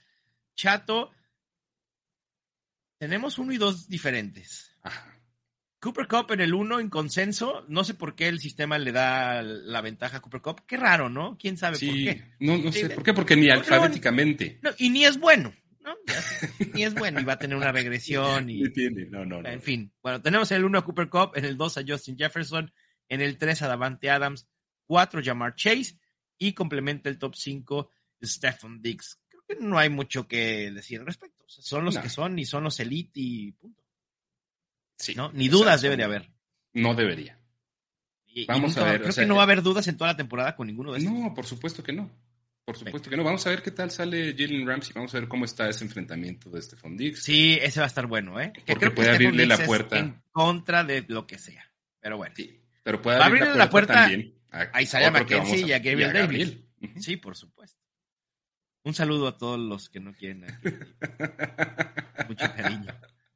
Chato, 0.55 1.11
tenemos 2.97 3.37
uno 3.37 3.51
y 3.51 3.57
dos 3.57 3.87
diferentes. 3.87 4.75
Cooper 5.79 6.07
Cup 6.07 6.31
en 6.31 6.41
el 6.41 6.53
uno 6.53 6.79
en 6.79 6.89
consenso. 6.89 7.65
No 7.67 7.83
sé 7.83 7.93
por 7.93 8.15
qué 8.15 8.29
el 8.29 8.39
sistema 8.39 8.77
le 8.77 8.93
da 8.93 9.41
la 9.41 9.81
ventaja 9.81 10.17
a 10.17 10.21
Cooper 10.21 10.41
Cup. 10.41 10.61
Qué 10.65 10.77
raro, 10.77 11.09
¿no? 11.09 11.37
¿Quién 11.37 11.57
sabe 11.57 11.77
por 11.77 11.89
qué? 11.89 12.23
No, 12.39 12.57
no 12.57 12.71
sé. 12.71 12.89
¿Por 12.89 13.03
qué? 13.03 13.13
Porque 13.13 13.35
ni 13.35 13.49
alfabéticamente. 13.49 14.61
y 14.77 14.89
ni 14.89 15.03
es 15.05 15.19
bueno. 15.19 15.53
¿no? 15.83 15.95
ni 16.73 16.83
es 16.83 16.93
bueno 16.93 17.19
y 17.19 17.23
va 17.25 17.33
a 17.33 17.39
tener 17.39 17.57
una 17.57 17.71
regresión. 17.71 18.49
Y, 18.49 18.61
no, 19.09 19.25
no, 19.25 19.41
no. 19.41 19.49
En 19.49 19.61
fin. 19.61 19.91
Bueno, 20.01 20.21
tenemos 20.21 20.49
en 20.51 20.57
el 20.57 20.65
1 20.65 20.77
a 20.77 20.85
Cooper 20.85 21.09
Cup, 21.09 21.31
en 21.35 21.45
el 21.45 21.57
2 21.57 21.77
a 21.77 21.83
Justin 21.85 22.17
Jefferson, 22.17 22.71
en 23.09 23.21
el 23.21 23.37
3 23.37 23.63
a 23.63 23.67
Davante 23.67 24.09
Adams, 24.09 24.47
4 24.85 25.21
Jamar 25.23 25.55
Chase 25.55 25.99
y 26.37 26.53
complementa 26.53 27.09
el 27.09 27.17
top 27.17 27.35
5 27.35 27.89
Stephen 28.23 28.81
Diggs. 28.81 29.19
Creo 29.45 29.59
que 29.59 29.65
no 29.65 29.77
hay 29.77 29.89
mucho 29.89 30.27
que 30.27 30.71
decir 30.71 30.99
al 30.99 31.05
respecto. 31.05 31.43
son 31.47 31.85
los 31.85 31.97
que 31.97 32.09
son 32.09 32.37
y 32.39 32.45
son 32.45 32.63
los 32.63 32.79
elite 32.79 33.19
y 33.19 33.51
punto. 33.51 33.83
Sí. 34.97 35.15
¿No? 35.15 35.31
Ni 35.33 35.47
dudas 35.47 35.81
debe 35.81 35.97
de 35.97 36.03
haber. 36.03 36.31
No 36.73 36.95
debería. 36.95 37.39
Vamos 38.47 38.77
a 38.77 38.85
ver. 38.85 39.01
Creo 39.01 39.13
que 39.13 39.25
no 39.25 39.35
va 39.35 39.41
a 39.41 39.43
haber 39.43 39.61
dudas 39.61 39.87
en 39.87 39.97
toda 39.97 40.11
la 40.11 40.17
temporada 40.17 40.55
con 40.55 40.67
ninguno 40.67 40.93
de 40.93 40.99
estos. 40.99 41.13
No, 41.13 41.33
por 41.33 41.45
supuesto 41.45 41.83
que 41.83 41.93
no. 41.93 42.09
Por 42.65 42.77
supuesto 42.77 43.09
que 43.09 43.17
no. 43.17 43.23
Vamos 43.23 43.45
a 43.45 43.49
ver 43.49 43.61
qué 43.61 43.71
tal 43.71 43.91
sale 43.91 44.33
Jalen 44.37 44.65
Ramsey. 44.65 44.93
Vamos 44.95 45.13
a 45.13 45.19
ver 45.19 45.27
cómo 45.27 45.45
está 45.45 45.67
ese 45.67 45.83
enfrentamiento 45.83 46.49
de 46.49 46.61
Stephon 46.61 46.95
Diggs. 46.95 47.21
Sí, 47.21 47.59
ese 47.61 47.79
va 47.79 47.85
a 47.85 47.87
estar 47.87 48.07
bueno, 48.07 48.39
¿eh? 48.39 48.53
Que 48.65 48.75
creo 48.75 48.95
puede 48.95 49.09
que 49.09 49.15
abrirle 49.15 49.45
la 49.45 49.57
puerta. 49.57 49.99
En 49.99 50.21
contra 50.31 50.83
de 50.83 51.05
lo 51.07 51.27
que 51.27 51.37
sea. 51.37 51.69
Pero 51.99 52.17
bueno. 52.17 52.33
Sí, 52.35 52.59
pero 52.81 53.01
puede 53.01 53.21
abrirle 53.21 53.55
la 53.55 53.69
puerta, 53.69 53.93
también 53.93 54.33
a, 54.53 54.81
Isaiah 54.81 55.11
McKenzie 55.11 55.67
y 55.67 55.73
a 55.73 55.79
Gabriel 55.79 56.13
Davis. 56.13 56.57
Sí, 56.99 57.17
por 57.17 57.35
supuesto. 57.35 57.82
Un 58.83 58.93
saludo 58.93 59.27
a 59.27 59.37
todos 59.37 59.59
los 59.59 59.89
que 59.89 59.99
no 59.99 60.13
quieren 60.13 60.41
Mucho 62.27 62.45
cariño. 62.55 62.93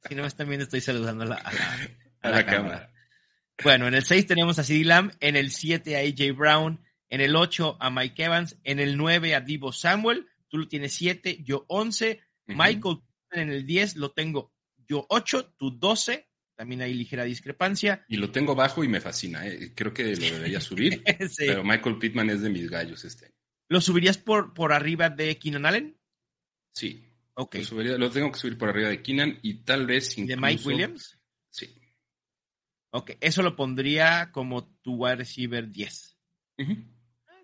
Si 0.07 0.15
no 0.15 0.21
me 0.23 0.27
están 0.27 0.47
viendo, 0.47 0.63
estoy 0.63 0.81
saludando 0.81 1.23
a 1.23 1.27
la, 1.27 1.35
a 2.21 2.29
la, 2.29 2.45
cámara. 2.45 2.93
Bueno, 3.63 3.87
en 3.87 3.93
el 3.93 4.03
6 4.03 4.27
tenemos 4.27 4.59
a 4.59 4.63
CD 4.63 4.83
Lamb, 4.83 5.11
en 5.19 5.35
el 5.35 5.51
7 5.51 5.95
a 5.95 5.99
AJ 5.99 6.35
Brown, 6.35 6.83
en 7.09 7.21
el 7.21 7.35
8 7.35 7.77
a 7.79 7.89
Mike 7.89 8.23
Evans, 8.23 8.57
en 8.63 8.79
el 8.79 8.97
9 8.97 9.35
a 9.35 9.41
Divo 9.41 9.71
Samuel, 9.71 10.27
tú 10.49 10.57
lo 10.57 10.67
tienes 10.67 10.93
7, 10.93 11.43
yo 11.43 11.65
11, 11.67 12.21
Michael 12.47 12.99
en 13.31 13.49
el 13.49 13.65
10 13.65 13.97
lo 13.97 14.11
tengo 14.11 14.53
yo 14.87 15.05
8, 15.09 15.55
tú 15.57 15.71
12, 15.71 16.27
también 16.55 16.81
hay 16.81 16.93
ligera 16.93 17.23
discrepancia. 17.23 18.05
Y 18.07 18.17
lo 18.17 18.31
tengo 18.31 18.55
bajo 18.55 18.83
y 18.83 18.87
me 18.87 19.01
fascina, 19.01 19.45
¿eh? 19.45 19.73
creo 19.75 19.93
que 19.93 20.15
lo 20.15 20.35
debería 20.35 20.61
subir, 20.61 21.03
pero 21.37 21.63
Michael 21.63 21.97
Pittman 21.97 22.29
es 22.29 22.41
de 22.41 22.49
mis 22.49 22.69
gallos 22.69 23.03
este 23.03 23.36
¿Lo 23.69 23.81
subirías 23.81 24.17
por, 24.17 24.53
por 24.53 24.71
arriba 24.73 25.09
de 25.09 25.37
Keenan 25.37 25.65
Allen? 25.65 25.97
Sí. 26.71 27.03
Ok. 27.33 27.57
Lo, 27.71 28.09
tengo 28.09 28.31
que 28.31 28.39
subir 28.39 28.57
por 28.57 28.69
arriba 28.69 28.89
de 28.89 29.01
Keenan 29.01 29.39
y 29.41 29.63
tal 29.63 29.85
vez 29.85 30.17
incluso... 30.17 30.41
¿De 30.41 30.47
Mike 30.47 30.63
Williams? 30.65 31.19
Sí. 31.49 31.75
Ok, 32.91 33.11
eso 33.19 33.43
lo 33.43 33.55
pondría 33.55 34.31
como 34.31 34.67
tu 34.81 34.95
wide 34.95 35.17
receiver 35.17 35.69
10. 35.69 36.17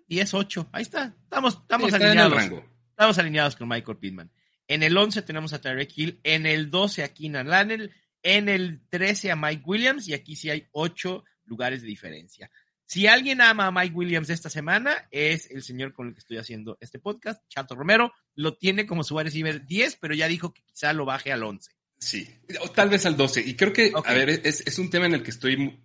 10-8. 0.08 0.68
Ahí 0.72 0.82
está. 0.82 1.14
Estamos, 1.22 1.54
estamos 1.54 1.92
alineados. 1.92 2.42
Estamos 2.90 3.18
alineados 3.18 3.56
con 3.56 3.68
Michael 3.68 3.98
Pittman. 3.98 4.32
En 4.66 4.82
el 4.82 4.96
11 4.96 5.22
tenemos 5.22 5.52
a 5.52 5.60
Tyreek 5.60 5.92
Hill. 5.96 6.20
En 6.22 6.46
el 6.46 6.70
12 6.70 7.04
a 7.04 7.12
Keenan 7.12 7.52
Allen. 7.52 7.90
En 8.22 8.48
el 8.48 8.80
13 8.88 9.30
a 9.30 9.36
Mike 9.36 9.62
Williams. 9.66 10.08
Y 10.08 10.14
aquí 10.14 10.36
sí 10.36 10.50
hay 10.50 10.66
8 10.72 11.24
lugares 11.44 11.82
de 11.82 11.88
diferencia. 11.88 12.50
Si 12.86 13.06
alguien 13.06 13.40
ama 13.40 13.66
a 13.66 13.70
Mike 13.70 13.94
Williams 13.94 14.30
esta 14.30 14.50
semana, 14.50 15.08
es 15.10 15.50
el 15.50 15.62
señor 15.62 15.92
con 15.92 16.08
el 16.08 16.14
que 16.14 16.20
estoy 16.20 16.36
haciendo 16.36 16.76
este 16.80 16.98
podcast, 16.98 17.42
Chato 17.48 17.74
Romero. 17.74 18.12
Lo 18.34 18.56
tiene 18.56 18.86
como 18.86 19.04
su 19.04 19.14
wide 19.14 19.24
receiver 19.24 19.64
10, 19.64 19.96
pero 19.96 20.14
ya 20.14 20.28
dijo 20.28 20.52
que 20.52 20.62
quizá 20.62 20.92
lo 20.92 21.04
baje 21.04 21.32
al 21.32 21.42
11. 21.42 21.70
Sí, 21.98 22.28
o 22.60 22.70
tal 22.70 22.90
vez 22.90 23.06
al 23.06 23.16
12. 23.16 23.42
Y 23.46 23.54
creo 23.54 23.72
que, 23.72 23.92
a 24.04 24.12
ver, 24.12 24.28
es, 24.28 24.62
es, 24.66 24.78
un 24.78 24.90
tema 24.90 25.06
en 25.06 25.14
el 25.14 25.22
que 25.22 25.30
estoy 25.30 25.80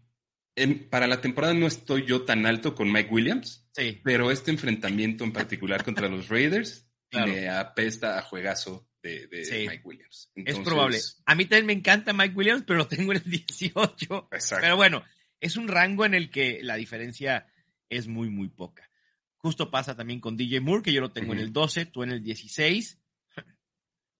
para 0.89 1.07
la 1.07 1.21
temporada 1.21 1.53
no 1.53 1.67
estoy 1.67 2.05
yo 2.05 2.23
tan 2.23 2.45
alto 2.45 2.75
con 2.75 2.91
Mike 2.91 3.09
Williams, 3.12 3.65
sí. 3.73 4.01
pero 4.03 4.31
este 4.31 4.51
enfrentamiento 4.51 5.23
en 5.23 5.31
particular 5.31 5.83
contra 5.83 6.09
los 6.09 6.27
Raiders 6.27 6.88
me 7.12 7.49
apesta 7.49 8.17
a 8.17 8.21
juegazo 8.21 8.88
de, 9.01 9.27
Mike 9.31 9.81
Williams. 9.83 10.29
Es 10.35 10.59
probable. 10.59 10.99
A 11.25 11.35
mí 11.35 11.45
también 11.45 11.65
me 11.67 11.73
encanta 11.73 12.13
Mike 12.13 12.35
Williams, 12.35 12.63
pero 12.67 12.79
lo 12.79 12.88
tengo 12.88 13.13
en 13.13 13.21
el 13.23 13.31
18. 13.31 14.29
Exacto. 14.31 14.62
Pero 14.62 14.75
bueno, 14.75 15.03
es 15.39 15.58
un 15.58 15.67
rango 15.67 16.06
en 16.06 16.13
el 16.13 16.30
que 16.30 16.60
la 16.63 16.75
diferencia 16.75 17.47
es 17.89 18.08
muy, 18.08 18.30
muy 18.30 18.49
poca. 18.49 18.89
Justo 19.38 19.71
pasa 19.71 19.95
también 19.95 20.19
con 20.19 20.36
DJ 20.36 20.60
Moore, 20.62 20.84
que 20.84 20.93
yo 20.93 21.02
lo 21.02 21.12
tengo 21.12 21.34
en 21.34 21.39
el 21.39 21.54
12, 21.54 21.86
tú 21.86 22.04
en 22.04 22.12
el 22.12 22.23
16. 22.23 22.99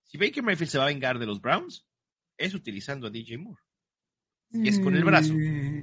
Si 0.06 0.18
Baker 0.18 0.44
Mayfield 0.44 0.72
se 0.72 0.78
va 0.78 0.86
a 0.86 0.88
vengar 0.88 1.20
de 1.20 1.26
los 1.26 1.42
Browns, 1.42 1.86
es 2.38 2.54
utilizando 2.54 3.08
a 3.08 3.10
DJ 3.10 3.38
Moore 3.38 3.62
es 4.52 4.80
con 4.80 4.96
el 4.96 5.04
brazo. 5.04 5.34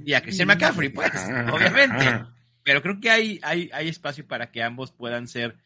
Y 0.05 0.13
a 0.13 0.21
Christian 0.21 0.47
McCaffrey, 0.47 0.89
pues, 0.89 1.11
obviamente. 1.51 2.25
Pero 2.63 2.81
creo 2.81 2.99
que 2.99 3.09
hay, 3.09 3.39
hay, 3.43 3.69
hay 3.73 3.87
espacio 3.87 4.27
para 4.27 4.51
que 4.51 4.61
ambos 4.61 4.91
puedan 4.91 5.27
ser 5.27 5.57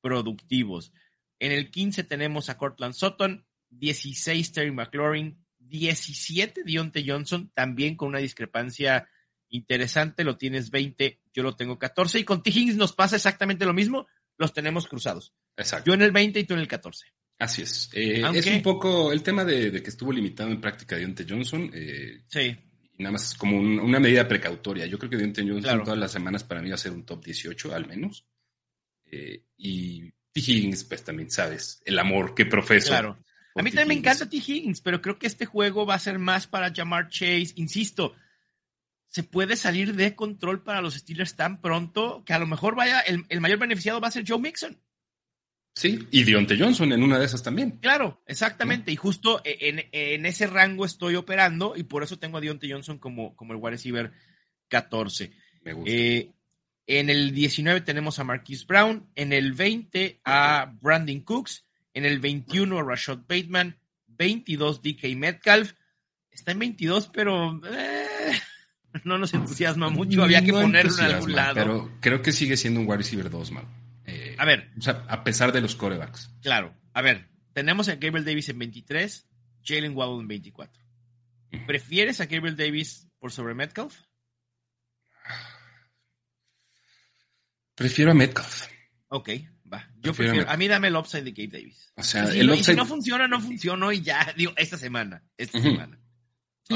productivos. 0.00 0.92
En 1.38 1.52
el 1.52 1.70
15 1.70 2.04
tenemos 2.04 2.50
a 2.50 2.58
Cortland 2.58 2.94
Sutton, 2.94 3.46
16 3.70 4.52
Terry 4.52 4.70
McLaurin, 4.70 5.42
17 5.58 6.62
Dionte 6.64 7.04
Johnson, 7.06 7.50
también 7.54 7.96
con 7.96 8.08
una 8.08 8.18
discrepancia 8.18 9.08
interesante, 9.52 10.24
lo 10.24 10.36
tienes 10.36 10.70
20, 10.70 11.20
yo 11.32 11.42
lo 11.42 11.54
tengo 11.54 11.78
14, 11.78 12.18
y 12.18 12.24
con 12.24 12.42
T. 12.42 12.50
Higgins 12.50 12.76
nos 12.76 12.92
pasa 12.92 13.16
exactamente 13.16 13.64
lo 13.64 13.74
mismo, 13.74 14.06
los 14.38 14.52
tenemos 14.52 14.88
cruzados. 14.88 15.32
Exacto. 15.56 15.88
Yo 15.88 15.94
en 15.94 16.02
el 16.02 16.10
20 16.10 16.40
y 16.40 16.44
tú 16.44 16.54
en 16.54 16.60
el 16.60 16.68
14. 16.68 17.06
Así 17.38 17.62
es. 17.62 17.90
Eh, 17.92 18.22
es 18.34 18.46
un 18.46 18.62
poco 18.62 19.12
el 19.12 19.22
tema 19.22 19.44
de, 19.44 19.82
que 19.82 19.90
estuvo 19.90 20.12
limitado 20.12 20.50
en 20.50 20.60
práctica 20.60 20.96
Deontay 20.96 21.26
Johnson. 21.28 21.70
Eh, 21.74 22.22
sí. 22.28 22.56
Y 22.92 23.02
nada 23.02 23.12
más 23.12 23.32
es 23.32 23.34
como 23.34 23.58
una 23.58 23.98
medida 23.98 24.28
precautoria. 24.28 24.86
Yo 24.86 24.98
creo 24.98 25.10
que 25.10 25.16
Deontay 25.16 25.48
Johnson 25.48 25.84
todas 25.84 25.98
las 25.98 26.12
semanas 26.12 26.44
para 26.44 26.62
mí 26.62 26.68
va 26.68 26.76
a 26.76 26.78
ser 26.78 26.92
un 26.92 27.04
top 27.04 27.24
18 27.24 27.74
al 27.74 27.86
menos. 27.86 28.24
Eh, 29.06 29.44
y 29.56 30.10
T. 30.32 30.40
Higgins, 30.40 30.84
pues 30.84 31.04
también 31.04 31.30
sabes, 31.30 31.82
el 31.84 31.98
amor 31.98 32.34
que 32.34 32.46
profeso. 32.46 32.88
Claro. 32.88 33.18
A 33.54 33.62
mí 33.62 33.70
también 33.70 33.88
me 33.88 33.94
encanta 33.94 34.30
T. 34.30 34.36
Higgins, 34.36 34.80
pero 34.80 35.02
creo 35.02 35.18
que 35.18 35.26
este 35.26 35.44
juego 35.44 35.84
va 35.84 35.96
a 35.96 35.98
ser 35.98 36.18
más 36.18 36.46
para 36.46 36.72
Jamar 36.72 37.08
Chase. 37.08 37.52
Insisto, 37.56 38.14
se 39.12 39.22
puede 39.22 39.56
salir 39.56 39.94
de 39.94 40.16
control 40.16 40.62
para 40.62 40.80
los 40.80 40.94
Steelers 40.94 41.36
tan 41.36 41.60
pronto 41.60 42.24
que 42.24 42.32
a 42.32 42.38
lo 42.38 42.46
mejor 42.46 42.74
vaya, 42.74 43.00
el, 43.00 43.26
el 43.28 43.42
mayor 43.42 43.58
beneficiado 43.58 44.00
va 44.00 44.08
a 44.08 44.10
ser 44.10 44.24
Joe 44.26 44.38
Mixon. 44.38 44.80
Sí, 45.74 46.06
y 46.10 46.24
Dionte 46.24 46.58
Johnson 46.58 46.92
en 46.92 47.02
una 47.02 47.18
de 47.18 47.26
esas 47.26 47.42
también. 47.42 47.72
Claro, 47.72 48.22
exactamente. 48.26 48.90
Y 48.90 48.96
justo 48.96 49.42
e, 49.44 49.88
en, 49.92 50.26
ese 50.26 50.46
rango 50.46 50.86
estoy 50.86 51.16
operando 51.16 51.74
y 51.76 51.82
por 51.82 52.02
eso 52.02 52.18
tengo 52.18 52.38
a 52.38 52.40
Dionte 52.40 52.70
Johnson 52.70 52.98
como, 52.98 53.36
como 53.36 53.52
el 53.52 53.58
wide 53.58 53.72
receiver 53.72 54.12
14. 54.68 55.30
Me 55.62 55.74
gusta. 55.74 55.90
Eh, 55.90 56.30
en 56.86 57.10
el 57.10 57.32
19 57.34 57.82
tenemos 57.82 58.18
a 58.18 58.24
Marquise 58.24 58.64
Brown, 58.66 59.10
en 59.14 59.34
el 59.34 59.52
20 59.52 60.20
a 60.24 60.74
Brandon 60.80 61.20
Cooks, 61.20 61.66
en 61.92 62.06
el 62.06 62.18
21 62.18 62.78
a 62.78 62.82
Rashad 62.82 63.18
Bateman, 63.28 63.78
22 64.08 64.80
DK 64.80 65.16
Metcalf. 65.16 65.74
Está 66.30 66.52
en 66.52 66.58
22, 66.60 67.10
pero 67.12 67.60
eh, 67.66 68.01
no 69.04 69.18
nos 69.18 69.34
entusiasma 69.34 69.88
mucho. 69.88 70.22
Había 70.22 70.44
que 70.44 70.52
ponerlo 70.52 70.96
en 70.98 71.04
algún 71.04 71.32
lado. 71.32 71.54
Pero 71.54 71.90
creo 72.00 72.22
que 72.22 72.32
sigue 72.32 72.56
siendo 72.56 72.80
un 72.80 72.86
wide 72.86 72.98
receiver 72.98 73.30
2, 73.30 73.50
man. 73.52 73.64
Eh, 74.06 74.36
a 74.38 74.44
ver. 74.44 74.70
O 74.78 74.82
sea, 74.82 75.04
a 75.08 75.24
pesar 75.24 75.52
de 75.52 75.60
los 75.60 75.74
corebacks. 75.74 76.30
Claro. 76.42 76.74
A 76.92 77.02
ver, 77.02 77.28
tenemos 77.52 77.88
a 77.88 77.96
Gabriel 77.96 78.24
Davis 78.24 78.48
en 78.48 78.58
23, 78.58 79.28
Jalen 79.64 79.96
Waddle 79.96 80.20
en 80.20 80.28
24. 80.28 80.82
¿Prefieres 81.66 82.20
a 82.20 82.26
Gabriel 82.26 82.56
Davis 82.56 83.08
por 83.18 83.30
sobre 83.30 83.54
Metcalf? 83.54 83.94
Prefiero 87.74 88.10
a 88.10 88.14
Metcalf. 88.14 88.66
Ok, 89.08 89.30
va. 89.70 89.88
Yo 90.00 90.14
prefiero, 90.14 90.48
a, 90.48 90.56
mí 90.56 90.68
dame 90.68 90.88
el 90.88 90.96
upside 90.96 91.24
de 91.24 91.32
Gabe 91.32 91.58
Davis. 91.58 91.92
O 91.96 92.02
sea, 92.02 92.26
si 92.26 92.40
el 92.40 92.46
no, 92.46 92.56
si 92.56 92.74
no 92.74 92.86
funciona, 92.86 93.28
no 93.28 93.40
funciona 93.40 93.92
y 93.92 94.00
ya, 94.00 94.32
digo, 94.36 94.52
esta 94.56 94.78
semana, 94.78 95.22
esta 95.36 95.60
semana. 95.60 95.98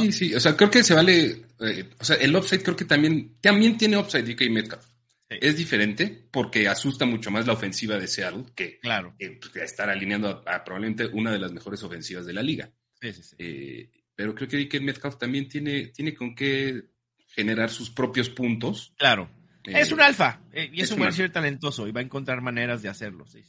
Sí, 0.02 0.12
sí, 0.12 0.34
o 0.34 0.40
sea, 0.40 0.56
creo 0.56 0.70
que 0.70 0.82
se 0.82 0.94
vale, 0.94 1.42
eh, 1.60 1.90
o 1.98 2.04
sea, 2.04 2.16
el 2.16 2.34
upside 2.34 2.62
creo 2.62 2.76
que 2.76 2.84
también, 2.84 3.36
también 3.40 3.76
tiene 3.76 3.96
upside 3.96 4.34
DK 4.34 4.50
Metcalf. 4.50 4.84
Es 5.28 5.56
diferente 5.56 6.28
porque 6.30 6.68
asusta 6.68 7.04
mucho 7.04 7.32
más 7.32 7.46
la 7.46 7.54
ofensiva 7.54 7.98
de 7.98 8.06
Seattle 8.06 8.44
que, 8.54 8.78
claro. 8.78 9.14
Pues, 9.18 9.56
estar 9.56 9.90
alineando 9.90 10.44
a, 10.46 10.62
probablemente 10.62 11.06
una 11.06 11.32
de 11.32 11.40
las 11.40 11.52
mejores 11.52 11.82
ofensivas 11.82 12.26
de 12.26 12.32
la 12.32 12.42
liga. 12.42 12.70
Eh, 13.38 13.90
pero 14.14 14.34
creo 14.34 14.48
que 14.48 14.58
DK 14.58 14.80
Metcalf 14.80 15.18
también 15.18 15.48
tiene, 15.48 15.88
tiene 15.88 16.14
con 16.14 16.34
qué 16.34 16.90
generar 17.26 17.70
sus 17.70 17.90
propios 17.90 18.30
puntos. 18.30 18.94
Claro. 18.96 19.28
Eh, 19.64 19.80
es 19.80 19.90
un 19.90 20.00
alfa 20.00 20.40
y 20.54 20.80
es, 20.80 20.92
un 20.92 20.98
buen 20.98 21.32
talentoso 21.32 21.88
y 21.88 21.92
va 21.92 22.00
a 22.00 22.04
encontrar 22.04 22.40
maneras 22.40 22.82
de 22.82 22.88
hacerlo. 22.88 23.26
Sí, 23.26 23.42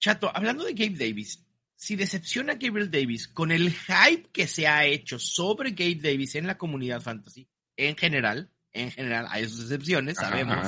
Chato, 0.00 0.30
hablando 0.32 0.64
de 0.64 0.74
Gabe 0.74 0.96
Davis, 0.96 1.44
si 1.78 1.94
decepciona 1.94 2.54
a 2.54 2.56
Gabriel 2.56 2.90
Davis 2.90 3.28
con 3.28 3.52
el 3.52 3.72
hype 3.72 4.30
que 4.32 4.48
se 4.48 4.66
ha 4.66 4.84
hecho 4.84 5.20
sobre 5.20 5.70
Gabe 5.70 5.94
Davis 5.94 6.34
en 6.34 6.48
la 6.48 6.58
comunidad 6.58 7.00
fantasy 7.00 7.48
en 7.76 7.96
general, 7.96 8.50
en 8.72 8.90
general 8.90 9.28
hay 9.30 9.48
sus 9.48 9.60
excepciones, 9.60 10.16
sabemos. 10.16 10.58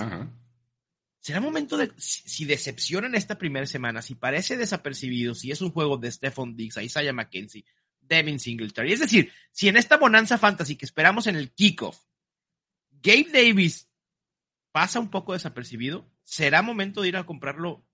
Será 1.18 1.40
momento 1.40 1.77
de, 1.77 1.90
si, 1.96 2.44
decepcionan 2.44 3.16
esta 3.16 3.37
primera 3.37 3.66
semana, 3.66 4.03
si 4.03 4.14
parece 4.14 4.57
desapercibido, 4.57 5.35
si 5.35 5.51
es 5.51 5.61
un 5.61 5.73
juego 5.73 5.96
de 5.96 6.12
Stephon 6.12 6.57
Diggs, 6.57 6.77
Isaiah 6.77 7.12
McKenzie, 7.12 7.64
Devin 8.01 8.38
Singletary. 8.38 8.92
Es 8.92 9.01
decir, 9.01 9.33
si 9.51 9.66
en 9.66 9.77
esta 9.77 9.96
bonanza 9.96 10.38
fantasy 10.38 10.77
que 10.77 10.87
esperamos 10.87 11.27
en 11.27 11.35
el 11.35 11.51
kickoff, 11.51 11.99
Gabe 13.03 13.31
Davis 13.33 13.90
pasa 14.70 15.01
un 15.01 15.11
poco 15.11 15.33
desapercibido, 15.33 16.09
¿será 16.23 16.62
momento 16.62 17.03
de 17.03 17.09
ir 17.09 17.16
a 17.16 17.27
comprarlo, 17.27 17.85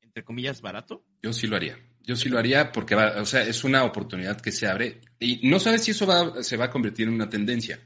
entre 0.00 0.24
comillas, 0.24 0.62
barato? 0.62 1.04
Yo 1.22 1.34
sí 1.34 1.46
lo 1.46 1.56
haría. 1.56 1.78
Yo 2.06 2.16
sí 2.16 2.28
lo 2.28 2.38
haría 2.38 2.70
porque 2.70 2.94
va, 2.94 3.20
o 3.20 3.26
sea, 3.26 3.42
es 3.42 3.64
una 3.64 3.84
oportunidad 3.84 4.40
que 4.40 4.52
se 4.52 4.66
abre 4.66 5.00
y 5.18 5.48
no 5.48 5.58
sabes 5.58 5.84
si 5.84 5.92
eso 5.92 6.06
va, 6.06 6.42
se 6.42 6.56
va 6.56 6.66
a 6.66 6.70
convertir 6.70 7.08
en 7.08 7.14
una 7.14 7.30
tendencia. 7.30 7.80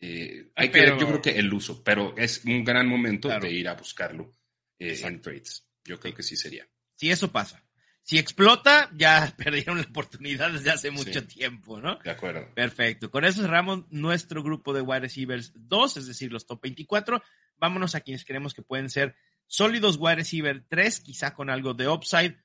Eh, 0.00 0.52
hay 0.54 0.70
que 0.70 0.80
ver, 0.80 0.98
yo 0.98 1.08
creo 1.08 1.22
que 1.22 1.38
el 1.38 1.52
uso, 1.52 1.82
pero 1.82 2.14
es 2.16 2.44
un 2.44 2.62
gran 2.64 2.86
momento 2.86 3.28
de 3.28 3.50
ir 3.50 3.68
a 3.68 3.74
buscarlo 3.74 4.36
eh, 4.78 4.98
en 5.02 5.20
trades. 5.20 5.66
Yo 5.84 5.98
creo 5.98 6.14
que 6.14 6.22
sí 6.22 6.36
sería. 6.36 6.68
Si 6.94 7.10
eso 7.10 7.32
pasa. 7.32 7.64
Si 8.02 8.16
explota, 8.16 8.90
ya 8.94 9.34
perdieron 9.36 9.78
la 9.78 9.84
oportunidad 9.84 10.52
desde 10.52 10.70
hace 10.70 10.90
mucho 10.90 11.26
tiempo, 11.26 11.80
¿no? 11.80 11.96
De 11.96 12.10
acuerdo. 12.10 12.48
Perfecto. 12.54 13.10
Con 13.10 13.24
eso 13.24 13.42
cerramos 13.42 13.84
nuestro 13.90 14.42
grupo 14.42 14.72
de 14.72 14.80
wide 14.80 15.00
receivers 15.00 15.52
2, 15.54 15.96
es 15.96 16.06
decir, 16.06 16.32
los 16.32 16.46
top 16.46 16.62
24. 16.62 17.22
vámonos 17.56 17.94
a 17.94 18.00
quienes 18.00 18.24
creemos 18.24 18.54
que 18.54 18.62
pueden 18.62 18.88
ser 18.88 19.16
sólidos 19.46 19.96
wide 19.98 20.16
receiver 20.16 20.64
3, 20.68 21.00
quizá 21.00 21.34
con 21.34 21.50
algo 21.50 21.74
de 21.74 21.88
upside, 21.88 22.38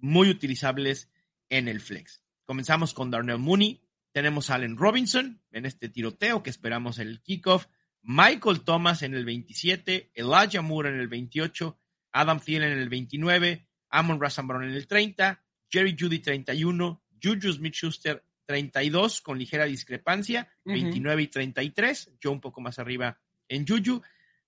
muy 0.00 0.30
utilizables 0.30 1.10
en 1.48 1.68
el 1.68 1.80
flex. 1.80 2.22
Comenzamos 2.44 2.94
con 2.94 3.10
Darnell 3.10 3.38
Mooney, 3.38 3.82
tenemos 4.12 4.50
a 4.50 4.54
Allen 4.54 4.76
Robinson 4.76 5.42
en 5.52 5.66
este 5.66 5.88
tiroteo 5.88 6.42
que 6.42 6.50
esperamos 6.50 6.98
en 6.98 7.08
el 7.08 7.22
kickoff, 7.22 7.66
Michael 8.02 8.62
Thomas 8.62 9.02
en 9.02 9.14
el 9.14 9.24
27, 9.24 10.12
Elijah 10.14 10.62
Moore 10.62 10.90
en 10.90 11.00
el 11.00 11.08
28, 11.08 11.78
Adam 12.12 12.40
Thielen 12.40 12.72
en 12.72 12.78
el 12.78 12.88
29, 12.88 13.66
Amon 13.90 14.20
Razambron 14.20 14.64
en 14.64 14.70
el 14.70 14.86
30, 14.86 15.42
Jerry 15.70 15.96
Judy 15.98 16.20
31, 16.20 17.02
Juju 17.22 17.52
Smith-Schuster 17.52 18.24
32 18.46 19.20
con 19.20 19.38
ligera 19.38 19.66
discrepancia, 19.66 20.48
29 20.64 21.22
y 21.22 21.26
33, 21.28 22.12
yo 22.20 22.32
un 22.32 22.40
poco 22.40 22.60
más 22.60 22.78
arriba 22.78 23.20
en 23.46 23.66
Juju. 23.66 24.02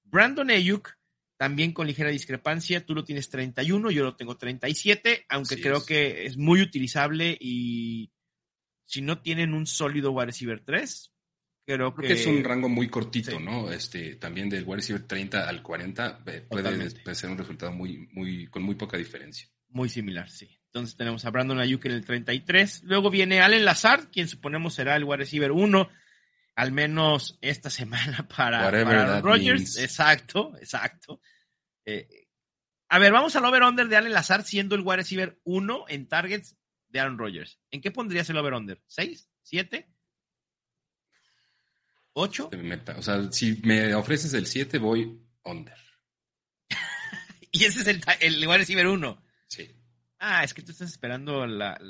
Brandon 0.05 0.51
Ayuk 0.51 0.97
también 1.41 1.73
con 1.73 1.87
ligera 1.87 2.11
discrepancia, 2.11 2.85
tú 2.85 2.95
lo 2.95 3.03
tienes 3.03 3.31
31, 3.31 3.91
yo 3.91 4.05
lo 4.05 4.15
tengo 4.15 4.37
37, 4.37 5.25
aunque 5.31 5.59
creo 5.59 5.87
que 5.87 6.27
es 6.27 6.37
muy 6.37 6.61
utilizable 6.61 7.35
y 7.41 8.13
si 8.85 9.01
no 9.01 9.23
tienen 9.23 9.55
un 9.55 9.67
sólido 9.67 10.11
wide 10.11 10.27
receiver 10.27 10.61
3, 10.63 11.11
creo, 11.65 11.95
que... 11.95 12.13
es 12.13 12.27
un 12.27 12.45
rango 12.45 12.69
muy 12.69 12.91
cortito, 12.91 13.41
¿no? 13.41 13.73
Este, 13.73 14.17
también 14.17 14.51
de 14.51 14.61
wide 14.61 14.77
receiver 14.77 15.07
30 15.07 15.49
al 15.49 15.63
40 15.63 16.25
eh, 16.27 16.43
puede, 16.47 16.91
puede, 17.03 17.15
ser 17.15 17.31
un 17.31 17.39
resultado 17.39 17.73
muy, 17.73 18.07
muy, 18.13 18.47
con 18.49 18.63
muy 18.63 18.75
poca 18.75 18.99
diferencia. 18.99 19.49
Muy 19.71 19.89
similar, 19.89 20.29
sí. 20.29 20.61
Entonces 20.67 20.95
tenemos 20.99 21.25
a 21.25 21.31
Brandon 21.31 21.59
Ayuk 21.59 21.87
en 21.87 21.93
el 21.93 22.05
33. 22.05 22.83
Luego 22.83 23.09
viene 23.09 23.41
Allen 23.41 23.65
Lazard, 23.65 24.11
quien 24.13 24.29
suponemos 24.29 24.75
será 24.75 24.95
el 24.95 25.05
wide 25.05 25.17
receiver 25.17 25.53
1, 25.53 25.89
al 26.57 26.73
menos 26.73 27.39
esta 27.41 27.71
semana 27.71 28.29
para, 28.29 28.71
para 28.71 29.23
Rodgers. 29.23 29.79
Exacto, 29.79 30.53
exacto. 30.61 31.23
Eh, 31.91 32.29
a 32.89 32.99
ver, 32.99 33.13
vamos 33.13 33.37
al 33.37 33.45
over-under 33.45 33.89
de 33.89 33.97
Allen 33.97 34.13
Lazard 34.13 34.45
siendo 34.45 34.75
el 34.75 34.83
wide 34.83 34.99
receiver 34.99 35.41
1 35.45 35.85
en 35.89 36.09
targets 36.09 36.57
de 36.89 37.01
Aaron 37.01 37.19
Rodgers. 37.19 37.59
¿En 37.71 37.81
qué 37.81 37.91
pondrías 37.91 38.29
el 38.31 38.37
over-under? 38.37 38.83
¿6? 38.89 39.29
¿7? 39.49 39.87
¿8? 42.15 42.97
O 42.99 43.03
sea, 43.03 43.33
si 43.33 43.61
me 43.63 43.95
ofreces 43.95 44.35
el 44.35 44.47
7, 44.47 44.79
voy 44.79 45.21
under. 45.45 45.77
y 47.53 47.65
ese 47.65 47.81
es 47.81 47.87
el, 47.87 48.03
el 48.21 48.47
wide 48.47 48.59
receiver 48.59 48.87
1. 48.87 49.25
Sí. 49.47 49.71
Ah, 50.19 50.45
es 50.45 50.53
que 50.53 50.63
tú 50.63 50.73
estás 50.73 50.91
esperando 50.91 51.47
la, 51.47 51.81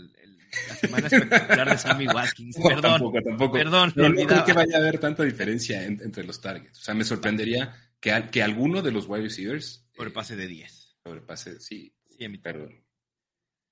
semana 0.81 1.07
espectacular 1.07 1.71
de 1.71 1.79
Sammy 1.79 2.07
Watkins. 2.07 2.57
Perdón. 2.63 2.83
tampoco, 2.83 3.23
tampoco. 3.23 3.53
Perdón, 3.53 3.93
no, 3.97 4.27
creo 4.27 4.45
que 4.45 4.53
vaya 4.53 4.77
a 4.77 4.81
haber 4.81 4.99
tanta 4.99 5.25
diferencia 5.25 5.85
entre 5.85 6.25
los 6.25 6.41
targets. 6.41 6.79
O 6.79 6.83
sea, 6.83 6.95
me 6.95 7.05
sorprendería 7.05 7.75
que, 8.01 8.29
que 8.31 8.43
alguno 8.43 8.83
de 8.83 8.93
los 8.93 9.07
wide 9.07 9.23
receivers. 9.23 9.87
Sobrepase 9.95 10.37
de 10.37 10.47
10. 10.47 10.97
Sobrepase, 11.05 11.61
sí. 11.61 11.95
Sí, 12.09 12.29
mi 12.29 12.39
perdón. 12.39 12.85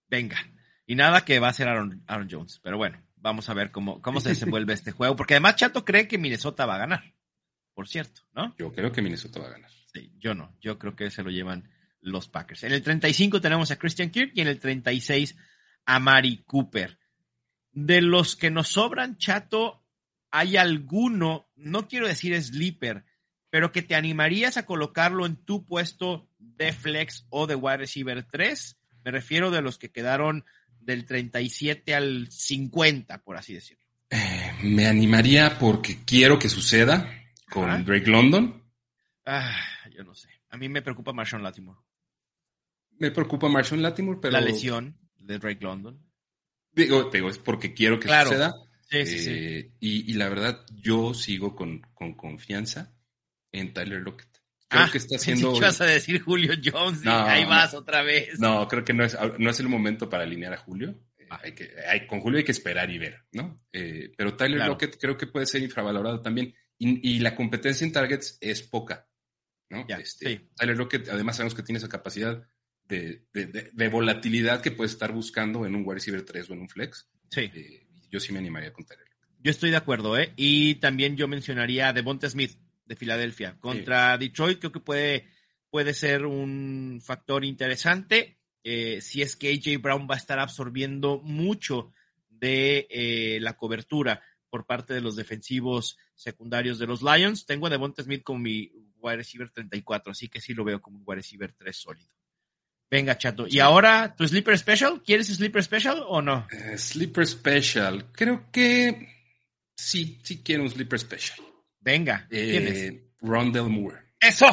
Venga. 0.08 0.38
Y 0.86 0.94
nada 0.94 1.24
que 1.24 1.38
va 1.38 1.48
a 1.48 1.52
ser 1.52 1.68
Aaron, 1.68 2.02
Aaron 2.06 2.28
Jones. 2.30 2.60
Pero 2.62 2.78
bueno, 2.78 3.02
vamos 3.16 3.48
a 3.48 3.54
ver 3.54 3.70
cómo, 3.70 4.00
cómo 4.00 4.20
se 4.20 4.30
desenvuelve 4.30 4.72
este 4.72 4.92
juego. 4.92 5.16
Porque 5.16 5.34
además 5.34 5.56
Chato 5.56 5.84
cree 5.84 6.08
que 6.08 6.18
Minnesota 6.18 6.66
va 6.66 6.76
a 6.76 6.78
ganar. 6.78 7.14
Por 7.74 7.88
cierto, 7.88 8.22
¿no? 8.34 8.54
Yo 8.58 8.72
creo 8.72 8.90
que 8.90 9.02
Minnesota 9.02 9.40
va 9.40 9.48
a 9.48 9.52
ganar. 9.52 9.70
Sí, 9.92 10.12
yo 10.18 10.34
no. 10.34 10.56
Yo 10.60 10.78
creo 10.78 10.96
que 10.96 11.10
se 11.10 11.22
lo 11.22 11.30
llevan 11.30 11.70
los 12.00 12.28
Packers. 12.28 12.64
En 12.64 12.72
el 12.72 12.82
35 12.82 13.40
tenemos 13.40 13.70
a 13.70 13.78
Christian 13.78 14.10
Kirk 14.10 14.32
y 14.34 14.40
en 14.40 14.48
el 14.48 14.58
36 14.58 15.36
a 15.84 15.98
Mari 15.98 16.42
Cooper. 16.44 16.98
De 17.72 18.00
los 18.00 18.34
que 18.36 18.50
nos 18.50 18.68
sobran, 18.68 19.16
Chato, 19.18 19.84
¿hay 20.30 20.56
alguno, 20.56 21.50
no 21.54 21.86
quiero 21.86 22.08
decir 22.08 22.40
sleeper, 22.42 23.04
pero 23.50 23.72
que 23.72 23.82
te 23.82 23.94
animarías 23.94 24.56
a 24.56 24.66
colocarlo 24.66 25.26
en 25.26 25.36
tu 25.36 25.64
puesto 25.64 26.28
de 26.38 26.72
flex 26.72 27.26
o 27.30 27.46
de 27.46 27.54
wide 27.54 27.78
receiver 27.78 28.24
3? 28.24 28.78
Me 29.04 29.10
refiero 29.10 29.50
de 29.50 29.62
los 29.62 29.78
que 29.78 29.90
quedaron 29.90 30.44
del 30.80 31.04
37 31.04 31.94
al 31.94 32.28
50, 32.30 33.22
por 33.22 33.36
así 33.36 33.54
decirlo. 33.54 33.84
Eh, 34.10 34.52
me 34.62 34.86
animaría 34.86 35.58
porque 35.58 36.04
quiero 36.04 36.38
que 36.38 36.48
suceda 36.48 37.10
con 37.50 37.84
Drake 37.84 38.10
London. 38.10 38.62
Ah, 39.26 39.54
yo 39.90 40.04
no 40.04 40.14
sé. 40.14 40.28
A 40.50 40.56
mí 40.56 40.68
me 40.68 40.82
preocupa 40.82 41.12
Marshawn 41.12 41.42
Latimore 41.42 41.80
me 42.98 43.10
preocupa 43.10 43.48
Marshall 43.48 43.82
Latimore, 43.82 44.18
pero... 44.20 44.32
La 44.32 44.40
lesión 44.40 44.96
de 45.18 45.38
Drake 45.38 45.62
London. 45.62 46.02
Digo, 46.72 47.10
digo 47.12 47.28
es 47.30 47.38
porque 47.38 47.74
quiero 47.74 47.98
que 47.98 48.08
suceda. 48.08 48.54
Sí, 48.88 49.06
sí, 49.06 49.18
sí. 49.18 49.30
Eh, 49.30 49.72
y, 49.80 50.12
la 50.14 50.28
verdad, 50.28 50.64
yo 50.74 51.12
sigo 51.12 51.54
con, 51.54 51.82
confianza 52.16 52.94
en 53.52 53.72
Tyler 53.72 54.00
Lockett. 54.00 54.28
Creo 54.68 54.82
ah, 54.82 54.88
que 54.92 54.98
está 54.98 55.16
haciendo... 55.16 55.54
Si 55.54 55.60
vas 55.60 55.80
a 55.80 55.86
decir 55.86 56.20
Julio 56.20 56.52
Jones 56.62 57.02
y 57.02 57.08
ahí 57.08 57.44
vas 57.46 57.72
otra 57.72 58.02
vez. 58.02 58.38
No, 58.38 58.68
creo 58.68 58.84
que 58.84 58.92
no 58.92 59.04
es, 59.04 59.16
no 59.38 59.48
es 59.48 59.60
el 59.60 59.68
momento 59.68 60.10
para 60.10 60.24
alinear 60.24 60.52
a 60.52 60.58
Julio. 60.58 60.94
Ah. 61.30 61.40
Hay 61.42 61.54
que, 61.54 61.70
hay, 61.88 62.06
con 62.06 62.20
Julio 62.20 62.38
hay 62.38 62.44
que 62.44 62.52
esperar 62.52 62.90
y 62.90 62.98
ver, 62.98 63.24
¿no? 63.32 63.56
Eh, 63.72 64.12
pero 64.16 64.36
Tyler 64.36 64.66
Lockett 64.66 64.98
creo 65.00 65.16
que 65.16 65.26
puede 65.26 65.46
ser 65.46 65.62
infravalorado 65.62 66.20
también. 66.20 66.54
Y, 66.78 67.16
y, 67.16 67.18
la 67.20 67.34
competencia 67.34 67.84
en 67.84 67.92
targets 67.92 68.38
es 68.40 68.62
poca, 68.62 69.08
¿no? 69.68 69.84
este, 69.88 70.48
Tyler 70.54 70.76
Lockett, 70.76 71.08
además 71.08 71.36
sabemos 71.36 71.54
que 71.54 71.64
tiene 71.64 71.78
esa 71.78 71.88
capacidad 71.88 72.46
de, 72.88 73.88
volatilidad 73.90 74.62
que 74.62 74.70
puedes 74.70 74.92
estar 74.92 75.12
buscando 75.12 75.66
en 75.66 75.74
un 75.74 75.82
wide 75.84 75.94
receiver 75.94 76.24
3 76.24 76.50
o 76.50 76.52
en 76.52 76.60
un 76.60 76.68
flex. 76.68 77.08
Sí. 77.30 77.50
Eh, 77.54 77.86
yo 78.10 78.20
sí 78.20 78.32
me 78.32 78.38
animaría 78.38 78.70
a 78.70 78.72
contar 78.72 78.96
Yo 79.40 79.50
estoy 79.50 79.70
de 79.70 79.76
acuerdo, 79.76 80.16
¿eh? 80.18 80.32
Y 80.36 80.76
también 80.76 81.16
yo 81.16 81.28
mencionaría 81.28 81.88
a 81.88 81.92
Devonta 81.92 82.30
Smith 82.30 82.58
de 82.88 82.96
Filadelfia. 82.96 83.56
Contra 83.60 84.18
Detroit 84.18 84.58
creo 84.58 84.72
que 84.72 84.80
puede, 84.80 85.28
puede 85.70 85.94
ser 85.94 86.26
un 86.26 87.00
factor 87.04 87.44
interesante. 87.44 88.38
Eh, 88.64 89.00
si 89.00 89.22
es 89.22 89.36
que 89.36 89.52
AJ 89.52 89.80
Brown 89.80 90.08
va 90.10 90.14
a 90.14 90.18
estar 90.18 90.38
absorbiendo 90.38 91.20
mucho 91.22 91.92
de 92.28 92.86
eh, 92.90 93.38
la 93.40 93.56
cobertura 93.56 94.22
por 94.50 94.66
parte 94.66 94.94
de 94.94 95.00
los 95.00 95.16
defensivos 95.16 95.98
secundarios 96.14 96.78
de 96.78 96.86
los 96.86 97.02
Lions. 97.02 97.46
Tengo 97.46 97.66
a 97.66 97.70
Devonta 97.70 98.02
Smith 98.02 98.22
como 98.22 98.40
mi 98.40 98.70
wide 99.00 99.16
receiver 99.16 99.50
34, 99.50 100.12
así 100.12 100.28
que 100.28 100.40
sí 100.40 100.54
lo 100.54 100.64
veo 100.64 100.80
como 100.80 100.98
un 100.98 101.04
wide 101.06 101.16
receiver 101.16 101.52
3 101.52 101.76
sólido. 101.76 102.10
Venga, 102.90 103.18
chato. 103.18 103.46
¿Y 103.46 103.58
ahora 103.58 104.14
tu 104.16 104.26
Sleeper 104.26 104.56
Special? 104.56 105.02
¿Quieres 105.02 105.26
Sleeper 105.26 105.62
Special 105.62 106.02
o 106.06 106.22
no? 106.22 106.46
Eh, 106.50 106.78
sleeper 106.78 107.26
Special. 107.26 108.10
Creo 108.12 108.50
que 108.50 109.26
sí, 109.76 110.18
sí 110.22 110.42
quiero 110.42 110.62
un 110.62 110.70
Sleeper 110.70 110.98
Special. 110.98 111.47
Venga. 111.88 112.28
Eh, 112.30 113.12
Rondell 113.22 113.70
Moore. 113.70 113.96
¡Eso! 114.20 114.44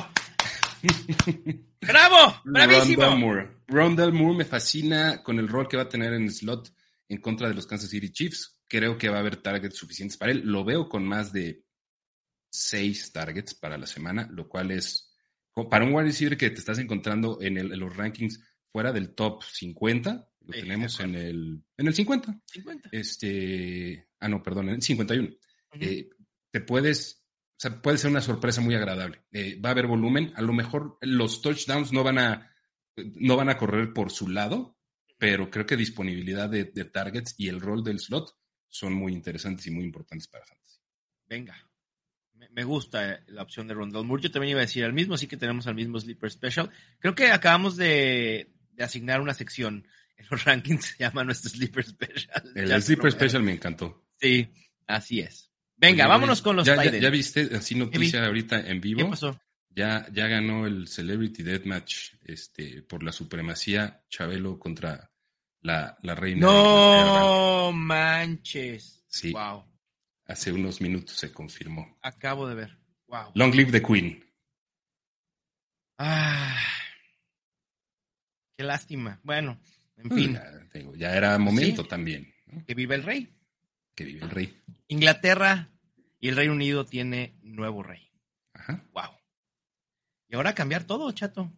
¡Bravo! 1.82 2.41
¡Bravísimo! 2.45 3.04
Rondell 3.04 3.19
Moore. 3.19 3.50
Rondell 3.67 4.13
Moore 4.13 4.38
me 4.38 4.45
fascina 4.45 5.21
con 5.21 5.38
el 5.39 5.50
rol 5.50 5.67
que 5.67 5.76
va 5.76 5.84
a 5.84 5.89
tener 5.89 6.13
en 6.13 6.24
el 6.24 6.32
slot 6.32 6.74
en 7.10 7.19
contra 7.19 7.50
de 7.50 7.54
los 7.54 7.67
Kansas 7.67 7.89
City 7.89 8.10
Chiefs. 8.10 8.62
Creo 8.69 8.98
que 8.98 9.10
va 9.10 9.17
a 9.17 9.19
haber 9.19 9.36
targets 9.36 9.76
suficientes 9.76 10.15
para 10.15 10.32
él. 10.32 10.43
Lo 10.45 10.63
veo 10.63 10.88
con 10.88 11.06
más 11.06 11.34
de 11.34 11.65
seis 12.50 13.12
targets 13.12 13.54
para 13.54 13.78
la 13.78 13.86
semana, 13.86 14.30
lo 14.32 14.48
cual 14.48 14.71
es 14.71 15.13
para 15.69 15.84
un 15.84 15.93
wide 15.93 16.06
receiver 16.06 16.38
que 16.38 16.52
te 16.52 16.60
estás 16.60 16.80
encontrando 16.80 17.39
en, 17.41 17.58
el, 17.58 17.67
los 17.67 17.98
rankings 17.98 18.39
fuera 18.71 18.93
del 18.93 19.13
top 19.13 19.43
50, 19.43 20.30
lo 20.39 20.54
tenemos 20.54 21.02
en 21.02 21.15
el, 21.15 21.62
en 21.76 21.88
el 21.88 21.93
50. 21.93 22.41
50. 22.45 22.89
Este, 22.93 24.08
ah, 24.21 24.30
no, 24.30 24.41
perdón, 24.41 24.69
en 24.69 24.76
el 24.76 24.82
51. 24.82 25.30
Eh, 25.82 26.08
te 26.56 26.62
puedes, 26.62 27.24
o 27.58 27.60
sea, 27.60 27.82
puede 27.82 27.98
ser 27.98 28.12
una 28.12 28.22
sorpresa 28.22 28.62
muy 28.62 28.76
agradable. 28.76 29.24
Eh, 29.32 29.60
va 29.60 29.70
a 29.70 29.72
haber 29.72 29.88
volumen, 29.88 30.34
a 30.36 30.41
lo 30.41 30.54
mejor 30.54 30.98
los 31.02 31.41
touchdowns 31.41 31.94
no 31.94 32.04
van 32.04 32.20
a, 32.20 32.52
no 32.98 33.38
van 33.38 33.50
a 33.50 33.58
correr 33.58 33.94
por 33.94 34.12
su 34.12 34.28
lado, 34.28 34.78
pero 35.18 35.50
creo 35.50 35.65
que 35.65 35.78
disponibilidad 35.78 36.50
de, 36.50 36.65
de 36.65 36.86
targets 36.86 37.36
y 37.38 37.48
el 37.48 37.62
rol 37.62 37.84
del 37.84 38.00
slot 38.00 38.36
son 38.68 38.94
muy 38.94 39.13
interesantes 39.13 39.65
y 39.68 39.72
muy 39.72 39.86
importantes 39.86 40.28
para 40.28 40.46
Fantasy. 40.46 40.82
Venga, 41.28 41.56
me 42.52 42.63
gusta 42.63 43.13
eh, 43.13 43.20
la 43.28 43.44
opción 43.44 43.68
de 43.68 43.74
Rondell 43.74 44.04
Moore. 44.06 44.24
Yo 44.24 44.32
también 44.32 44.52
iba 44.52 44.60
a 44.60 44.65
decir 44.65 44.84
al 44.84 44.94
mismo, 44.94 45.15
así 45.15 45.28
que 45.28 45.38
tenemos 45.38 45.68
al 45.68 45.76
mismo 45.76 46.00
Sleeper 46.00 46.32
Special. 46.32 46.70
Creo 47.00 47.15
que 47.15 47.32
acabamos 47.32 47.78
de, 47.78 48.52
asignar 48.80 49.22
una 49.22 49.34
sección 49.34 49.88
en 50.18 50.26
los 50.30 50.44
rankings, 50.46 50.86
se 50.86 50.98
llama 50.98 51.24
nuestro 51.24 51.50
Sleeper 51.50 51.86
Special. 51.86 52.52
El 52.56 52.82
Sleeper 52.82 53.12
Special 53.12 53.44
me 53.44 53.54
encantó. 53.54 54.06
Sí, 54.20 54.50
así 54.88 55.20
es. 55.22 55.52
Venga, 55.77 56.07
vámonos 56.07 56.41
con 56.41 56.55
los 56.55 56.65
ya, 56.65 56.83
ya, 56.83 57.09
viste, 57.09 57.49
así 57.55 57.75
noticia 57.75 58.25
ahorita 58.25 58.59
en 58.59 58.79
vivo. 58.79 58.99
¿Qué 58.99 59.05
pasó? 59.05 59.39
Ya, 59.69 60.07
ya 60.13 60.27
ganó 60.27 60.65
el 60.65 60.88
Celebrity 60.88 61.43
Deathmatch 61.43 62.13
este, 62.23 62.81
por 62.83 63.03
la 63.03 63.11
supremacía 63.11 64.03
Chabelo 64.09 64.57
contra 64.57 65.11
la, 65.61 65.97
la 66.01 66.15
reina. 66.15 66.47
No 66.47 67.71
manches. 67.73 69.03
Sí. 69.07 69.33
Wow. 69.33 69.65
Hace 70.27 70.53
unos 70.53 70.79
minutos 70.79 71.15
se 71.15 71.31
confirmó. 71.31 71.97
Acabo 72.01 72.47
de 72.47 72.55
ver. 72.55 72.77
Wow. 73.07 73.31
Long 73.35 73.53
live 73.53 73.71
the 73.71 73.81
Queen. 73.81 74.23
Ah, 75.97 76.57
qué 78.57 78.63
lástima. 78.63 79.19
Bueno, 79.23 79.59
en 79.97 80.11
fin. 80.11 80.39
Ya, 80.95 81.15
era 81.15 81.38
momento 81.38 81.85
también. 81.85 82.33
Que 82.65 82.73
vive 82.73 82.95
el 82.95 83.03
rey. 83.03 83.33
Que 83.93 84.05
vive 84.05 84.23
el 84.23 84.29
rey. 84.29 84.61
Inglaterra 84.88 85.69
y 86.19 86.30
el 86.30 86.36
Reino 86.36 86.54
Unido 86.54 86.86
tiene 86.86 87.38
nuevo 87.41 87.84
rey. 87.84 88.12
Ajá. 88.54 88.84
Wow. 88.93 89.12
Y 90.30 90.36
ahora 90.36 90.56
cambiar 90.56 90.86
todo, 90.86 91.12
chato. 91.12 91.52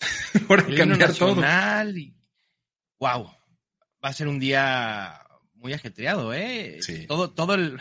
ahora 0.48 0.64
cambiar 0.64 1.14
todo. 1.14 1.42
Y... 1.96 2.14
Wow. 2.98 3.30
Va 4.04 4.08
a 4.08 4.12
ser 4.12 4.28
un 4.28 4.38
día 4.38 5.20
muy 5.54 5.72
ajetreado, 5.72 6.32
¿eh? 6.32 6.78
Sí. 6.80 7.06
Todo, 7.06 7.32
todo 7.32 7.54
el. 7.54 7.78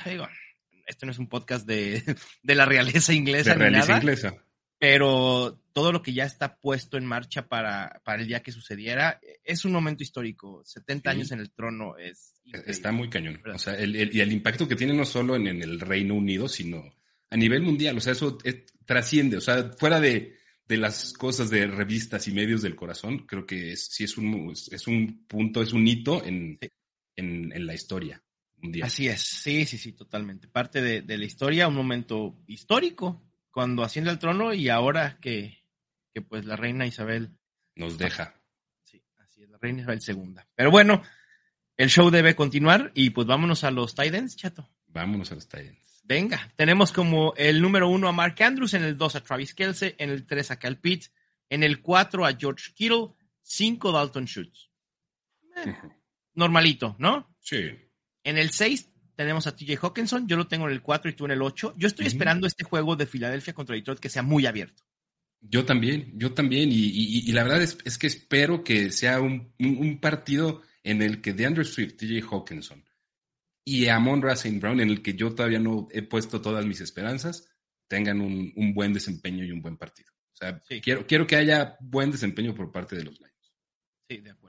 esto 0.88 1.06
no 1.06 1.12
es 1.12 1.19
un 1.19 1.28
podcast 1.28 1.65
de, 1.65 2.04
de 2.43 2.56
la 2.56 2.65
realeza 2.65 3.13
inglesa. 3.13 3.52
De 3.52 3.58
realeza 3.58 3.98
inglesa. 3.98 4.36
Pero 4.77 5.61
todo 5.73 5.91
lo 5.91 6.01
que 6.01 6.13
ya 6.13 6.25
está 6.25 6.57
puesto 6.57 6.97
en 6.97 7.05
marcha 7.05 7.47
para, 7.47 8.01
para 8.03 8.21
el 8.21 8.27
día 8.27 8.41
que 8.41 8.51
sucediera 8.51 9.19
es 9.43 9.65
un 9.65 9.71
momento 9.71 10.03
histórico. 10.03 10.61
70 10.65 11.09
años 11.09 11.31
en 11.31 11.39
el 11.39 11.51
trono 11.51 11.97
es. 11.97 12.33
Está 12.65 12.91
muy 12.91 13.09
cañón. 13.09 13.41
O 13.53 13.57
sea, 13.57 13.75
el, 13.75 13.95
y 13.95 14.21
el 14.21 14.31
impacto 14.31 14.67
que 14.67 14.75
tiene 14.75 14.93
no 14.93 15.05
solo 15.05 15.35
en, 15.35 15.47
el 15.47 15.79
Reino 15.79 16.15
Unido, 16.15 16.47
sino 16.47 16.93
a 17.29 17.38
nivel 17.38 17.61
mundial. 17.61 17.97
O 17.97 18.01
sea, 18.01 18.13
eso 18.13 18.38
eh, 18.43 18.65
trasciende. 18.85 19.38
O 19.38 19.41
sea, 19.41 19.71
fuera 19.77 19.99
de, 19.99 20.38
de, 20.67 20.77
las 20.77 21.13
cosas 21.13 21.49
de 21.49 21.67
revistas 21.67 22.27
y 22.27 22.31
medios 22.31 22.61
del 22.61 22.75
corazón, 22.75 23.25
creo 23.25 23.45
que 23.45 23.75
sí 23.77 24.03
es 24.03 24.17
un, 24.17 24.51
es 24.51 24.88
un 24.88 25.25
punto, 25.25 25.61
es 25.61 25.73
un 25.73 25.88
hito 25.88 26.23
en, 26.23 26.59
en, 27.15 27.51
en 27.51 27.65
la 27.65 27.73
historia. 27.73 28.21
Mundial. 28.57 28.88
Así 28.88 29.09
es, 29.09 29.21
sí, 29.21 29.65
sí, 29.65 29.77
sí, 29.77 29.91
totalmente. 29.91 30.47
Parte 30.47 30.81
de, 30.81 31.01
de 31.01 31.17
la 31.17 31.25
historia, 31.25 31.67
un 31.67 31.75
momento 31.75 32.41
histórico, 32.47 33.21
cuando 33.56 33.84
asciende 33.84 34.12
al 34.12 34.20
trono 34.20 34.54
y 34.54 34.68
ahora 34.68 35.18
que, 35.22 35.63
que 36.13 36.22
pues 36.22 36.44
la 36.44 36.58
reina 36.58 36.86
Isabel 36.86 37.38
nos 37.74 37.98
deja. 37.98 38.36
Sí, 38.84 39.02
así 39.15 39.44
es, 39.44 39.50
la 39.50 39.58
reina 39.58 39.96
Isabel 39.96 40.02
II. 40.06 40.44
Pero 40.56 40.72
bueno, 40.72 41.02
el 41.78 41.89
show 41.89 42.10
debe 42.10 42.36
continuar 42.36 42.91
y 42.96 43.12
pues 43.12 43.26
vámonos 43.26 43.63
a 43.63 43.72
los 43.72 43.96
Titans, 43.96 44.36
chato. 44.36 44.70
Vámonos 44.88 45.32
a 45.32 45.36
los 45.36 45.48
Titans. 45.48 46.02
Venga, 46.04 46.52
tenemos 46.58 46.91
como 46.91 47.34
el 47.38 47.62
número 47.62 47.88
uno 47.88 48.10
a 48.10 48.12
Mark 48.12 48.36
Andrews, 48.44 48.74
en 48.74 48.84
el 48.84 48.98
dos 48.98 49.15
a 49.15 49.24
Travis 49.24 49.54
Kelsey, 49.54 49.96
en 50.00 50.10
el 50.10 50.26
tres 50.26 50.52
a 50.52 50.60
Cal 50.60 50.78
Pitt, 50.78 51.06
en 51.50 51.63
el 51.63 51.82
cuatro 51.82 52.26
a 52.26 52.34
George 52.34 52.74
Kittle, 52.74 53.13
cinco 53.41 53.94
Dalton 53.94 54.26
Schultz. 54.26 54.70
Eh, 55.56 55.74
normalito, 56.34 56.98
¿no? 57.00 57.34
Sí. 57.39 57.72
En 58.22 58.38
el 58.38 58.50
seis 58.50 58.89
tenemos 59.15 59.47
a 59.47 59.56
TJ 59.56 59.78
Hawkinson, 59.82 60.28
yo 60.28 60.38
lo 60.38 60.47
tengo 60.47 60.67
en 60.67 60.73
el 60.73 60.82
4 60.82 61.10
y 61.10 61.13
tú 61.13 61.25
en 61.25 61.32
el 61.32 61.41
8. 61.41 61.75
Yo 61.78 61.88
estoy 61.88 62.06
esperando 62.06 62.47
este 62.47 62.63
juego 62.63 62.95
de 62.95 63.06
Filadelfia 63.06 63.54
contra 63.54 63.75
Detroit 63.75 63.99
que 63.99 64.10
sea 64.10 64.23
muy 64.23 64.45
abierto. 64.45 64.84
Yo 65.41 65.65
también, 65.65 66.12
yo 66.15 66.34
también, 66.34 66.69
y, 66.71 67.32
la 67.32 67.43
verdad 67.43 67.62
es, 67.62 67.97
que 67.97 68.08
espero 68.08 68.63
que 68.63 68.91
sea 68.91 69.21
un, 69.21 69.99
partido 70.01 70.62
en 70.84 71.01
el 71.01 71.21
que 71.21 71.34
DeAndre 71.34 71.65
Swift, 71.65 71.97
TJ 71.97 72.21
Hawkinson 72.30 72.84
y 73.63 73.88
Amon 73.88 74.21
Racing 74.21 74.60
Brown, 74.60 74.80
en 74.80 74.89
el 74.89 75.01
que 75.01 75.13
yo 75.13 75.34
todavía 75.34 75.60
no 75.60 75.88
he 75.91 76.01
puesto 76.01 76.41
todas 76.41 76.65
mis 76.65 76.82
esperanzas, 76.82 77.47
tengan 77.88 78.21
un, 78.21 78.73
buen 78.73 78.93
desempeño 78.93 79.43
y 79.43 79.51
un 79.51 79.62
buen 79.62 79.78
partido. 79.78 80.12
O 80.34 80.38
sea, 80.38 80.60
quiero, 80.82 81.06
quiero 81.08 81.25
que 81.25 81.36
haya 81.36 81.78
buen 81.80 82.12
desempeño 82.12 82.54
por 82.54 82.71
parte 82.71 82.95
de 82.95 83.04
los 83.04 83.19
Lions. 83.19 83.54
Sí, 84.10 84.17
de 84.17 84.32
acuerdo. 84.32 84.44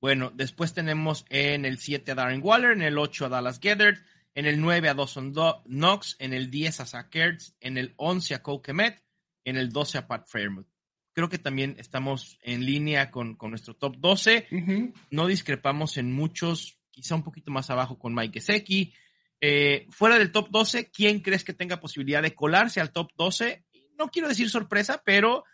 Bueno, 0.00 0.32
después 0.34 0.72
tenemos 0.72 1.26
en 1.28 1.64
el 1.64 1.78
7 1.78 2.12
a 2.12 2.14
Darren 2.14 2.40
Waller, 2.42 2.72
en 2.72 2.82
el 2.82 2.98
8 2.98 3.26
a 3.26 3.28
Dallas 3.28 3.60
Gethert, 3.60 4.02
en 4.34 4.46
el 4.46 4.60
9 4.60 4.88
a 4.88 4.94
Dawson 4.94 5.34
Knox, 5.64 6.16
en 6.18 6.32
el 6.32 6.50
10 6.50 6.80
a 6.80 6.86
Zach 6.86 7.14
Ertz, 7.14 7.54
en 7.60 7.76
el 7.76 7.92
11 7.96 8.34
a 8.34 8.42
Cole 8.42 8.62
Kemet, 8.62 9.02
en 9.44 9.56
el 9.56 9.70
12 9.70 9.98
a 9.98 10.06
Pat 10.06 10.26
Fairmouth. 10.26 10.66
Creo 11.12 11.28
que 11.28 11.38
también 11.38 11.76
estamos 11.78 12.38
en 12.42 12.64
línea 12.64 13.10
con, 13.10 13.36
nuestro 13.40 13.74
top 13.74 13.96
12. 13.98 14.46
No 15.10 15.26
discrepamos 15.26 15.96
en 15.96 16.12
muchos, 16.12 16.78
quizá 16.90 17.16
un 17.16 17.24
poquito 17.24 17.50
más 17.50 17.68
abajo 17.68 17.98
con 17.98 18.14
Mike 18.14 18.40
Gesecki. 18.40 18.94
Eh, 19.40 19.86
fuera 19.90 20.18
del 20.18 20.32
top 20.32 20.48
12, 20.50 20.90
¿quién 20.90 21.20
crees 21.20 21.44
que 21.44 21.52
tenga 21.52 21.80
posibilidad 21.80 22.22
de 22.22 22.34
colarse 22.34 22.80
al 22.80 22.92
top 22.92 23.10
12? 23.16 23.64
No 23.98 24.08
quiero 24.08 24.28
decir 24.28 24.48
sorpresa, 24.48 25.02
pero 25.04 25.44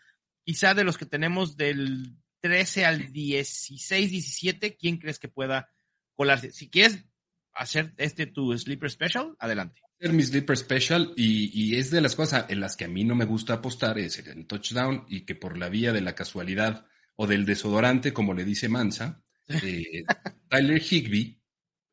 quizá 0.43 0.73
de 0.73 0.83
los 0.83 0.97
que 0.97 1.05
tenemos 1.05 1.57
del 1.57 2.15
13 2.41 2.85
al 2.85 3.11
16, 3.11 4.11
17, 4.11 4.77
¿quién 4.77 4.97
crees 4.97 5.19
que 5.19 5.27
pueda 5.27 5.71
colarse? 6.15 6.51
Si 6.51 6.69
quieres 6.69 7.05
hacer 7.53 7.93
este 7.97 8.27
tu 8.27 8.57
sleeper 8.57 8.89
special, 8.89 9.35
adelante. 9.39 9.81
Hacer 9.99 10.13
mi 10.13 10.23
sleeper 10.23 10.57
special 10.57 11.13
y, 11.15 11.75
es 11.75 11.89
de 11.89 12.01
las 12.01 12.15
cosas 12.15 12.45
en 12.49 12.59
las 12.59 12.75
que 12.77 12.85
a 12.85 12.89
mí 12.89 13.03
no 13.03 13.15
me 13.15 13.25
gusta 13.25 13.55
apostar, 13.55 13.97
es 13.97 14.19
el 14.19 14.45
touchdown 14.45 15.05
y 15.09 15.21
que 15.21 15.35
por 15.35 15.57
la 15.57 15.69
vía 15.69 15.91
de 15.91 16.01
la 16.01 16.15
casualidad 16.15 16.85
o 17.15 17.25
del 17.25 17.45
desodorante, 17.45 18.13
como 18.13 18.33
le 18.33 18.45
dice 18.45 18.69
Mansa, 18.69 19.23
eh, 19.63 20.03
Tyler 20.49 20.81
Higby, 20.81 21.41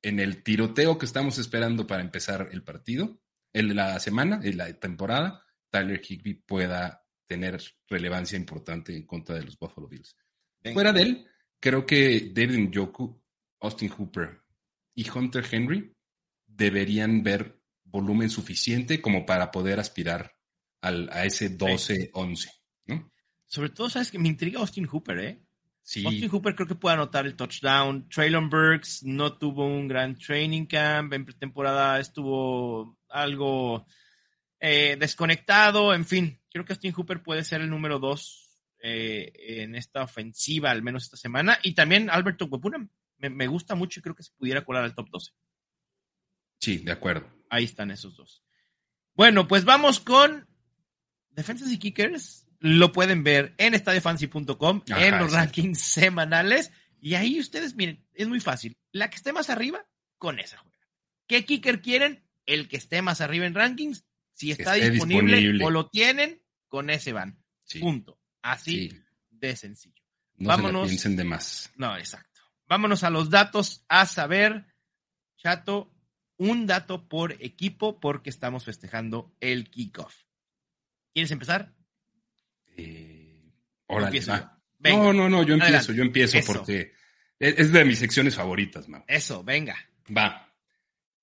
en 0.02 0.20
el 0.20 0.42
tiroteo 0.42 0.98
que 0.98 1.06
estamos 1.06 1.38
esperando 1.38 1.86
para 1.86 2.02
empezar 2.02 2.50
el 2.52 2.62
partido, 2.62 3.20
en 3.54 3.74
la 3.74 3.98
semana, 4.00 4.40
en 4.42 4.58
la 4.58 4.72
temporada, 4.74 5.42
Tyler 5.70 6.02
Higby 6.06 6.34
pueda 6.34 7.04
tener 7.26 7.62
relevancia 7.88 8.36
importante 8.36 8.94
en 8.94 9.06
contra 9.06 9.36
de 9.36 9.44
los 9.44 9.58
Buffalo 9.58 9.88
Bills. 9.88 10.16
Fuera 10.72 10.92
de 10.92 11.02
él, 11.02 11.26
creo 11.60 11.84
que 11.84 12.30
David 12.32 12.70
Njoku, 12.70 13.20
Austin 13.60 13.90
Hooper 13.90 14.40
y 14.94 15.08
Hunter 15.08 15.44
Henry 15.50 15.94
deberían 16.46 17.22
ver 17.22 17.60
volumen 17.84 18.30
suficiente 18.30 19.00
como 19.00 19.26
para 19.26 19.50
poder 19.50 19.78
aspirar 19.78 20.34
al, 20.80 21.08
a 21.12 21.24
ese 21.24 21.56
12-11, 21.56 22.48
¿no? 22.86 23.12
Sobre 23.46 23.70
todo, 23.70 23.88
sabes 23.88 24.10
que 24.10 24.18
me 24.18 24.28
intriga 24.28 24.60
Austin 24.60 24.86
Hooper, 24.86 25.18
¿eh? 25.18 25.42
Sí. 25.82 26.04
Austin 26.04 26.30
Hooper 26.30 26.54
creo 26.54 26.66
que 26.66 26.74
puede 26.74 26.94
anotar 26.94 27.26
el 27.26 27.36
touchdown. 27.36 28.08
Traylon 28.08 28.48
Burks 28.48 29.02
no 29.04 29.36
tuvo 29.36 29.66
un 29.66 29.86
gran 29.86 30.16
training 30.16 30.64
camp. 30.64 31.12
En 31.12 31.26
pretemporada 31.26 32.00
estuvo 32.00 32.98
algo 33.10 33.86
eh, 34.58 34.96
desconectado. 34.98 35.92
En 35.92 36.06
fin, 36.06 36.40
creo 36.50 36.64
que 36.64 36.72
Austin 36.72 36.92
Hooper 36.92 37.22
puede 37.22 37.44
ser 37.44 37.60
el 37.60 37.68
número 37.68 37.98
2 37.98 38.43
eh, 38.86 39.32
en 39.62 39.74
esta 39.76 40.02
ofensiva, 40.02 40.70
al 40.70 40.82
menos 40.82 41.04
esta 41.04 41.16
semana. 41.16 41.58
Y 41.62 41.72
también 41.72 42.10
Alberto 42.10 42.44
Wepuna 42.44 42.86
me, 43.16 43.46
gusta 43.46 43.74
mucho 43.74 43.98
y 43.98 44.02
creo 44.02 44.14
que 44.14 44.22
se 44.22 44.32
pudiera 44.32 44.62
colar 44.62 44.84
al 44.84 44.94
top 44.94 45.08
12. 45.08 45.32
Sí, 46.60 46.76
de 46.76 46.92
acuerdo. 46.92 47.26
Ahí 47.48 47.64
están 47.64 47.90
esos 47.90 48.14
dos. 48.14 48.44
Bueno, 49.14 49.48
pues 49.48 49.64
vamos 49.64 50.00
con 50.00 50.46
defensas 51.30 51.72
y 51.72 51.78
kickers. 51.78 52.46
Lo 52.60 52.92
pueden 52.92 53.24
ver 53.24 53.54
en 53.56 53.72
estadiofancy.com, 53.72 54.82
en 54.86 55.18
los 55.18 55.32
rankings 55.32 55.80
semanales. 55.80 56.70
Y 57.00 57.14
ahí 57.14 57.40
ustedes, 57.40 57.76
miren, 57.76 58.04
es 58.12 58.28
muy 58.28 58.40
fácil. 58.40 58.76
La 58.92 59.08
que 59.08 59.16
esté 59.16 59.32
más 59.32 59.48
arriba, 59.48 59.86
con 60.18 60.38
esa 60.38 60.58
juega. 60.58 60.86
¿Qué 61.26 61.46
kicker 61.46 61.80
quieren? 61.80 62.22
El 62.44 62.68
que 62.68 62.76
esté 62.76 63.00
más 63.00 63.22
arriba 63.22 63.46
en 63.46 63.54
rankings. 63.54 64.04
Si 64.34 64.50
está 64.50 64.74
disponible, 64.74 65.64
o 65.64 65.70
lo 65.70 65.88
tienen, 65.88 66.42
con 66.68 66.90
ese 66.90 67.14
van. 67.14 67.42
Punto. 67.80 68.18
Así 68.44 68.90
de 69.30 69.56
sencillo. 69.56 70.02
No 70.36 70.48
Vámonos. 70.48 70.88
piensen 70.88 71.16
de 71.16 71.24
más. 71.24 71.72
No, 71.76 71.96
exacto. 71.96 72.42
Vámonos 72.68 73.02
a 73.02 73.10
los 73.10 73.30
datos 73.30 73.84
a 73.88 74.04
saber, 74.04 74.66
Chato, 75.36 75.94
un 76.36 76.66
dato 76.66 77.08
por 77.08 77.32
equipo 77.42 78.00
porque 78.00 78.28
estamos 78.28 78.64
festejando 78.64 79.34
el 79.40 79.70
kickoff. 79.70 80.14
¿Quieres 81.14 81.30
empezar? 81.30 81.72
Eh, 82.76 83.50
no, 83.88 85.12
no, 85.12 85.28
no, 85.30 85.42
yo 85.42 85.54
empiezo, 85.54 85.92
yo 85.92 86.02
empiezo 86.02 86.38
porque 86.46 86.92
es 87.38 87.72
de 87.72 87.84
mis 87.84 87.98
secciones 87.98 88.34
favoritas, 88.34 88.88
Mau. 88.88 89.04
Eso, 89.06 89.42
venga. 89.42 89.76
Va. 90.14 90.54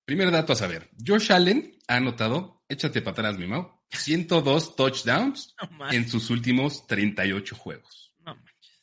Primer 0.04 0.32
dato 0.32 0.54
a 0.54 0.56
saber. 0.56 0.90
Josh 1.06 1.30
Allen 1.30 1.78
ha 1.86 1.96
anotado, 1.96 2.61
échate 2.72 3.02
para 3.02 3.12
atrás, 3.12 3.38
mi 3.38 3.46
Mau, 3.46 3.82
102 3.90 4.76
touchdowns 4.76 5.54
en 5.90 6.08
sus 6.08 6.30
últimos 6.30 6.86
38 6.86 7.56
juegos. 7.56 8.14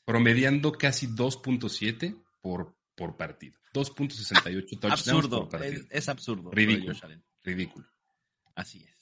promediando 0.05 0.71
casi 0.71 1.07
2.7 1.07 2.23
por, 2.41 2.75
por 2.95 3.15
partido. 3.15 3.59
2.68 3.73 4.79
touchdowns 4.79 5.27
por 5.27 5.49
partido. 5.49 5.85
Es, 5.89 6.09
absurdo. 6.09 6.49
Ridículo. 6.51 6.97
Ridículo. 7.43 7.87
Así 8.55 8.83
es. 8.83 8.99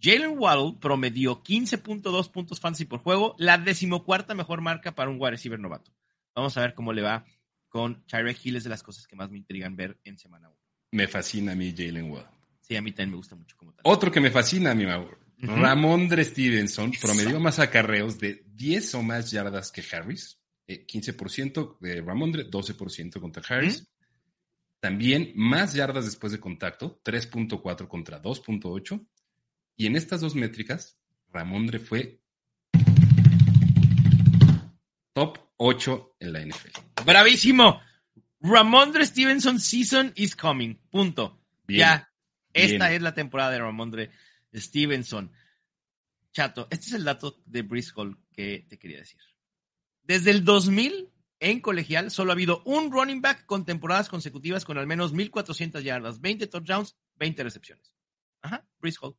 Jalen 0.00 0.38
Waddle 0.38 0.78
promedió 0.80 1.42
15.2 1.42 2.30
puntos 2.30 2.60
fantasy 2.60 2.84
por 2.84 3.00
juego, 3.00 3.34
la 3.38 3.58
decimocuarta 3.58 4.34
mejor 4.34 4.60
marca 4.60 4.94
para 4.94 5.10
un 5.10 5.16
wide 5.20 5.32
receiver 5.32 5.58
novato. 5.58 5.92
Vamos 6.34 6.56
a 6.56 6.60
ver 6.60 6.74
cómo 6.74 6.92
le 6.92 7.02
va 7.02 7.24
con 7.68 8.06
Tyreek 8.06 8.44
Hill, 8.44 8.56
es 8.56 8.64
de 8.64 8.70
las 8.70 8.82
cosas 8.82 9.06
que 9.06 9.16
más 9.16 9.30
me 9.30 9.38
intrigan 9.38 9.76
ver 9.76 9.98
en 10.04 10.16
semana 10.16 10.48
1. 10.48 10.58
Me 10.92 11.08
fascina 11.08 11.52
a 11.52 11.54
mí 11.54 11.74
Jalen 11.76 12.10
Waddle. 12.10 12.37
Sí, 12.68 12.76
a 12.76 12.82
mí 12.82 12.92
también 12.92 13.12
me 13.12 13.16
gusta 13.16 13.34
mucho 13.34 13.56
como 13.56 13.72
tal. 13.72 13.80
Otro 13.84 14.12
que 14.12 14.20
me 14.20 14.30
fascina 14.30 14.72
a 14.72 14.74
mí, 14.74 14.84
Mauro. 14.84 15.18
Ramondre 15.40 16.24
Stevenson 16.24 16.92
promedió 17.00 17.38
más 17.38 17.58
acarreos 17.60 18.18
de 18.18 18.44
10 18.54 18.96
o 18.96 19.02
más 19.02 19.30
yardas 19.30 19.70
que 19.70 19.84
Harris. 19.90 20.38
15% 20.66 21.78
eh, 21.80 21.86
de 21.86 22.02
Ramondre, 22.02 22.50
12% 22.50 23.20
contra 23.20 23.42
Harris. 23.48 23.86
También 24.80 25.32
más 25.34 25.72
yardas 25.74 26.04
después 26.04 26.32
de 26.32 26.40
contacto, 26.40 27.00
3.4 27.04 27.88
contra 27.88 28.20
2.8. 28.20 29.06
Y 29.76 29.86
en 29.86 29.96
estas 29.96 30.20
dos 30.20 30.34
métricas, 30.34 30.98
Ramondre 31.32 31.78
fue 31.78 32.20
top 35.14 35.38
8 35.56 36.16
en 36.20 36.32
la 36.32 36.44
NFL. 36.44 36.78
¡Bravísimo! 37.04 37.80
Ramondre 38.40 39.06
Stevenson 39.06 39.58
season 39.58 40.12
is 40.16 40.36
coming. 40.36 40.74
Punto. 40.90 41.40
ya. 41.66 42.07
Esta 42.52 42.92
es 42.92 43.02
la 43.02 43.14
temporada 43.14 43.50
de 43.50 43.58
Ramondre 43.58 44.10
Stevenson. 44.54 45.32
Chato, 46.32 46.68
este 46.70 46.86
es 46.86 46.92
el 46.92 47.04
dato 47.04 47.40
de 47.46 47.62
Bristol 47.62 48.18
que 48.32 48.66
te 48.68 48.78
quería 48.78 48.98
decir. 48.98 49.20
Desde 50.02 50.30
el 50.30 50.44
2000 50.44 51.10
en 51.40 51.60
colegial 51.60 52.10
solo 52.10 52.32
ha 52.32 52.34
habido 52.34 52.62
un 52.64 52.90
running 52.90 53.20
back 53.20 53.46
con 53.46 53.64
temporadas 53.64 54.08
consecutivas 54.08 54.64
con 54.64 54.78
al 54.78 54.86
menos 54.86 55.12
1400 55.12 55.84
yardas, 55.84 56.20
20 56.20 56.46
touchdowns, 56.46 56.96
20 57.16 57.44
recepciones. 57.44 57.92
Ajá, 58.42 58.66
Bristol. 58.78 59.16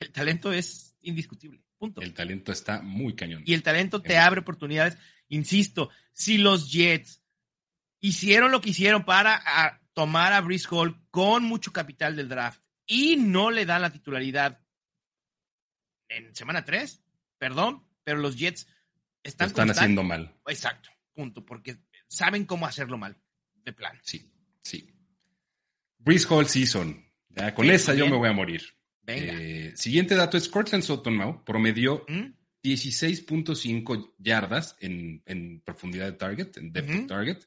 El 0.00 0.12
talento 0.12 0.52
es 0.52 0.96
indiscutible. 1.00 1.62
Punto. 1.76 2.00
El 2.00 2.14
talento 2.14 2.50
está 2.50 2.82
muy 2.82 3.14
cañón. 3.14 3.42
Y 3.46 3.54
el 3.54 3.62
talento 3.62 4.02
te 4.02 4.16
abre 4.16 4.40
oportunidades. 4.40 4.96
Insisto, 5.28 5.90
si 6.12 6.38
los 6.38 6.72
Jets 6.72 7.22
hicieron 8.00 8.50
lo 8.50 8.60
que 8.60 8.70
hicieron 8.70 9.04
para 9.04 9.80
tomar 9.98 10.32
a 10.32 10.40
Brice 10.42 10.68
Hall 10.70 10.96
con 11.10 11.42
mucho 11.42 11.72
capital 11.72 12.14
del 12.14 12.28
draft 12.28 12.62
y 12.86 13.16
no 13.16 13.50
le 13.50 13.66
dan 13.66 13.82
la 13.82 13.90
titularidad 13.90 14.60
en 16.08 16.32
semana 16.36 16.64
3, 16.64 17.02
perdón, 17.36 17.84
pero 18.04 18.18
los 18.20 18.36
Jets 18.36 18.68
están, 19.24 19.48
están 19.48 19.70
haciendo 19.70 20.04
mal. 20.04 20.36
Exacto, 20.46 20.88
punto, 21.12 21.44
porque 21.44 21.78
saben 22.06 22.44
cómo 22.44 22.64
hacerlo 22.64 22.96
mal, 22.96 23.20
de 23.64 23.72
plan. 23.72 23.98
Sí, 24.04 24.30
sí. 24.62 24.88
Brice 25.98 26.28
Hall 26.30 26.46
Season. 26.46 27.04
Ya, 27.30 27.52
con 27.52 27.68
esa 27.68 27.92
yo 27.92 28.06
me 28.06 28.16
voy 28.16 28.28
a 28.28 28.32
morir. 28.32 28.62
Venga. 29.02 29.32
Eh, 29.32 29.72
siguiente 29.74 30.14
dato 30.14 30.36
es 30.36 30.48
Cortland 30.48 30.84
Sutton 30.84 31.42
promedió 31.44 32.06
16.5 32.06 33.98
¿Mm? 33.98 34.12
yardas 34.16 34.76
en, 34.78 35.60
profundidad 35.64 36.06
de 36.06 36.12
target, 36.12 36.56
en 36.56 36.72
depth 36.72 37.00
of 37.00 37.06
target, 37.08 37.38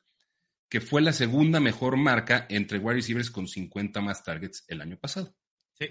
que 0.72 0.80
fue 0.80 1.02
la 1.02 1.12
segunda 1.12 1.60
mejor 1.60 1.98
marca 1.98 2.46
entre 2.50 2.80
wide 2.80 2.96
receivers 2.96 3.30
con 3.30 3.46
50 3.46 4.00
más 4.00 4.24
targets 4.24 4.64
el 4.70 4.80
año 4.80 4.98
pasado. 4.98 5.36
Sí. 5.78 5.88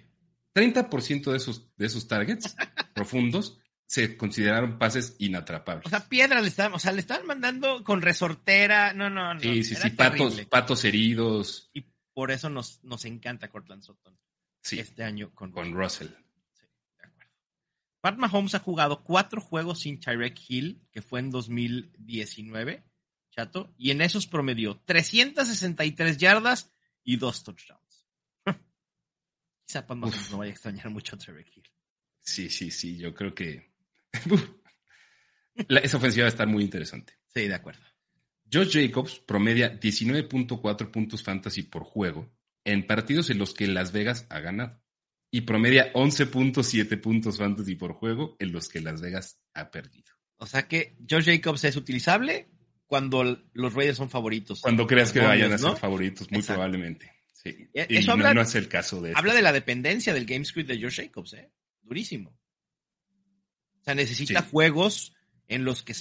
30% 0.55 1.31
de 1.31 1.37
esos, 1.37 1.71
de 1.77 1.85
esos 1.85 2.09
targets 2.09 2.57
profundos 2.95 3.59
se 3.85 4.17
consideraron 4.17 4.79
pases 4.79 5.17
inatrapables. 5.19 5.85
O 5.85 5.91
sea, 5.91 6.09
piedra 6.09 6.41
le 6.41 6.49
están, 6.49 6.73
o 6.73 6.79
sea, 6.79 6.93
le 6.93 7.01
están 7.01 7.27
mandando 7.27 7.85
con 7.85 8.01
resortera. 8.01 8.95
No, 8.95 9.11
no, 9.11 9.35
no. 9.35 9.41
Sí, 9.41 9.65
sí, 9.65 9.75
sí, 9.75 9.91
patos, 9.91 10.41
patos 10.47 10.83
heridos. 10.87 11.71
Y 11.75 11.85
por 12.15 12.31
eso 12.31 12.49
nos, 12.49 12.83
nos 12.83 13.05
encanta 13.05 13.51
Cortland 13.51 13.83
Sutton 13.83 14.19
este 14.63 15.05
año 15.05 15.31
con, 15.35 15.53
con 15.53 15.75
Russell. 15.75 16.09
Sí, 16.55 16.67
de 16.97 17.07
acuerdo. 17.07 17.33
Pat 18.01 18.17
Mahomes 18.17 18.55
ha 18.55 18.61
jugado 18.61 19.05
cuatro 19.05 19.43
juegos 19.43 19.81
sin 19.81 20.01
Tyrek 20.01 20.41
Hill, 20.49 20.89
que 20.91 21.03
fue 21.03 21.21
en 21.21 21.31
2019, 21.31 22.90
chato, 23.31 23.75
y 23.79 23.91
en 23.91 24.03
esos 24.03 24.27
promedió 24.27 24.83
363 24.85 26.19
yardas 26.19 26.73
y 27.05 27.17
dos 27.17 27.43
touchdowns. 27.43 28.07
Quizá 29.67 29.87
Pat 29.87 29.97
Mahomes 29.97 30.31
no 30.31 30.39
vaya 30.39 30.51
a 30.51 30.55
extrañar 30.55 30.91
mucho 30.91 31.17
a 31.17 31.19
Tyrek 31.19 31.57
Hill. 31.57 31.69
Sí, 32.21 32.49
sí, 32.49 32.71
sí, 32.71 32.97
yo 32.97 33.15
creo 33.15 33.35
que 33.35 33.73
esa 35.69 35.97
ofensiva 35.97 36.25
va 36.25 36.29
a 36.29 36.31
estar 36.33 36.47
muy 36.47 36.63
interesante. 36.63 37.15
Sí, 37.33 37.49
de 37.49 37.55
acuerdo. 37.55 37.83
Josh 38.53 38.73
Jacobs 38.73 39.21
promedia 39.21 39.79
19.4 39.79 40.91
puntos 40.91 41.23
fantasy 41.23 41.63
por 41.63 41.85
juego 41.85 42.33
en 42.65 42.87
partidos 42.87 43.31
en 43.31 43.39
los 43.39 43.55
que 43.55 43.67
Las 43.67 43.93
Vegas 43.93 44.27
ha 44.29 44.41
ganado 44.41 44.83
y 45.31 45.43
promedia 45.43 45.93
11.7 45.93 47.01
puntos 47.01 47.39
fantasy 47.39 47.77
por 47.77 47.93
juego 47.93 48.37
en 48.39 48.53
los 48.53 48.69
que 48.69 48.81
Las 48.81 49.01
Vegas 49.01 49.41
ha 49.55 49.71
perdido. 49.71 50.13
O 50.37 50.47
sea 50.47 50.67
que 50.67 50.97
Josh 51.09 51.27
Jacobs 51.27 51.65
es 51.65 51.77
utilizable 51.77 52.51
cuando 52.91 53.41
los 53.53 53.73
Raiders 53.73 53.99
son 53.99 54.11
favoritos. 54.11 54.63
Cuando 54.63 54.85
creas 54.85 55.13
que 55.13 55.21
vayan 55.21 55.53
a 55.53 55.59
ser 55.59 55.77
favoritos, 55.77 56.29
muy 56.29 56.43
probablemente. 56.43 57.13
Sí. 57.33 57.71
E, 57.73 57.87
y 57.89 57.99
Eso 57.99 58.17
no, 58.17 58.41
es 58.41 58.55
el 58.57 58.67
caso 58.67 59.01
de 59.01 59.13
Habla 59.15 59.33
de 59.33 59.43
la 59.43 59.53
dependencia 59.53 60.13
del 60.13 60.27
game 60.27 60.45
script 60.45 60.69
de 60.69 60.83
Josh 60.83 60.97
Jacobs, 60.97 61.35
¿eh? 61.35 61.53
Durísimo. 61.83 62.31
O 62.31 63.85
sea, 63.85 63.95
necesita 63.95 64.43
juegos 64.43 65.15
en 65.47 65.65
los 65.65 65.85
que 65.85 65.95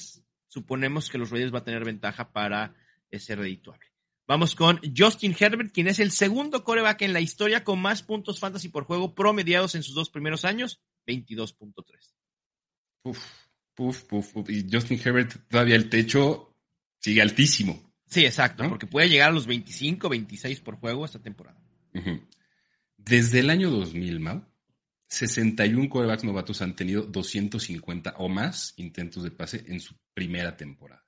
suponemos 0.48 1.12
que 1.12 1.20
los 1.20 1.30
Raiders 1.30 1.54
va 1.54 1.60
a 1.60 1.64
tener 1.64 1.86
ventaja 1.86 2.32
para 2.32 2.74
ser 3.12 3.38
redituable. 3.38 3.86
Vamos 4.26 4.56
con 4.56 4.82
Justin 4.98 5.36
Herbert, 5.40 5.72
quien 5.72 5.90
es 5.90 6.00
el 6.00 6.10
segundo 6.10 6.64
coreback 6.64 7.04
en 7.04 7.14
la 7.14 7.22
historia 7.22 7.64
con 7.64 7.80
más 7.80 8.02
puntos 8.02 8.40
fantasy 8.40 8.70
por 8.70 8.86
juego 8.86 9.14
promediados 9.14 9.76
en 9.76 9.84
sus 9.84 9.94
dos 9.94 10.10
primeros 10.10 10.44
años, 10.44 10.82
22.3. 11.06 11.84
Uf, 13.04 13.24
uf, 13.78 14.12
uf, 14.12 14.50
Y 14.50 14.66
Justin 14.72 15.00
Herbert 15.06 15.48
todavía 15.50 15.76
el 15.76 15.90
techo 15.92 16.49
sigue 17.00 17.22
altísimo. 17.22 17.92
Sí, 18.08 18.26
exacto, 18.26 18.68
porque 18.68 18.88
puede 18.88 19.10
llegar 19.10 19.30
a 19.30 19.34
los 19.34 19.46
25, 19.46 20.10
26 20.10 20.62
por 20.62 20.78
juego 20.78 21.06
esta 21.06 21.22
temporada. 21.22 21.62
Desde 22.98 23.40
el 23.40 23.50
año 23.50 23.70
2000, 23.70 24.20
Mau, 24.20 24.46
61 25.08 25.90
corebacks 25.90 26.24
novatos 26.24 26.62
han 26.62 26.76
tenido 26.76 27.04
250 27.04 28.16
o 28.18 28.30
más 28.30 28.74
intentos 28.78 29.24
de 29.24 29.32
pase 29.32 29.64
en 29.68 29.80
su 29.80 29.96
primera 30.14 30.56
temporada. 30.58 31.06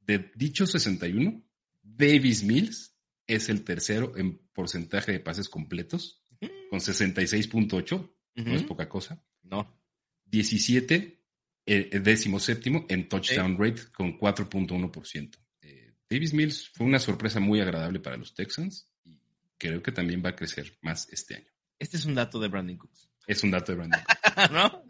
De 0.00 0.30
dichos 0.36 0.70
61, 0.72 1.42
Davis 1.82 2.44
Mills 2.44 2.94
es 3.26 3.48
el 3.48 3.64
tercero 3.64 4.16
en 4.16 4.38
porcentaje 4.52 5.12
de 5.12 5.20
pases 5.20 5.48
completos, 5.48 6.22
con 6.70 6.80
66.8, 6.80 8.12
no 8.36 8.54
es 8.54 8.62
poca 8.62 8.88
cosa. 8.88 9.22
No. 9.42 9.80
17, 10.26 11.24
eh, 11.66 12.00
décimo 12.00 12.38
séptimo 12.38 12.86
en 12.88 13.08
touchdown 13.08 13.56
rate, 13.58 13.82
con 13.92 14.18
4.1%. 14.18 15.36
Eh, 15.62 15.94
Davis 16.08 16.32
Mills 16.32 16.70
fue 16.72 16.86
una 16.86 16.98
sorpresa 16.98 17.40
muy 17.40 17.60
agradable 17.60 18.00
para 18.00 18.16
los 18.16 18.34
Texans 18.34 18.88
y 19.04 19.20
creo 19.58 19.82
que 19.82 19.92
también 19.92 20.22
va 20.24 20.30
a 20.30 20.36
crecer 20.36 20.78
más 20.80 21.08
este 21.12 21.36
año. 21.36 21.50
Este 21.78 21.96
es 21.96 22.04
un 22.04 22.14
dato 22.14 22.40
de 22.40 22.48
Brandon 22.48 22.78
Cooks. 22.78 23.10
Es 23.26 23.42
un 23.42 23.50
dato 23.50 23.72
de 23.72 23.78
Brandon 23.78 24.00
Cooks. 24.34 24.50
¿No? 24.52 24.84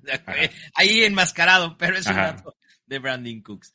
Ahí 0.74 1.02
enmascarado, 1.02 1.76
pero 1.78 1.96
es 1.96 2.06
un 2.06 2.16
dato 2.16 2.56
de 2.86 2.98
Brandon 2.98 3.40
Cooks 3.40 3.72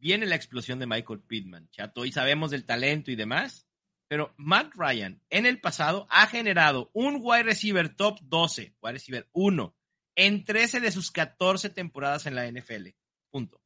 viene 0.00 0.26
la 0.26 0.36
explosión 0.36 0.78
de 0.78 0.86
Michael 0.86 1.20
Pittman, 1.20 1.68
chato, 1.70 2.04
y 2.04 2.12
sabemos 2.12 2.50
del 2.50 2.64
talento 2.64 3.10
y 3.10 3.16
demás, 3.16 3.66
pero 4.06 4.34
Matt 4.36 4.72
Ryan 4.74 5.20
en 5.30 5.46
el 5.46 5.60
pasado 5.60 6.06
ha 6.10 6.26
generado 6.26 6.90
un 6.94 7.18
wide 7.20 7.42
receiver 7.42 7.94
top 7.94 8.18
12, 8.22 8.74
wide 8.80 8.92
receiver 8.92 9.28
1, 9.32 9.76
en 10.18 10.44
13 10.44 10.80
de 10.80 10.90
sus 10.90 11.12
14 11.12 11.70
temporadas 11.70 12.26
en 12.26 12.34
la 12.34 12.50
NFL. 12.50 12.88
Punto. 13.30 13.62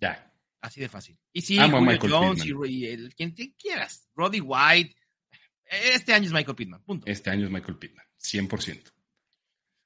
Ya. 0.00 0.32
Así 0.62 0.80
de 0.80 0.88
fácil. 0.88 1.18
Y 1.30 1.42
sí, 1.42 1.58
Julio 1.58 1.98
Jones 2.08 2.42
y, 2.46 2.86
el, 2.86 3.14
quien 3.14 3.32
quieras, 3.32 4.08
Roddy 4.16 4.40
White. 4.40 4.96
Este 5.66 6.14
año 6.14 6.26
es 6.26 6.32
Michael 6.32 6.56
Pittman. 6.56 6.82
Punto. 6.82 7.06
Este 7.06 7.28
año 7.28 7.44
es 7.44 7.52
Michael 7.52 7.76
Pittman, 7.76 8.06
100%. 8.18 8.92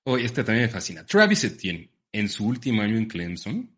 Hoy 0.04 0.24
este 0.24 0.44
también 0.44 0.66
me 0.66 0.72
fascina. 0.72 1.04
Travis 1.04 1.42
Etienne, 1.42 1.90
en 2.12 2.28
su 2.28 2.46
último 2.46 2.82
año 2.82 2.96
en 2.96 3.06
Clemson, 3.06 3.76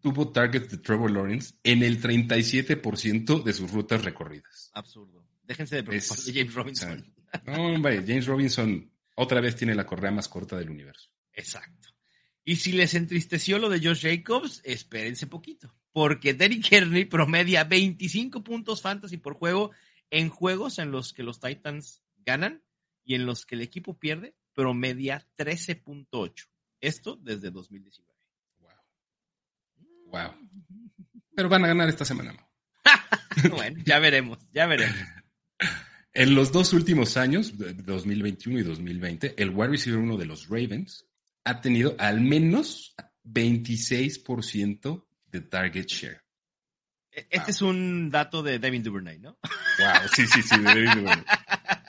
tuvo 0.00 0.30
targets 0.30 0.70
de 0.70 0.78
Trevor 0.78 1.10
Lawrence 1.10 1.54
en 1.64 1.82
el 1.82 2.00
37% 2.00 3.42
de 3.42 3.52
sus 3.52 3.72
rutas 3.72 4.04
recorridas. 4.04 4.70
Absurdo. 4.72 5.26
Déjense 5.42 5.76
de 5.76 5.82
preocupar 5.82 6.18
de 6.18 6.32
James 6.32 6.54
Robinson. 6.54 7.14
No, 7.46 7.74
hombre, 7.74 8.04
James 8.06 8.26
Robinson 8.26 8.88
otra 9.16 9.40
vez 9.40 9.56
tiene 9.56 9.74
la 9.74 9.84
correa 9.84 10.12
más 10.12 10.28
corta 10.28 10.56
del 10.56 10.70
universo. 10.70 11.13
Exacto. 11.34 11.88
Y 12.44 12.56
si 12.56 12.72
les 12.72 12.94
entristeció 12.94 13.58
lo 13.58 13.68
de 13.70 13.80
Josh 13.80 14.02
Jacobs, 14.02 14.60
espérense 14.64 15.26
poquito, 15.26 15.74
porque 15.92 16.34
Derrick 16.34 16.70
Henry 16.70 17.06
promedia 17.06 17.64
25 17.64 18.44
puntos 18.44 18.82
fantasy 18.82 19.16
por 19.16 19.34
juego 19.34 19.70
en 20.10 20.28
juegos 20.28 20.78
en 20.78 20.90
los 20.90 21.12
que 21.12 21.22
los 21.22 21.40
Titans 21.40 22.02
ganan 22.24 22.62
y 23.04 23.14
en 23.14 23.26
los 23.26 23.46
que 23.46 23.54
el 23.54 23.62
equipo 23.62 23.98
pierde, 23.98 24.34
promedia 24.52 25.26
13.8. 25.36 26.48
Esto 26.80 27.16
desde 27.16 27.50
2019. 27.50 28.14
Wow. 30.06 30.32
Pero 31.34 31.48
van 31.48 31.64
a 31.64 31.68
ganar 31.68 31.88
esta 31.88 32.04
semana. 32.04 32.36
bueno, 33.50 33.82
ya 33.84 33.98
veremos, 33.98 34.38
ya 34.52 34.66
veremos. 34.66 34.96
En 36.12 36.34
los 36.34 36.52
dos 36.52 36.72
últimos 36.72 37.16
años, 37.16 37.54
2021 37.56 38.60
y 38.60 38.62
2020, 38.62 39.42
el 39.42 39.50
wide 39.50 39.70
receiver 39.70 39.98
uno 39.98 40.16
de 40.16 40.26
los 40.26 40.48
Ravens 40.48 41.06
ha 41.44 41.60
tenido 41.60 41.94
al 41.98 42.20
menos 42.20 42.94
26% 43.24 45.04
de 45.30 45.40
target 45.40 45.86
share. 45.86 46.20
E, 47.10 47.26
este 47.30 47.50
es 47.50 47.62
un 47.62 48.10
dato 48.10 48.42
de 48.42 48.58
Devin 48.58 48.82
Duvernay, 48.82 49.18
¿no? 49.18 49.38
Wow, 49.78 50.08
sí, 50.14 50.24
sí, 50.26 50.40
sí, 50.42 50.56
de 50.58 50.74
Devin 50.74 50.94
Duvernay. 50.94 51.24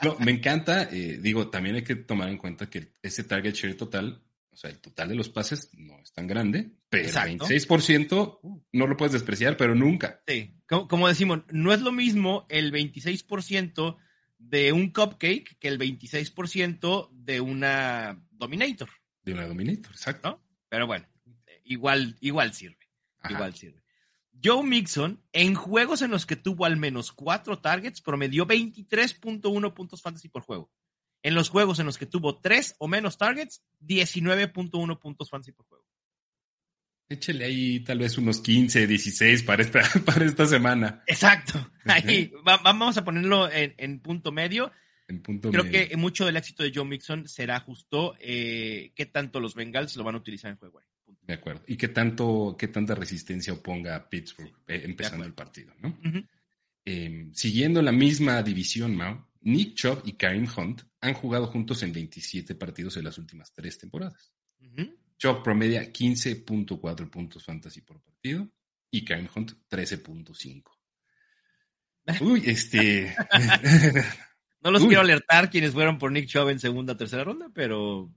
No, 0.04 0.18
me 0.20 0.32
encanta, 0.32 0.84
eh, 0.92 1.20
digo, 1.22 1.50
también 1.50 1.76
hay 1.76 1.84
que 1.84 1.96
tomar 1.96 2.30
en 2.30 2.38
cuenta 2.38 2.70
que 2.70 2.94
ese 3.02 3.24
target 3.24 3.54
share 3.54 3.76
total 3.76 4.22
o 4.56 4.58
sea, 4.58 4.70
el 4.70 4.80
total 4.80 5.10
de 5.10 5.16
los 5.16 5.28
pases 5.28 5.70
no 5.74 6.00
es 6.00 6.14
tan 6.14 6.28
grande, 6.28 6.72
pero 6.88 7.10
el 7.10 7.14
26% 7.14 8.62
no 8.72 8.88
lo 8.88 8.96
puedes 8.96 9.12
despreciar, 9.12 9.58
pero 9.58 9.76
nunca. 9.76 10.22
Sí, 10.26 10.56
como, 10.66 11.10
decimos, 11.10 11.42
no 11.52 11.74
es 11.74 11.82
lo 11.82 11.92
mismo 11.92 12.46
el 12.48 12.72
26% 12.72 13.98
de 14.38 14.72
un 14.72 14.94
cupcake 14.94 15.58
que 15.60 15.68
el 15.68 15.78
26% 15.78 17.10
de 17.12 17.42
una 17.42 18.24
Dominator. 18.32 18.90
De 19.26 19.34
una 19.34 19.48
Dominator, 19.48 19.92
exacto. 19.92 20.42
Pero 20.70 20.88
bueno, 20.88 21.08
igual, 21.64 22.16
igual 22.22 22.54
sirve. 22.54 22.78
Igual 23.30 23.56
sirve. 23.56 23.84
Joe 24.44 24.64
Mixon, 24.64 25.24
en 25.34 25.56
juegos 25.56 26.02
en 26.02 26.12
los 26.12 26.26
que 26.26 26.36
tuvo 26.36 26.66
al 26.66 26.78
menos 26.78 27.12
cuatro 27.12 27.60
targets, 27.60 28.02
promedió 28.02 28.46
23.1 28.46 29.74
puntos 29.74 30.02
fantasy 30.02 30.30
por 30.30 30.44
juego. 30.44 30.72
En 31.24 31.34
los 31.34 31.50
juegos 31.50 31.80
en 31.80 31.88
los 31.88 31.98
que 31.98 32.06
tuvo 32.06 32.40
tres 32.40 32.76
o 32.78 32.88
menos 32.88 33.18
targets, 33.18 33.64
19.1 33.82 35.00
puntos 35.00 35.30
fantasy 35.30 35.52
por 35.52 35.66
juego. 35.66 35.86
Échele 37.08 37.46
ahí 37.46 37.80
tal 37.82 38.00
vez 38.00 38.18
unos 38.18 38.42
15, 38.42 38.88
16 38.88 39.44
para 39.44 39.62
esta, 39.62 39.82
para 40.06 40.26
esta 40.26 40.46
semana. 40.46 41.04
Exacto. 41.08 41.72
Ahí 41.86 42.32
vamos 42.44 42.98
a 42.98 43.04
ponerlo 43.04 43.50
en, 43.52 44.00
punto 44.00 44.32
medio. 44.32 44.72
Punto 45.22 45.52
Creo 45.52 45.70
que 45.70 45.96
mucho 45.98 46.26
del 46.26 46.38
éxito 46.38 46.64
de 46.64 46.72
Joe 46.74 46.86
Mixon 46.86 47.28
será 47.28 47.60
justo 47.60 48.16
eh, 48.20 48.92
qué 48.96 49.06
tanto 49.06 49.40
los 49.40 49.54
Bengals 49.54 49.96
lo 49.96 50.04
van 50.04 50.16
a 50.16 50.18
utilizar 50.18 50.52
en 50.52 50.58
juego. 50.58 50.82
De 51.22 51.34
acuerdo. 51.34 51.64
Y 51.68 51.78
qué 51.78 51.90
tanto, 51.90 52.56
qué 52.58 52.68
tanta 52.68 52.96
resistencia 52.96 53.54
oponga 53.54 53.96
a 53.96 54.10
Pittsburgh 54.10 54.54
eh, 54.68 54.82
empezando 54.84 55.26
el 55.26 55.34
partido, 55.34 55.74
¿no? 55.80 55.98
Em, 56.84 57.34
siguiendo 57.34 57.82
la 57.82 57.92
misma 57.92 58.42
división, 58.44 58.96
Mao, 58.96 59.28
Nick 59.42 59.76
Chubb 59.76 60.02
y 60.06 60.14
Karim 60.14 60.48
Hunt 60.56 60.84
han 61.02 61.14
jugado 61.14 61.48
juntos 61.48 61.82
en 61.84 61.94
27 61.94 62.56
partidos 62.56 62.98
en 62.98 63.04
las 63.04 63.18
últimas 63.18 63.52
tres 63.54 63.78
temporadas. 63.78 64.32
Chubb 65.18 65.44
promedia 65.44 65.92
15.4 65.92 67.10
puntos 67.10 67.44
fantasy 67.44 67.82
por 67.82 68.02
partido 68.02 68.50
y 68.92 69.06
Karim 69.06 69.28
Hunt 69.36 69.54
13.5. 69.70 70.64
Uy, 72.22 72.44
este. 72.46 73.16
no 74.66 74.72
los 74.72 74.84
quiero 74.88 75.02
alertar 75.02 75.52
quienes 75.52 75.74
fueron 75.74 76.00
por 76.00 76.12
Nick 76.12 76.28
Chubb 76.28 76.50
en 76.50 76.60
segunda 76.60 76.94
o 76.94 76.98
tercera 76.98 77.24
ronda, 77.24 77.52
pero 77.54 78.12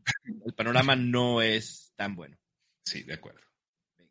el 0.47 0.55
panorama 0.55 0.97
no 0.97 1.43
es 1.43 1.93
tan 1.95 2.17
bueno. 2.17 2.39
Sí, 2.85 3.03
de 3.03 3.13
acuerdo. 3.13 3.43
Venga. 3.99 4.11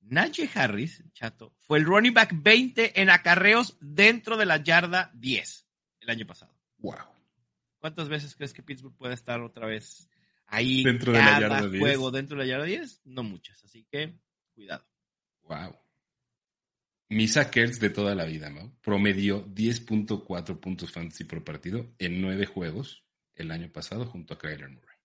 Najee 0.00 0.50
Harris, 0.52 1.04
chato, 1.12 1.54
fue 1.60 1.78
el 1.78 1.84
running 1.84 2.12
back 2.12 2.32
20 2.34 3.00
en 3.00 3.10
acarreos 3.10 3.76
dentro 3.80 4.36
de 4.36 4.44
la 4.44 4.56
yarda 4.56 5.12
10 5.14 5.68
el 6.00 6.10
año 6.10 6.26
pasado. 6.26 6.52
Wow. 6.78 7.14
¿Cuántas 7.78 8.08
veces 8.08 8.34
crees 8.34 8.52
que 8.52 8.64
Pittsburgh 8.64 8.96
puede 8.96 9.14
estar 9.14 9.40
otra 9.40 9.68
vez 9.68 10.10
ahí 10.48 10.82
dentro 10.82 11.12
de 11.12 11.18
la 11.18 11.38
yarda 11.38 11.68
10? 11.68 11.80
juego 11.80 12.10
dentro 12.10 12.36
de 12.36 12.44
la 12.44 12.50
yarda 12.50 12.64
10? 12.64 13.02
No 13.04 13.22
muchas, 13.22 13.62
así 13.62 13.86
que 13.88 14.18
cuidado. 14.52 14.84
Wow. 15.44 15.76
Misa 17.08 17.50
Kertz 17.50 17.78
de 17.78 17.90
toda 17.90 18.14
la 18.14 18.24
vida, 18.24 18.50
¿no? 18.50 18.74
Promedió 18.82 19.46
10.4 19.46 20.58
puntos 20.58 20.90
fantasy 20.90 21.24
por 21.24 21.44
partido 21.44 21.94
en 21.98 22.20
nueve 22.20 22.46
juegos 22.46 23.04
el 23.34 23.50
año 23.50 23.70
pasado 23.70 24.06
junto 24.06 24.34
a 24.34 24.38
Kyler 24.38 24.68
Murray. 24.68 24.96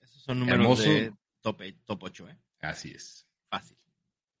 Esos 0.00 0.22
son 0.22 0.40
números 0.40 0.82
de 0.82 1.12
top, 1.40 2.02
8, 2.02 2.28
¿eh? 2.30 2.38
Así 2.60 2.90
es. 2.90 3.26
Fácil. 3.48 3.76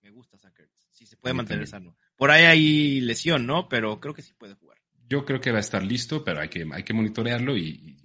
Me 0.02 0.10
gusta 0.10 0.38
Kertz. 0.52 0.88
Sí, 0.90 1.06
se 1.06 1.16
puede 1.16 1.34
mantener 1.34 1.66
sano. 1.66 1.96
Por 2.16 2.30
ahí 2.30 2.44
hay 2.44 3.00
lesión, 3.00 3.46
¿no? 3.46 3.68
Pero 3.68 4.00
creo 4.00 4.14
que 4.14 4.22
sí 4.22 4.32
puede 4.32 4.54
jugar. 4.54 4.78
Yo 5.08 5.24
creo 5.24 5.40
que 5.40 5.50
va 5.50 5.58
a 5.58 5.60
estar 5.60 5.82
listo, 5.82 6.24
pero 6.24 6.40
hay 6.40 6.48
que, 6.48 6.66
hay 6.72 6.82
que 6.82 6.92
monitorearlo 6.92 7.56
y, 7.56 7.96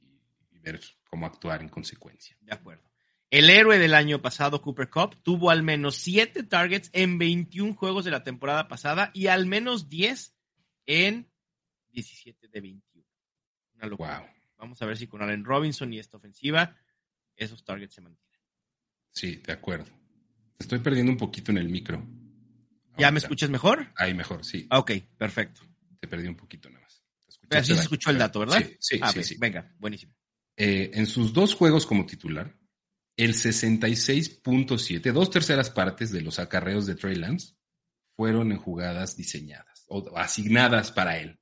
y 0.51 0.59
ver 0.59 0.79
cómo 1.09 1.25
actuar 1.25 1.61
en 1.61 1.69
consecuencia. 1.69 2.37
De 2.41 2.53
acuerdo. 2.53 2.89
El 3.29 3.49
héroe 3.49 3.79
del 3.79 3.93
año 3.93 4.21
pasado, 4.21 4.61
Cooper 4.61 4.89
Cup, 4.89 5.15
tuvo 5.23 5.49
al 5.49 5.63
menos 5.63 5.95
7 5.97 6.43
targets 6.43 6.89
en 6.93 7.17
21 7.17 7.73
juegos 7.73 8.05
de 8.05 8.11
la 8.11 8.23
temporada 8.23 8.67
pasada 8.67 9.11
y 9.13 9.27
al 9.27 9.45
menos 9.45 9.89
10 9.89 10.35
en 10.85 11.29
17 11.89 12.47
de 12.47 12.61
21. 12.61 13.07
Una 13.75 13.87
locura. 13.87 14.33
Vamos 14.57 14.81
a 14.81 14.85
ver 14.85 14.97
si 14.97 15.07
con 15.07 15.21
Allen 15.21 15.43
Robinson 15.43 15.91
y 15.91 15.99
esta 15.99 16.17
ofensiva 16.17 16.77
esos 17.35 17.63
targets 17.63 17.95
se 17.95 18.01
mantienen. 18.01 18.41
Sí, 19.11 19.37
de 19.37 19.53
acuerdo. 19.53 19.91
Estoy 20.57 20.79
perdiendo 20.79 21.11
un 21.11 21.17
poquito 21.17 21.51
en 21.51 21.57
el 21.57 21.69
micro. 21.69 22.05
¿Ya 22.97 23.11
me 23.11 23.19
escuchas 23.19 23.49
mejor? 23.49 23.91
Ahí 23.97 24.13
mejor, 24.13 24.45
sí. 24.45 24.67
Ok, 24.71 24.91
perfecto. 25.17 25.61
Te 25.99 26.07
perdí 26.07 26.27
un 26.27 26.35
poquito 26.35 26.69
nada 26.69 26.81
más. 26.81 27.03
Pero 27.47 27.61
así 27.61 27.73
se 27.73 27.81
escuchó 27.81 28.09
el 28.09 28.17
dato, 28.17 28.39
¿verdad? 28.39 28.59
Sí, 28.59 28.77
sí, 28.79 28.99
ah, 29.01 29.11
sí, 29.11 29.35
Venga, 29.37 29.73
buenísimo. 29.77 30.15
Eh, 30.55 30.91
en 30.93 31.05
sus 31.05 31.33
dos 31.33 31.53
juegos 31.53 31.85
como 31.85 32.05
titular, 32.05 32.55
el 33.17 33.33
66.7, 33.33 35.11
dos 35.11 35.29
terceras 35.29 35.69
partes 35.69 36.11
de 36.11 36.21
los 36.21 36.39
acarreos 36.39 36.85
de 36.85 36.95
Trey 36.95 37.15
Lance 37.15 37.55
fueron 38.15 38.51
en 38.51 38.57
jugadas 38.57 39.15
diseñadas 39.15 39.85
o 39.87 40.17
asignadas 40.17 40.91
para 40.91 41.19
él. 41.19 41.39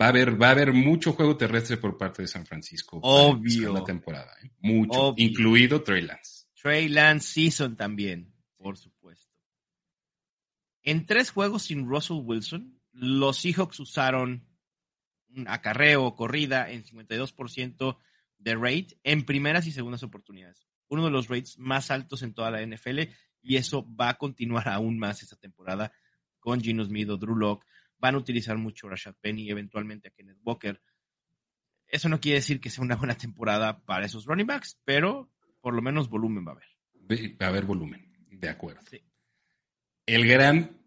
Va 0.00 0.06
a 0.06 0.08
haber, 0.08 0.40
va 0.40 0.48
a 0.48 0.52
haber 0.52 0.72
mucho 0.72 1.12
juego 1.12 1.36
terrestre 1.36 1.76
por 1.76 1.98
parte 1.98 2.22
de 2.22 2.28
San 2.28 2.46
Francisco. 2.46 2.98
Obvio. 3.02 3.74
La 3.74 3.84
temporada, 3.84 4.32
¿eh? 4.42 4.50
mucho, 4.60 5.14
incluido 5.16 5.82
Trey 5.82 6.02
Lance. 6.02 6.46
Trey 6.60 6.88
Lance 6.88 7.32
Season 7.32 7.76
también, 7.76 8.34
por 8.56 8.78
supuesto. 8.78 9.30
En 10.82 11.04
tres 11.04 11.30
juegos 11.30 11.64
sin 11.64 11.86
Russell 11.86 12.22
Wilson, 12.22 12.80
los 12.92 13.38
Seahawks 13.38 13.80
usaron 13.80 14.46
un 15.36 15.48
acarreo, 15.48 16.14
corrida 16.16 16.70
en 16.70 16.84
52% 16.84 17.98
de 18.40 18.54
rate 18.54 18.98
en 19.04 19.24
primeras 19.24 19.66
y 19.66 19.72
segundas 19.72 20.02
oportunidades. 20.02 20.66
Uno 20.88 21.04
de 21.04 21.10
los 21.10 21.28
rates 21.28 21.58
más 21.58 21.90
altos 21.90 22.22
en 22.22 22.34
toda 22.34 22.50
la 22.50 22.66
NFL 22.66 23.00
y 23.42 23.56
eso 23.56 23.86
va 23.94 24.10
a 24.10 24.18
continuar 24.18 24.68
aún 24.68 24.98
más 24.98 25.22
esta 25.22 25.36
temporada 25.36 25.92
con 26.40 26.60
Gino 26.60 26.84
Smith 26.84 27.08
o 27.10 27.16
Drew 27.16 27.36
Locke. 27.36 27.66
Van 27.98 28.14
a 28.14 28.18
utilizar 28.18 28.56
mucho 28.56 28.86
a 28.86 28.90
Rashad 28.90 29.14
Penny 29.20 29.42
y 29.42 29.50
eventualmente 29.50 30.08
a 30.08 30.10
Kenneth 30.10 30.38
Walker. 30.42 30.80
Eso 31.86 32.08
no 32.08 32.20
quiere 32.20 32.38
decir 32.38 32.60
que 32.60 32.70
sea 32.70 32.82
una 32.82 32.96
buena 32.96 33.14
temporada 33.14 33.84
para 33.84 34.06
esos 34.06 34.24
running 34.24 34.46
backs, 34.46 34.78
pero 34.84 35.30
por 35.60 35.74
lo 35.74 35.82
menos 35.82 36.08
volumen 36.08 36.46
va 36.46 36.52
a 36.52 36.54
haber. 36.54 37.36
Va 37.40 37.46
a 37.46 37.48
haber 37.50 37.64
volumen, 37.64 38.10
de 38.30 38.48
acuerdo. 38.48 38.80
El 40.06 40.26
gran, 40.26 40.80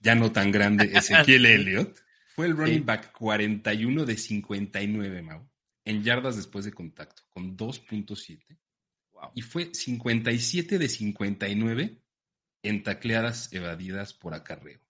ya 0.00 0.14
no 0.14 0.32
tan 0.32 0.50
grande, 0.50 0.84
Ezequiel 0.94 1.46
Elliott, 1.46 1.98
fue 2.34 2.46
el 2.46 2.56
running 2.56 2.84
back 2.84 3.12
41 3.12 4.04
de 4.04 4.16
59, 4.16 5.22
Mau 5.22 5.48
en 5.84 6.02
yardas 6.02 6.36
después 6.36 6.64
de 6.64 6.72
contacto, 6.72 7.22
con 7.30 7.56
2.7. 7.56 8.58
Y 9.34 9.42
fue 9.42 9.72
57 9.72 10.78
de 10.78 10.88
59 10.88 12.02
en 12.62 12.82
tacleadas 12.82 13.52
evadidas 13.52 14.12
por 14.12 14.34
acarreo. 14.34 14.80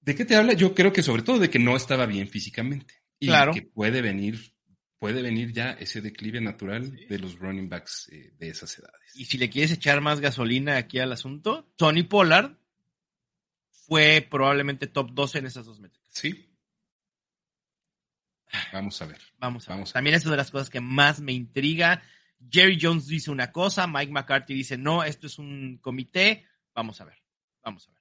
¿De 0.00 0.14
qué 0.14 0.24
te 0.24 0.34
habla? 0.34 0.54
Yo 0.54 0.74
creo 0.74 0.92
que 0.92 1.02
sobre 1.02 1.22
todo 1.22 1.38
de 1.38 1.50
que 1.50 1.58
no 1.58 1.76
estaba 1.76 2.06
bien 2.06 2.28
físicamente. 2.28 2.94
Y 3.18 3.28
que 3.52 3.62
puede 3.62 4.00
venir, 4.00 4.54
puede 4.98 5.20
venir 5.20 5.52
ya 5.52 5.72
ese 5.72 6.00
declive 6.00 6.40
natural 6.40 6.90
de 7.06 7.18
los 7.18 7.38
running 7.38 7.68
backs 7.68 8.08
eh, 8.10 8.32
de 8.38 8.48
esas 8.48 8.78
edades. 8.78 9.14
Y 9.14 9.26
si 9.26 9.36
le 9.36 9.50
quieres 9.50 9.72
echar 9.72 10.00
más 10.00 10.20
gasolina 10.20 10.78
aquí 10.78 11.00
al 11.00 11.12
asunto, 11.12 11.70
Tony 11.76 12.02
Pollard 12.02 12.56
fue 13.70 14.26
probablemente 14.28 14.86
top 14.86 15.10
12 15.12 15.38
en 15.38 15.46
esas 15.46 15.66
dos 15.66 15.80
métricas. 15.80 16.14
Sí, 16.14 16.49
Vamos 18.72 19.00
a 19.02 19.06
ver. 19.06 19.20
Vamos 19.38 19.68
a 19.68 19.76
ver. 19.76 19.88
También 19.88 20.16
es 20.16 20.24
una 20.24 20.32
de 20.32 20.38
las 20.38 20.50
cosas 20.50 20.70
que 20.70 20.80
más 20.80 21.20
me 21.20 21.32
intriga. 21.32 22.02
Jerry 22.50 22.78
Jones 22.80 23.06
dice 23.06 23.30
una 23.30 23.52
cosa, 23.52 23.86
Mike 23.86 24.12
McCarthy 24.12 24.54
dice 24.54 24.78
no, 24.78 25.04
esto 25.04 25.26
es 25.26 25.38
un 25.38 25.78
comité. 25.80 26.46
Vamos 26.74 27.00
a 27.00 27.04
ver. 27.04 27.22
Vamos 27.62 27.88
a 27.88 27.92
ver. 27.92 28.00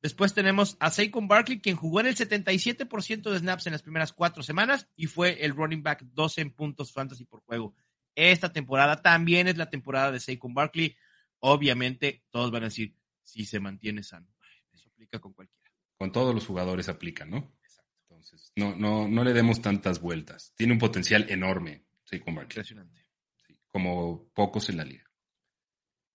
Después 0.00 0.32
tenemos 0.32 0.76
a 0.78 0.90
Saquon 0.90 1.26
Barkley, 1.26 1.60
quien 1.60 1.74
jugó 1.74 2.00
en 2.00 2.06
el 2.06 2.16
77% 2.16 3.30
de 3.30 3.38
snaps 3.38 3.66
en 3.66 3.72
las 3.72 3.82
primeras 3.82 4.12
cuatro 4.12 4.44
semanas 4.44 4.88
y 4.94 5.06
fue 5.06 5.44
el 5.44 5.56
running 5.56 5.82
back 5.82 6.04
12 6.04 6.40
en 6.40 6.50
puntos 6.52 6.92
fantasy 6.92 7.24
por 7.24 7.40
juego. 7.40 7.74
Esta 8.14 8.52
temporada 8.52 9.02
también 9.02 9.48
es 9.48 9.56
la 9.56 9.70
temporada 9.70 10.12
de 10.12 10.20
Saquon 10.20 10.54
Barkley. 10.54 10.96
Obviamente, 11.40 12.24
todos 12.30 12.50
van 12.50 12.62
a 12.62 12.66
decir, 12.66 12.94
si 13.22 13.44
se 13.44 13.58
mantiene 13.60 14.02
sano. 14.02 14.28
Eso 14.72 14.88
aplica 14.88 15.18
con 15.18 15.32
cualquiera. 15.32 15.70
Con 15.96 16.12
todos 16.12 16.34
los 16.34 16.46
jugadores 16.46 16.88
aplica, 16.88 17.24
¿no? 17.24 17.52
No, 18.56 18.74
no, 18.74 19.08
no 19.08 19.24
le 19.24 19.32
demos 19.32 19.60
tantas 19.62 20.00
vueltas. 20.00 20.52
Tiene 20.56 20.72
un 20.72 20.78
potencial 20.78 21.26
enorme, 21.28 21.84
sí, 22.04 22.22
Impresionante. 22.26 23.06
como 23.68 24.28
pocos 24.34 24.68
en 24.68 24.76
la 24.76 24.84
liga. 24.84 25.04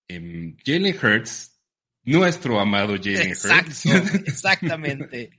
Em, 0.07 0.55
Jalen 0.63 0.95
Hurts, 0.95 1.59
nuestro 2.03 2.59
amado 2.59 2.95
Jalen 3.01 3.31
Hurts. 3.31 3.85
exactamente. 4.25 5.31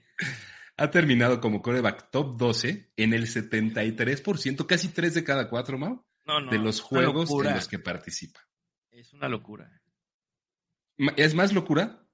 ha 0.76 0.90
terminado 0.90 1.40
como 1.40 1.62
coreback 1.62 2.10
top 2.10 2.36
12 2.36 2.92
en 2.96 3.12
el 3.12 3.26
73%, 3.26 4.66
casi 4.66 4.88
3 4.88 5.14
de 5.14 5.24
cada 5.24 5.48
4, 5.48 5.78
Mau, 5.78 6.04
de 6.50 6.58
los 6.58 6.80
juegos 6.80 7.30
en 7.44 7.54
los 7.54 7.68
que 7.68 7.78
participa. 7.78 8.40
Es 8.90 9.12
una 9.12 9.28
locura. 9.28 9.70
Es 11.16 11.34
más 11.34 11.52
locura 11.52 12.06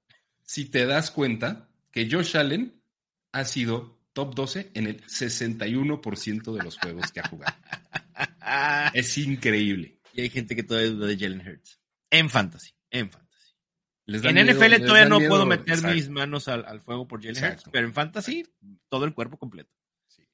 si 0.43 0.65
te 0.65 0.85
das 0.85 1.11
cuenta 1.11 1.69
que 1.91 2.09
Josh 2.09 2.35
Allen 2.35 2.83
ha 3.31 3.45
sido 3.45 4.00
top 4.13 4.35
12 4.35 4.71
en 4.73 4.87
el 4.87 5.03
61% 5.05 6.53
de 6.53 6.63
los 6.63 6.77
juegos 6.77 7.11
que 7.11 7.19
ha 7.19 7.27
jugado. 7.27 7.55
es 8.93 9.17
increíble. 9.17 9.99
Y 10.13 10.21
hay 10.21 10.29
gente 10.29 10.55
que 10.55 10.63
todavía 10.63 10.91
duda 10.91 11.07
de 11.07 11.17
Jalen 11.17 11.47
Hurts. 11.47 11.79
En 12.09 12.29
fantasy, 12.29 12.71
en 12.89 13.09
fantasy. 13.09 13.55
en 14.07 14.47
NFL 14.47 14.85
todavía 14.85 15.07
no 15.07 15.19
puedo 15.19 15.45
meter 15.45 15.81
mis 15.83 16.09
manos 16.09 16.47
al, 16.47 16.81
fuego 16.81 17.07
por 17.07 17.23
Jalen 17.23 17.43
Hurts, 17.43 17.63
pero 17.71 17.87
en 17.87 17.93
fantasy 17.93 18.43
todo 18.89 19.05
el 19.05 19.13
cuerpo 19.13 19.37
completo. 19.37 19.71
Sí. 20.07 20.27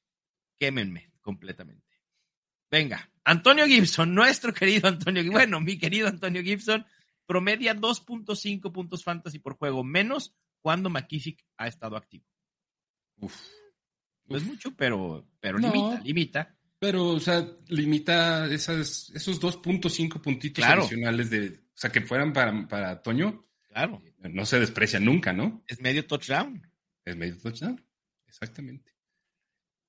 Quémenme 0.57 1.11
completamente. 1.21 1.85
Venga, 2.69 3.09
Antonio 3.23 3.65
Gibson, 3.65 4.13
nuestro 4.13 4.53
querido 4.53 4.87
Antonio, 4.89 5.23
bueno, 5.31 5.61
mi 5.61 5.77
querido 5.77 6.07
Antonio 6.07 6.41
Gibson, 6.41 6.85
promedia 7.25 7.75
2.5 7.75 8.71
puntos 8.71 9.03
fantasy 9.03 9.39
por 9.39 9.55
juego, 9.55 9.83
menos 9.83 10.35
cuando 10.61 10.89
McKissick 10.89 11.45
ha 11.57 11.67
estado 11.67 11.95
activo. 11.95 12.25
Uf. 13.19 13.56
No 14.27 14.37
es 14.37 14.43
mucho, 14.43 14.75
pero, 14.75 15.25
pero 15.39 15.57
limita, 15.57 16.01
limita. 16.03 16.57
Pero, 16.79 17.05
o 17.09 17.19
sea, 17.19 17.47
limita 17.67 18.45
esas, 18.53 19.09
esos 19.15 19.41
2.5 19.41 20.21
puntitos 20.21 20.63
adicionales 20.63 21.29
de, 21.29 21.47
o 21.49 21.79
sea, 21.79 21.91
que 21.91 22.01
fueran 22.01 22.33
para, 22.33 22.67
para 22.67 23.01
Toño. 23.01 23.43
Claro. 23.67 24.01
No 24.19 24.45
se 24.45 24.59
desprecia 24.59 24.99
nunca, 24.99 25.33
¿no? 25.33 25.63
Es 25.67 25.81
medio 25.81 26.05
touchdown. 26.05 26.61
Es 27.05 27.15
medio 27.15 27.37
touchdown, 27.37 27.83
exactamente. 28.27 28.91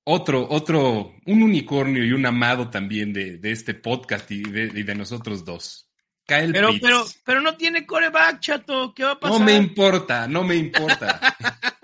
Otro, 0.03 0.47
otro, 0.49 1.13
un 1.25 1.43
unicornio 1.43 2.03
y 2.03 2.13
un 2.13 2.25
amado 2.25 2.69
también 2.69 3.13
de, 3.13 3.37
de 3.37 3.51
este 3.51 3.73
podcast 3.75 4.31
y 4.31 4.41
de, 4.41 4.69
de, 4.69 4.95
nosotros 4.95 5.45
dos. 5.45 5.87
Kyle 6.25 6.51
pero, 6.51 6.69
pero, 6.81 7.05
pero 7.23 7.41
no 7.41 7.55
tiene 7.57 7.85
coreback, 7.85 8.39
chato. 8.39 8.93
¿Qué 8.95 9.03
va 9.03 9.11
a 9.11 9.19
pasar? 9.19 9.39
No 9.39 9.45
me 9.45 9.55
importa, 9.55 10.27
no 10.27 10.43
me 10.43 10.55
importa. 10.55 11.19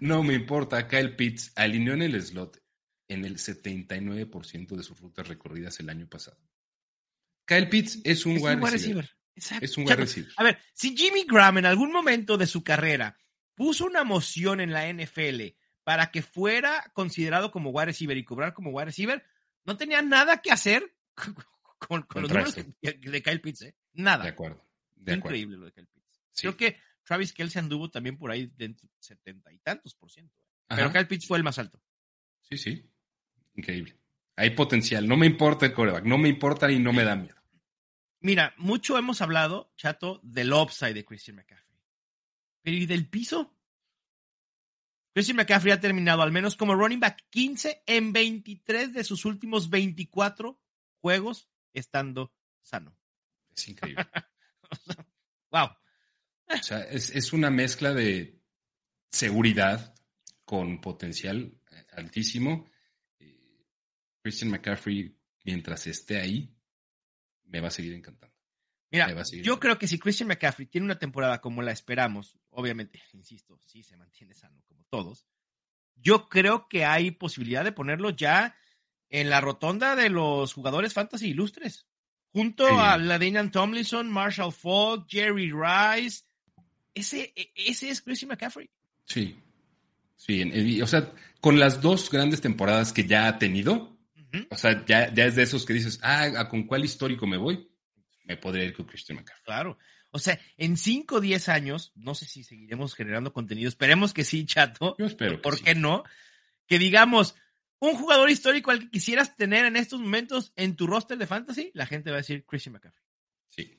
no 0.00 0.22
me 0.22 0.34
importa. 0.34 0.86
Kyle 0.88 1.14
Pitts 1.14 1.52
alineó 1.54 1.94
en 1.94 2.02
el 2.02 2.22
slot 2.22 2.62
en 3.08 3.24
el 3.24 3.36
79% 3.38 4.76
de 4.76 4.82
sus 4.82 5.00
rutas 5.00 5.28
recorridas 5.28 5.78
el 5.80 5.88
año 5.88 6.08
pasado. 6.08 6.38
Kyle 7.44 7.68
Pitts 7.68 8.00
es 8.04 8.26
un 8.26 8.38
wide 8.38 8.56
receiver. 8.56 9.10
Es 9.34 9.76
un 9.76 9.84
wide 9.84 9.96
receiver. 9.96 10.32
A 10.36 10.42
ver, 10.42 10.58
si 10.72 10.96
Jimmy 10.96 11.24
Graham 11.24 11.58
en 11.58 11.66
algún 11.66 11.92
momento 11.92 12.36
de 12.36 12.46
su 12.46 12.64
carrera 12.64 13.16
puso 13.54 13.86
una 13.86 14.04
moción 14.04 14.60
en 14.60 14.72
la 14.72 14.92
NFL 14.92 15.54
para 15.84 16.10
que 16.10 16.22
fuera 16.22 16.90
considerado 16.92 17.50
como 17.52 17.70
wide 17.70 17.86
receiver 17.86 18.16
y 18.16 18.24
cobrar 18.24 18.52
como 18.52 18.70
wide 18.70 18.86
receiver, 18.86 19.24
no 19.64 19.76
tenía 19.76 20.02
nada 20.02 20.42
que 20.42 20.50
hacer 20.50 20.94
con, 21.78 22.06
los 22.14 22.30
números 22.30 22.56
de 22.80 23.22
Kyle 23.22 23.40
Pitts, 23.40 23.62
¿eh? 23.62 23.76
Nada. 23.92 24.24
De 24.24 24.30
acuerdo. 24.30 24.66
Increíble 25.06 25.56
lo 25.56 25.66
de 25.66 25.72
Kyle 25.72 25.86
Pitts. 25.86 26.22
Creo 26.40 26.56
que 26.56 26.78
Travis 27.06 27.32
Kelsey 27.32 27.60
anduvo 27.60 27.88
también 27.88 28.18
por 28.18 28.30
ahí 28.30 28.50
de 28.56 28.74
setenta 28.98 29.52
y 29.52 29.58
tantos 29.58 29.94
por 29.94 30.10
ciento. 30.10 30.34
Pero 30.68 30.92
Kyle 30.92 31.06
Pitts 31.06 31.26
fue 31.26 31.38
el 31.38 31.44
más 31.44 31.58
alto. 31.58 31.80
Sí, 32.42 32.58
sí. 32.58 32.84
Increíble. 33.54 33.96
Hay 34.34 34.50
potencial. 34.50 35.06
No 35.06 35.16
me 35.16 35.26
importa 35.26 35.66
el 35.66 35.72
coreback. 35.72 36.04
No 36.04 36.18
me 36.18 36.28
importa 36.28 36.70
y 36.70 36.80
no 36.80 36.92
me 36.92 37.04
da 37.04 37.14
miedo. 37.14 37.36
Mira, 38.20 38.54
mucho 38.56 38.98
hemos 38.98 39.22
hablado, 39.22 39.72
chato, 39.76 40.20
del 40.24 40.52
upside 40.52 40.94
de 40.94 41.04
Christian 41.04 41.36
McCaffrey. 41.36 41.78
Pero 42.62 42.76
¿y 42.76 42.86
del 42.86 43.08
piso? 43.08 43.54
Christian 45.14 45.36
McCaffrey 45.36 45.72
ha 45.72 45.80
terminado 45.80 46.22
al 46.22 46.32
menos 46.32 46.56
como 46.56 46.74
running 46.74 47.00
back 47.00 47.24
15 47.30 47.84
en 47.86 48.12
23 48.12 48.92
de 48.92 49.04
sus 49.04 49.24
últimos 49.24 49.70
24 49.70 50.60
juegos 51.00 51.48
estando 51.72 52.34
sano. 52.62 52.96
Es 53.56 53.68
increíble. 53.68 54.04
wow. 55.52 55.68
O 56.48 56.62
sea, 56.62 56.80
es, 56.82 57.10
es, 57.10 57.32
una 57.32 57.50
mezcla 57.50 57.92
de 57.92 58.40
seguridad 59.10 59.94
con 60.44 60.80
potencial 60.80 61.60
altísimo 61.92 62.68
Christian 64.22 64.50
McCaffrey, 64.50 65.16
mientras 65.44 65.86
esté 65.86 66.20
ahí, 66.20 66.52
me 67.44 67.60
va 67.60 67.68
a 67.68 67.70
seguir 67.70 67.92
encantando. 67.92 68.34
Mira, 68.90 69.12
yo 69.42 69.60
creo 69.60 69.78
que 69.78 69.86
si 69.88 69.98
Christian 69.98 70.28
McCaffrey 70.28 70.66
tiene 70.66 70.84
una 70.84 70.98
temporada 70.98 71.40
como 71.40 71.62
la 71.62 71.72
esperamos, 71.72 72.36
obviamente, 72.50 73.00
insisto, 73.12 73.58
sí 73.64 73.82
se 73.82 73.96
mantiene 73.96 74.34
sano 74.34 74.62
como 74.66 74.84
todos, 74.90 75.26
yo 75.94 76.28
creo 76.28 76.68
que 76.68 76.84
hay 76.84 77.12
posibilidad 77.12 77.64
de 77.64 77.72
ponerlo 77.72 78.10
ya 78.10 78.56
en 79.08 79.30
la 79.30 79.40
rotonda 79.40 79.94
de 79.94 80.10
los 80.10 80.52
jugadores 80.52 80.92
fantasy 80.92 81.28
ilustres, 81.28 81.86
junto 82.32 82.66
a 82.66 82.98
Ladinian 82.98 83.50
Tomlinson, 83.50 84.10
Marshall 84.10 84.52
Falk, 84.52 85.06
Jerry 85.08 85.52
Rice. 85.52 86.24
Ese, 86.96 87.32
e, 87.36 87.52
ese 87.54 87.90
es 87.90 88.00
Christian 88.00 88.30
McCaffrey. 88.30 88.70
Sí, 89.04 89.36
sí, 90.16 90.80
o 90.80 90.86
sea, 90.86 91.12
con 91.40 91.60
las 91.60 91.80
dos 91.82 92.10
grandes 92.10 92.40
temporadas 92.40 92.92
que 92.92 93.04
ya 93.04 93.28
ha 93.28 93.38
tenido, 93.38 93.96
o 94.50 94.56
sea, 94.56 94.84
ya, 94.86 95.04
es 95.04 95.36
de 95.36 95.42
esos 95.42 95.66
que 95.66 95.74
dices, 95.74 96.00
ah, 96.02 96.48
¿con 96.48 96.64
cuál 96.64 96.84
histórico 96.84 97.26
me 97.26 97.36
voy? 97.36 97.70
Me 98.24 98.36
podría 98.38 98.64
ir 98.64 98.74
con 98.74 98.86
Christian 98.86 99.18
McCaffrey. 99.18 99.44
Claro. 99.44 99.78
O 100.10 100.18
sea, 100.18 100.40
en 100.56 100.78
5 100.78 101.16
o 101.16 101.20
10 101.20 101.48
años, 101.50 101.92
no 101.94 102.14
sé 102.14 102.24
si 102.24 102.42
seguiremos 102.42 102.94
generando 102.94 103.32
contenido, 103.32 103.68
esperemos 103.68 104.14
que 104.14 104.24
sí, 104.24 104.46
chato. 104.46 104.96
Yo 104.98 105.04
espero. 105.04 105.42
¿Por 105.42 105.60
qué 105.60 105.74
no? 105.74 106.02
Que 106.66 106.78
digamos, 106.78 107.36
un 107.78 107.94
jugador 107.94 108.30
histórico 108.30 108.70
al 108.70 108.80
que 108.80 108.90
quisieras 108.90 109.36
tener 109.36 109.66
en 109.66 109.76
estos 109.76 110.00
momentos 110.00 110.54
en 110.56 110.76
tu 110.76 110.86
roster 110.86 111.18
de 111.18 111.26
fantasy, 111.26 111.70
la 111.74 111.84
gente 111.84 112.10
va 112.10 112.16
a 112.16 112.20
decir 112.20 112.46
Christian 112.46 112.72
McCaffrey. 112.72 113.04
Sí. 113.48 113.78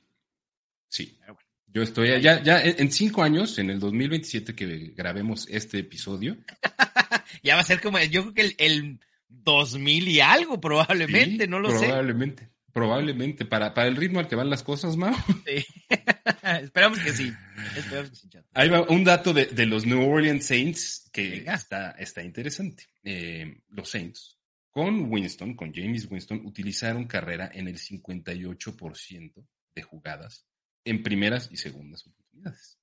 Sí. 0.87 1.19
Yo 1.67 1.83
estoy 1.83 2.21
ya, 2.21 2.41
ya 2.41 2.61
en 2.61 2.91
cinco 2.91 3.23
años, 3.23 3.59
en 3.59 3.69
el 3.69 3.79
2027 3.79 4.55
que 4.55 4.93
grabemos 4.95 5.47
este 5.49 5.79
episodio. 5.79 6.37
ya 7.43 7.55
va 7.55 7.61
a 7.61 7.65
ser 7.65 7.81
como, 7.81 7.99
yo 7.99 8.31
creo 8.31 8.33
que 8.33 8.65
el 8.65 8.99
2000 9.27 10.07
y 10.07 10.19
algo, 10.21 10.59
probablemente, 10.59 11.47
no 11.47 11.59
lo 11.59 11.69
sé. 11.77 11.85
Probablemente, 11.85 12.49
probablemente. 12.71 13.45
Para, 13.45 13.73
para 13.73 13.89
el 13.89 13.97
ritmo 13.97 14.19
al 14.19 14.27
que 14.27 14.35
van 14.35 14.49
las 14.49 14.63
cosas, 14.63 14.95
Mau. 14.95 15.13
Sí. 15.45 15.65
Esperamos 16.63 16.99
que 16.99 17.11
sí. 17.11 17.33
Esperamos 17.75 18.09
que 18.11 18.15
sí, 18.15 18.29
Ahí 18.53 18.69
va 18.69 18.83
un 18.83 19.03
dato 19.03 19.33
de, 19.33 19.47
de 19.47 19.65
los 19.65 19.85
New 19.85 20.09
Orleans 20.09 20.45
Saints 20.45 21.09
que 21.11 21.43
está, 21.45 21.91
está 21.91 22.23
interesante. 22.23 22.85
Eh, 23.03 23.59
los 23.69 23.89
Saints, 23.89 24.37
con 24.71 25.11
Winston, 25.11 25.55
con 25.55 25.73
James 25.73 26.07
Winston, 26.09 26.45
utilizaron 26.45 27.05
carrera 27.05 27.51
en 27.53 27.67
el 27.67 27.77
58% 27.77 29.45
de 29.75 29.81
jugadas 29.83 30.46
en 30.89 31.03
primeras 31.03 31.49
y 31.51 31.57
segundas 31.57 32.05
oportunidades. 32.07 32.79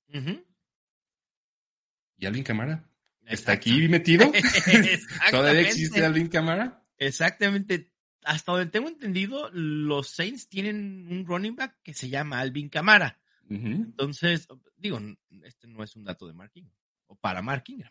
¿Y 2.17 2.25
Alvin 2.25 2.43
Camara? 2.43 2.87
¿Está 3.25 3.53
aquí 3.53 3.87
metido? 3.87 4.31
¿Todavía 5.31 5.61
existe 5.61 6.05
Alvin 6.05 6.27
Camara? 6.27 6.83
Exactamente. 6.97 7.91
Hasta 8.23 8.51
donde 8.51 8.71
tengo 8.71 8.87
entendido, 8.87 9.49
los 9.51 10.09
Saints 10.09 10.49
tienen 10.49 11.07
un 11.11 11.25
running 11.25 11.55
back 11.55 11.77
que 11.83 11.93
se 11.93 12.09
llama 12.09 12.39
Alvin 12.39 12.69
Camara. 12.69 13.19
Entonces, 13.47 14.47
digo, 14.75 14.99
este 15.43 15.67
no 15.67 15.83
es 15.83 15.95
un 15.95 16.03
dato 16.03 16.25
de 16.25 16.33
Marking 16.33 16.67
o 17.05 17.15
para 17.15 17.43
Marking, 17.43 17.83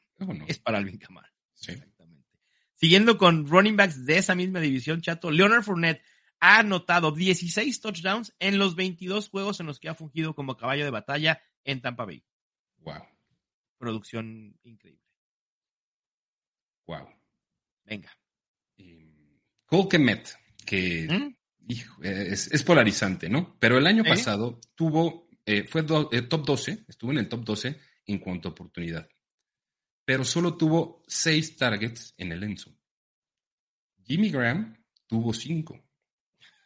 es 0.49 0.59
para 0.59 0.79
Alvin 0.79 0.99
Camara. 0.99 1.33
Exactamente. 1.57 2.29
Siguiendo 2.75 3.17
con 3.17 3.47
running 3.47 3.77
backs 3.77 4.05
de 4.05 4.19
esa 4.19 4.35
misma 4.35 4.59
división, 4.59 5.01
chato, 5.01 5.31
Leonard 5.31 5.63
Fournette 5.63 6.03
ha 6.45 6.59
anotado 6.59 7.11
16 7.11 7.81
touchdowns 7.81 8.35
en 8.39 8.59
los 8.59 8.77
22 8.77 9.31
juegos 9.31 9.61
en 9.61 9.67
los 9.67 9.81
que 9.81 9.89
ha 9.89 9.95
fungido 9.95 10.35
como 10.35 10.59
caballo 10.59 10.85
de 10.85 10.91
batalla 10.91 11.41
en 11.65 11.81
Tampa 11.81 12.05
Bay. 12.05 12.23
Wow. 12.81 13.03
Producción 13.79 14.55
increíble. 14.63 15.03
Wow. 16.87 17.09
Venga. 17.85 18.15
Cole 19.65 19.89
Kemet, 19.89 20.37
que 20.67 21.09
¿Mm? 21.09 21.73
es, 22.03 22.63
polarizante, 22.63 23.31
¿no? 23.31 23.57
Pero 23.59 23.79
el 23.79 23.87
año 23.87 24.05
pasado 24.05 24.61
tuvo, 24.75 25.31
eh, 25.47 25.65
fue 25.65 25.81
eh, 26.13 26.23
top 26.23 26.45
12, 26.45 26.85
estuvo 26.87 27.11
en 27.13 27.19
el 27.19 27.29
top 27.31 27.43
12 27.43 27.81
en 28.05 28.19
cuanto 28.19 28.49
a 28.49 28.53
oportunidad. 28.53 29.09
Pero 30.05 30.27
solo 30.27 30.59
tuvo 30.59 31.03
seis 31.09 31.57
targets 31.57 32.13
en 32.19 32.33
el 32.33 32.43
Enzo. 32.43 32.77
Jimmy 34.05 34.29
Graham 34.29 34.77
tuvo 35.07 35.33
cinco. 35.33 35.84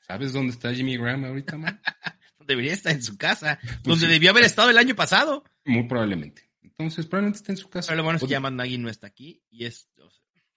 ¿Sabes 0.09 0.33
dónde 0.33 0.53
está 0.53 0.75
Jimmy 0.75 0.97
Graham 0.97 1.27
ahorita, 1.27 1.59
man? 1.59 1.81
Debería 2.47 2.73
estar 2.73 2.93
en 2.93 3.03
su 3.03 3.19
casa, 3.19 3.59
pues 3.61 3.83
donde 3.85 4.07
debió 4.07 4.31
haber 4.31 4.45
estado 4.45 4.71
el 4.71 4.79
año 4.79 4.97
pasado. 4.97 5.45
Muy 5.67 5.87
probablemente. 5.87 6.49
Entonces, 6.63 7.05
probablemente 7.05 7.37
está 7.37 7.53
en 7.53 7.59
su 7.59 7.69
casa. 7.69 7.89
Pero 7.89 7.99
lo 7.99 8.05
bueno 8.05 8.17
es 8.17 8.23
que 8.23 8.31
ya 8.31 8.41
Nagy 8.41 8.79
no 8.79 8.89
está 8.89 9.07
aquí 9.07 9.43
y 9.51 9.67
es 9.67 9.87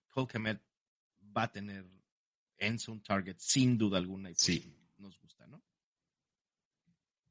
Cole 0.09 0.27
Kemet 0.27 0.61
va 1.35 1.43
a 1.43 1.51
tener 1.51 1.85
en 2.57 2.79
su 2.79 2.97
target 3.01 3.35
sin 3.39 3.77
duda 3.77 3.97
alguna. 3.97 4.29
Y 4.29 4.33
pues 4.33 4.43
sí. 4.43 4.73
Nos 4.97 5.19
gusta, 5.19 5.45
¿no? 5.47 5.61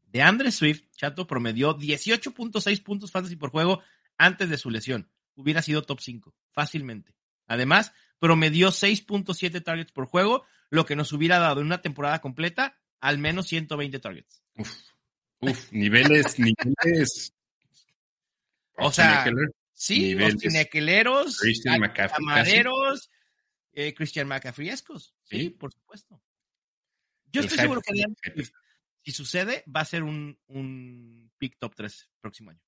De 0.02 0.20
Andre 0.20 0.52
Swift, 0.52 0.90
Chato 0.96 1.26
promedió 1.26 1.78
18.6 1.78 2.82
puntos 2.82 3.12
fantasy 3.12 3.36
por 3.36 3.50
juego 3.50 3.80
antes 4.18 4.50
de 4.50 4.58
su 4.58 4.68
lesión. 4.68 5.08
Hubiera 5.36 5.62
sido 5.62 5.82
top 5.82 6.00
5, 6.00 6.34
fácilmente. 6.50 7.14
Además, 7.46 7.94
promedió 8.20 8.68
6.7 8.68 9.64
targets 9.64 9.90
por 9.90 10.06
juego, 10.06 10.44
lo 10.68 10.86
que 10.86 10.94
nos 10.94 11.12
hubiera 11.12 11.40
dado 11.40 11.60
en 11.60 11.66
una 11.66 11.82
temporada 11.82 12.20
completa 12.20 12.78
al 13.00 13.18
menos 13.18 13.48
120 13.48 13.98
targets. 13.98 14.42
Uf, 14.56 14.72
uf 15.40 15.72
niveles, 15.72 16.38
niveles. 16.38 17.34
O 18.76 18.92
sea, 18.92 19.24
Sí, 19.72 20.12
los 20.12 20.36
tinequeleros, 20.36 21.38
Christian 21.38 21.80
McCaffrey, 21.80 22.26
camareros, 22.26 23.10
eh, 23.72 23.94
Christian 23.94 24.28
McCaffreyescos. 24.28 25.14
Sí, 25.24 25.48
por 25.48 25.72
supuesto. 25.72 26.22
Yo 27.32 27.40
estoy 27.40 27.56
seguro 27.56 27.80
que 27.80 27.92
si 29.02 29.12
sucede, 29.12 29.64
va 29.74 29.80
a 29.80 29.86
ser 29.86 30.02
un, 30.02 30.38
un 30.48 31.32
pick 31.38 31.58
top 31.58 31.74
3 31.74 32.10
próximo 32.20 32.50
año. 32.50 32.60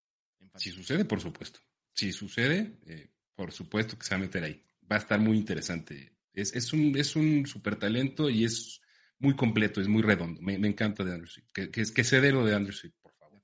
Si 0.56 0.70
sucede, 0.70 1.04
por 1.04 1.20
supuesto. 1.20 1.60
Si 1.92 2.12
sucede, 2.12 2.78
eh, 2.86 3.10
por 3.34 3.52
supuesto 3.52 3.98
que 3.98 4.06
se 4.06 4.14
va 4.14 4.16
a 4.16 4.20
meter 4.20 4.44
ahí. 4.44 4.64
Va 4.92 4.96
a 4.96 4.98
estar 4.98 5.18
muy 5.18 5.38
interesante. 5.38 6.12
Es, 6.34 6.54
es, 6.54 6.74
un, 6.74 6.94
es 6.98 7.16
un 7.16 7.46
super 7.46 7.76
talento 7.76 8.28
y 8.28 8.44
es 8.44 8.82
muy 9.18 9.34
completo, 9.34 9.80
es 9.80 9.88
muy 9.88 10.02
redondo. 10.02 10.42
Me, 10.42 10.58
me 10.58 10.68
encanta 10.68 11.02
de 11.02 11.12
Andrew 11.12 11.26
Swift. 11.26 11.48
Que, 11.50 11.70
que, 11.70 11.82
que 11.82 12.04
se 12.04 12.20
dé 12.20 12.30
lo 12.30 12.44
de 12.44 12.54
Andrew 12.54 12.74
Swift, 12.74 12.92
por 13.00 13.14
favor. 13.14 13.40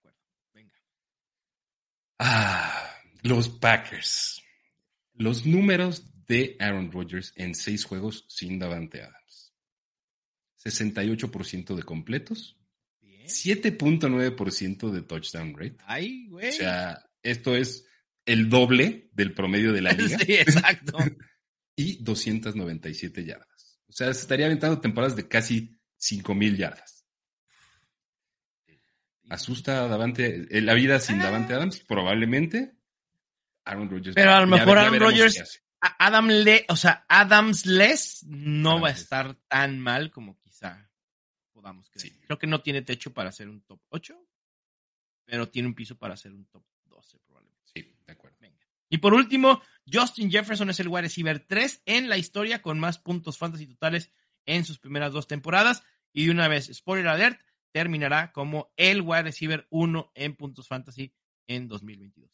Venga. 0.52 0.76
Ah. 2.18 2.94
Los 3.22 3.48
Packers. 3.48 4.42
Los 5.14 5.46
números 5.46 6.04
de 6.26 6.54
Aaron 6.60 6.92
Rodgers 6.92 7.32
en 7.36 7.54
seis 7.54 7.86
juegos 7.86 8.26
sin 8.28 8.58
Davante 8.58 9.00
Adams. 9.00 9.54
68% 10.62 11.76
de 11.76 11.82
completos. 11.82 12.58
7.9% 13.00 14.90
de 14.90 15.00
touchdown 15.00 15.54
rate. 15.56 15.78
Ay, 15.86 16.26
güey. 16.28 16.50
O 16.50 16.52
sea, 16.52 17.08
esto 17.22 17.56
es 17.56 17.86
el 18.26 18.50
doble 18.50 19.08
del 19.14 19.32
promedio 19.32 19.72
de 19.72 19.80
la 19.80 19.92
liga. 19.94 20.18
sí, 20.18 20.34
exacto. 20.34 20.98
y 21.78 22.02
297 22.02 23.24
yardas. 23.24 23.80
O 23.86 23.92
sea, 23.92 24.12
se 24.12 24.22
estaría 24.22 24.46
aventando 24.46 24.80
temporadas 24.80 25.14
de 25.14 25.28
casi 25.28 25.80
5000 25.96 26.56
yardas. 26.56 27.06
¿Asusta 29.30 29.84
a 29.84 29.88
Davante, 29.88 30.48
eh, 30.50 30.60
la 30.60 30.74
vida 30.74 30.98
sin 30.98 31.20
Davante 31.20 31.54
Adams? 31.54 31.84
Probablemente. 31.86 32.74
Aaron 33.64 33.88
Rodgers. 33.88 34.14
Pero 34.16 34.32
a 34.32 34.40
lo 34.40 34.46
mejor 34.48 34.78
Aaron 34.78 34.98
Rodgers, 34.98 35.62
Adam 35.80 36.28
Le, 36.28 36.64
o 36.68 36.74
sea, 36.74 37.04
Adams 37.08 37.64
Les 37.64 38.24
no 38.24 38.80
va 38.80 38.88
a 38.88 38.92
estar 38.92 39.36
tan 39.46 39.78
mal 39.78 40.10
como 40.10 40.36
quizá 40.40 40.90
podamos 41.52 41.90
creer. 41.90 42.18
Creo 42.26 42.38
que 42.38 42.46
no 42.48 42.60
tiene 42.60 42.82
techo 42.82 43.12
para 43.12 43.30
ser 43.30 43.48
un 43.48 43.60
top 43.60 43.80
8, 43.90 44.18
pero 45.26 45.48
tiene 45.48 45.68
un 45.68 45.74
piso 45.74 45.96
para 45.96 46.16
ser 46.16 46.32
un 46.32 46.46
top 46.46 46.64
12 46.86 47.18
probablemente. 47.20 47.70
Sí, 47.72 47.94
de 48.04 48.12
acuerdo. 48.12 48.36
Venga. 48.40 48.66
Y 48.88 48.98
por 48.98 49.14
último, 49.14 49.62
Justin 49.90 50.30
Jefferson 50.30 50.70
es 50.70 50.80
el 50.80 50.88
wide 50.88 51.02
receiver 51.02 51.40
3 51.40 51.82
en 51.86 52.08
la 52.08 52.18
historia 52.18 52.62
con 52.62 52.78
más 52.78 52.98
puntos 52.98 53.38
fantasy 53.38 53.66
totales 53.66 54.10
en 54.46 54.64
sus 54.64 54.78
primeras 54.78 55.12
dos 55.12 55.26
temporadas. 55.26 55.82
Y 56.12 56.26
de 56.26 56.30
una 56.30 56.48
vez, 56.48 56.70
spoiler 56.72 57.08
alert, 57.08 57.40
terminará 57.72 58.32
como 58.32 58.72
el 58.76 59.02
wide 59.02 59.24
receiver 59.24 59.66
1 59.70 60.12
en 60.14 60.36
puntos 60.36 60.68
fantasy 60.68 61.14
en 61.46 61.68
2022. 61.68 62.30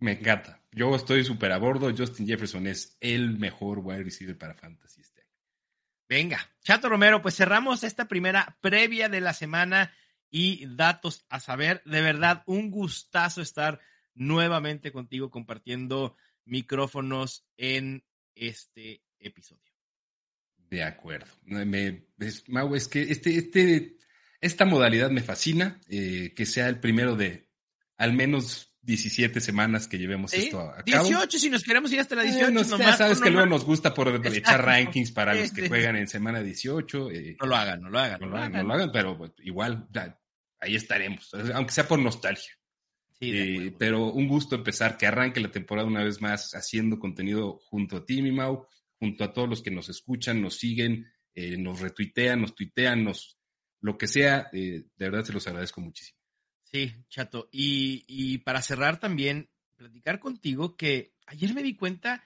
Me 0.00 0.12
encanta. 0.12 0.60
Yo 0.72 0.94
estoy 0.94 1.24
súper 1.24 1.52
a 1.52 1.58
bordo. 1.58 1.92
Justin 1.96 2.26
Jefferson 2.26 2.66
es 2.66 2.96
el 3.00 3.38
mejor 3.38 3.78
wide 3.78 4.02
receiver 4.02 4.36
para 4.36 4.54
fantasy 4.54 5.00
este 5.00 5.22
año. 5.22 5.30
Venga, 6.08 6.50
Chato 6.62 6.88
Romero, 6.88 7.22
pues 7.22 7.36
cerramos 7.36 7.84
esta 7.84 8.06
primera 8.06 8.58
previa 8.60 9.08
de 9.08 9.20
la 9.20 9.32
semana 9.32 9.92
y 10.30 10.66
datos 10.66 11.24
a 11.28 11.40
saber. 11.40 11.82
De 11.86 12.02
verdad, 12.02 12.42
un 12.46 12.70
gustazo 12.70 13.40
estar 13.40 13.80
nuevamente 14.14 14.92
contigo 14.92 15.30
compartiendo 15.30 16.16
micrófonos 16.44 17.44
en 17.56 18.04
este 18.34 19.02
episodio. 19.18 19.62
De 20.70 20.82
acuerdo. 20.82 21.30
Me, 21.44 22.06
es, 22.18 22.48
Mau, 22.48 22.74
es 22.74 22.88
que 22.88 23.02
este, 23.02 23.36
este 23.36 23.96
esta 24.44 24.66
modalidad 24.66 25.10
me 25.10 25.22
fascina, 25.22 25.80
eh, 25.88 26.34
que 26.36 26.44
sea 26.44 26.68
el 26.68 26.78
primero 26.78 27.16
de 27.16 27.48
al 27.96 28.12
menos 28.12 28.74
17 28.82 29.40
semanas 29.40 29.88
que 29.88 29.96
llevemos 29.96 30.34
esto 30.34 30.60
a 30.60 30.82
cabo. 30.84 31.08
18 31.08 31.38
si 31.38 31.48
nos 31.48 31.62
queremos 31.62 31.90
ir 31.92 32.00
hasta 32.00 32.14
la 32.14 32.22
18. 32.24 32.60
Eh, 32.60 32.78
ya 32.78 32.96
sabes 32.96 33.20
que 33.20 33.30
luego 33.30 33.46
nos 33.46 33.64
gusta 33.64 33.94
por 33.94 34.08
echar 34.26 34.62
rankings 34.62 35.12
para 35.12 35.34
los 35.34 35.50
que 35.50 35.66
juegan 35.68 35.96
en 35.96 36.08
semana 36.08 36.42
18. 36.42 37.10
Eh, 37.10 37.36
no 37.40 37.46
lo 37.46 37.56
hagan, 37.56 37.80
no 37.80 37.88
lo 37.88 37.98
hagan. 37.98 38.20
No, 38.20 38.26
lo, 38.26 38.36
hagan, 38.36 38.52
no 38.52 38.62
lo 38.64 38.74
hagan, 38.74 38.92
pero 38.92 39.34
igual 39.38 39.88
ahí 40.60 40.76
estaremos, 40.76 41.30
aunque 41.54 41.72
sea 41.72 41.88
por 41.88 41.98
nostalgia. 41.98 42.52
Sí, 43.30 43.74
pero 43.78 44.12
un 44.12 44.28
gusto 44.28 44.56
empezar, 44.56 44.96
que 44.96 45.06
arranque 45.06 45.40
la 45.40 45.50
temporada 45.50 45.88
una 45.88 46.04
vez 46.04 46.20
más 46.20 46.54
haciendo 46.54 46.98
contenido 46.98 47.58
junto 47.66 47.98
a 47.98 48.04
ti, 48.04 48.22
mi 48.22 48.32
Mau, 48.32 48.66
junto 48.98 49.24
a 49.24 49.32
todos 49.32 49.48
los 49.48 49.62
que 49.62 49.70
nos 49.70 49.88
escuchan, 49.88 50.40
nos 50.40 50.56
siguen, 50.56 51.06
nos 51.34 51.80
retuitean, 51.80 52.40
nos 52.40 52.54
tuitean, 52.54 53.04
nos 53.04 53.38
lo 53.84 53.98
que 53.98 54.06
sea, 54.06 54.48
eh, 54.54 54.86
de 54.96 55.10
verdad 55.10 55.24
se 55.24 55.34
los 55.34 55.46
agradezco 55.46 55.82
muchísimo. 55.82 56.18
Sí, 56.62 56.90
chato. 57.10 57.50
Y, 57.52 58.38
para 58.38 58.62
cerrar 58.62 58.98
también, 58.98 59.50
platicar 59.76 60.20
contigo 60.20 60.74
que 60.74 61.12
ayer 61.26 61.52
me 61.52 61.62
di 61.62 61.76
cuenta 61.76 62.24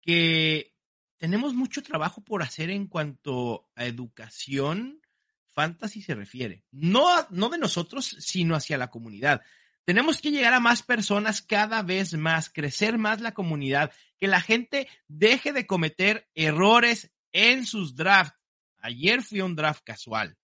que 0.00 0.74
tenemos 1.18 1.54
mucho 1.54 1.84
trabajo 1.84 2.24
por 2.24 2.42
hacer 2.42 2.68
en 2.70 2.88
cuanto 2.88 3.70
a 3.76 3.86
educación 3.86 5.00
fantasy 5.46 6.02
se 6.02 6.16
refiere. 6.16 6.64
No, 6.72 7.28
no 7.30 7.48
de 7.48 7.58
nosotros, 7.58 8.16
sino 8.18 8.56
hacia 8.56 8.76
la 8.76 8.90
comunidad. 8.90 9.42
Tenemos 9.84 10.20
que 10.20 10.30
llegar 10.30 10.54
a 10.54 10.60
más 10.60 10.82
personas 10.82 11.42
cada 11.42 11.82
vez 11.82 12.14
más, 12.14 12.50
crecer 12.50 12.98
más 12.98 13.20
la 13.20 13.34
comunidad, 13.34 13.92
que 14.18 14.28
la 14.28 14.40
gente 14.40 14.88
deje 15.08 15.52
de 15.52 15.66
cometer 15.66 16.28
errores 16.34 17.10
en 17.32 17.66
sus 17.66 17.96
drafts. 17.96 18.38
Ayer 18.78 19.22
fui 19.22 19.40
a 19.40 19.44
un 19.44 19.56
draft 19.56 19.82
casual. 19.84 20.36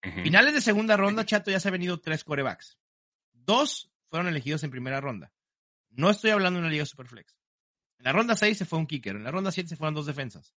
Finales 0.00 0.54
de 0.54 0.60
segunda 0.60 0.96
ronda, 0.96 1.24
Chato, 1.24 1.50
ya 1.50 1.60
se 1.60 1.68
han 1.68 1.72
venido 1.72 2.00
tres 2.00 2.24
corebacks. 2.24 2.78
Dos 3.32 3.90
fueron 4.08 4.28
elegidos 4.28 4.62
en 4.62 4.70
primera 4.70 5.00
ronda. 5.00 5.32
No 5.90 6.10
estoy 6.10 6.30
hablando 6.30 6.58
de 6.58 6.66
una 6.66 6.72
liga 6.72 6.86
superflex. 6.86 7.36
En 7.98 8.04
la 8.04 8.12
ronda 8.12 8.36
6 8.36 8.58
se 8.58 8.64
fue 8.64 8.78
un 8.78 8.86
kicker, 8.86 9.16
en 9.16 9.24
la 9.24 9.30
ronda 9.30 9.50
7 9.50 9.68
se 9.68 9.76
fueron 9.76 9.94
dos 9.94 10.06
defensas. 10.06 10.54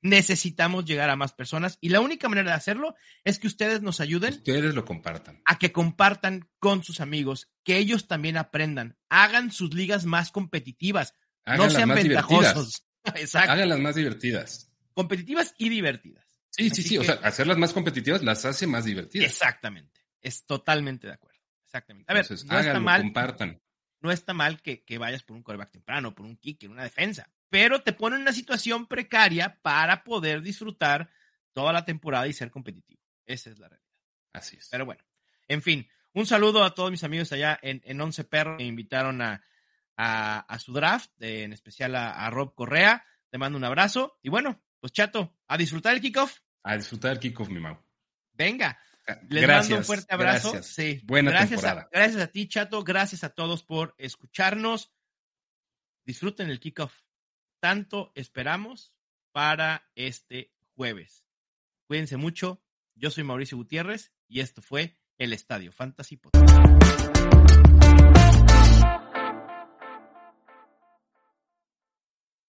Necesitamos 0.00 0.84
llegar 0.84 1.10
a 1.10 1.16
más 1.16 1.32
personas 1.32 1.78
y 1.80 1.88
la 1.88 2.00
única 2.00 2.28
manera 2.28 2.50
de 2.50 2.56
hacerlo 2.56 2.94
es 3.24 3.38
que 3.38 3.48
ustedes 3.48 3.82
nos 3.82 4.00
ayuden. 4.00 4.34
Ustedes 4.34 4.74
lo 4.74 4.84
compartan. 4.84 5.42
A 5.44 5.58
que 5.58 5.72
compartan 5.72 6.48
con 6.60 6.84
sus 6.84 7.00
amigos, 7.00 7.50
que 7.64 7.78
ellos 7.78 8.06
también 8.06 8.36
aprendan, 8.36 8.96
hagan 9.08 9.50
sus 9.50 9.74
ligas 9.74 10.04
más 10.04 10.30
competitivas, 10.30 11.14
no 11.46 11.68
sean 11.68 11.88
ventajosos. 11.88 12.84
Exacto. 13.14 13.52
Hagan 13.52 13.68
las 13.68 13.80
más 13.80 13.94
divertidas. 13.94 14.70
Competitivas 14.94 15.54
y 15.58 15.68
divertidas. 15.68 16.26
Sí, 16.50 16.70
sí, 16.70 16.82
sí. 16.82 16.98
O 16.98 17.04
sea, 17.04 17.14
hacerlas 17.22 17.58
más 17.58 17.72
competitivas 17.72 18.22
las 18.22 18.44
hace 18.44 18.66
más 18.66 18.84
divertidas. 18.84 19.30
Exactamente. 19.30 20.00
Es 20.20 20.44
totalmente 20.44 21.06
de 21.06 21.14
acuerdo. 21.14 21.38
Exactamente. 21.64 22.10
A 22.10 22.14
ver, 22.14 22.26
no 22.46 22.58
está 22.58 22.80
mal. 22.80 23.02
Compartan. 23.02 23.60
No 24.00 24.12
está 24.12 24.32
mal 24.32 24.62
que, 24.62 24.84
vayas 24.98 25.22
por 25.22 25.36
un 25.36 25.42
coreback 25.42 25.72
temprano, 25.72 26.14
por 26.14 26.24
un 26.24 26.36
kick, 26.36 26.62
en 26.62 26.70
una 26.70 26.84
defensa, 26.84 27.30
pero 27.48 27.82
te 27.82 27.92
pone 27.92 28.16
en 28.16 28.22
una 28.22 28.32
situación 28.32 28.86
precaria 28.86 29.58
para 29.62 30.04
poder 30.04 30.42
disfrutar 30.42 31.10
toda 31.52 31.72
la 31.72 31.84
temporada 31.84 32.26
y 32.26 32.32
ser 32.32 32.50
competitivo. 32.50 33.00
Esa 33.26 33.50
es 33.50 33.58
la 33.58 33.68
realidad. 33.68 33.90
Así 34.32 34.56
es. 34.56 34.68
Pero 34.70 34.84
bueno, 34.84 35.02
en 35.48 35.62
fin, 35.62 35.88
un 36.12 36.26
saludo 36.26 36.64
a 36.64 36.74
todos 36.74 36.90
mis 36.90 37.04
amigos 37.04 37.32
allá 37.32 37.58
en, 37.62 37.82
en 37.84 38.00
Once 38.00 38.24
Perro 38.24 38.56
que 38.56 38.64
me 38.64 38.68
invitaron 38.68 39.20
a, 39.22 39.44
a, 39.96 40.58
su 40.58 40.72
draft, 40.72 41.10
en 41.20 41.52
especial 41.52 41.94
a, 41.96 42.26
a 42.26 42.30
Rob 42.30 42.54
Correa. 42.54 43.04
Te 43.30 43.38
mando 43.38 43.58
un 43.58 43.64
abrazo 43.64 44.18
y 44.22 44.28
bueno, 44.28 44.62
pues 44.80 44.92
chato, 44.92 45.36
a 45.48 45.56
disfrutar 45.56 45.94
el 45.94 46.00
kickoff 46.00 46.38
a 46.68 46.76
disfrutar 46.76 47.12
el 47.12 47.18
kickoff, 47.18 47.48
mi 47.48 47.60
Mau. 47.60 47.78
Venga. 48.32 48.78
Ah, 49.06 49.18
Les 49.30 49.42
gracias, 49.42 49.70
mando 49.70 49.76
un 49.78 49.84
fuerte 49.84 50.14
abrazo. 50.14 50.52
Gracias. 50.52 50.74
Sí. 50.74 51.00
Buena 51.04 51.30
gracias 51.30 51.62
temporada. 51.62 51.80
A, 51.82 51.88
gracias 51.90 52.22
a 52.22 52.26
ti, 52.26 52.46
Chato. 52.46 52.84
Gracias 52.84 53.24
a 53.24 53.30
todos 53.30 53.62
por 53.62 53.94
escucharnos. 53.96 54.92
Disfruten 56.04 56.50
el 56.50 56.60
kickoff. 56.60 56.94
Tanto 57.60 58.12
esperamos 58.14 58.92
para 59.32 59.90
este 59.94 60.52
jueves. 60.76 61.24
Cuídense 61.86 62.16
mucho. 62.16 62.62
Yo 62.94 63.10
soy 63.10 63.24
Mauricio 63.24 63.56
Gutiérrez 63.56 64.12
y 64.28 64.40
esto 64.40 64.62
fue 64.62 64.96
el 65.18 65.32
Estadio 65.32 65.72
Fantasy 65.72 66.16
Podcast. 66.16 67.77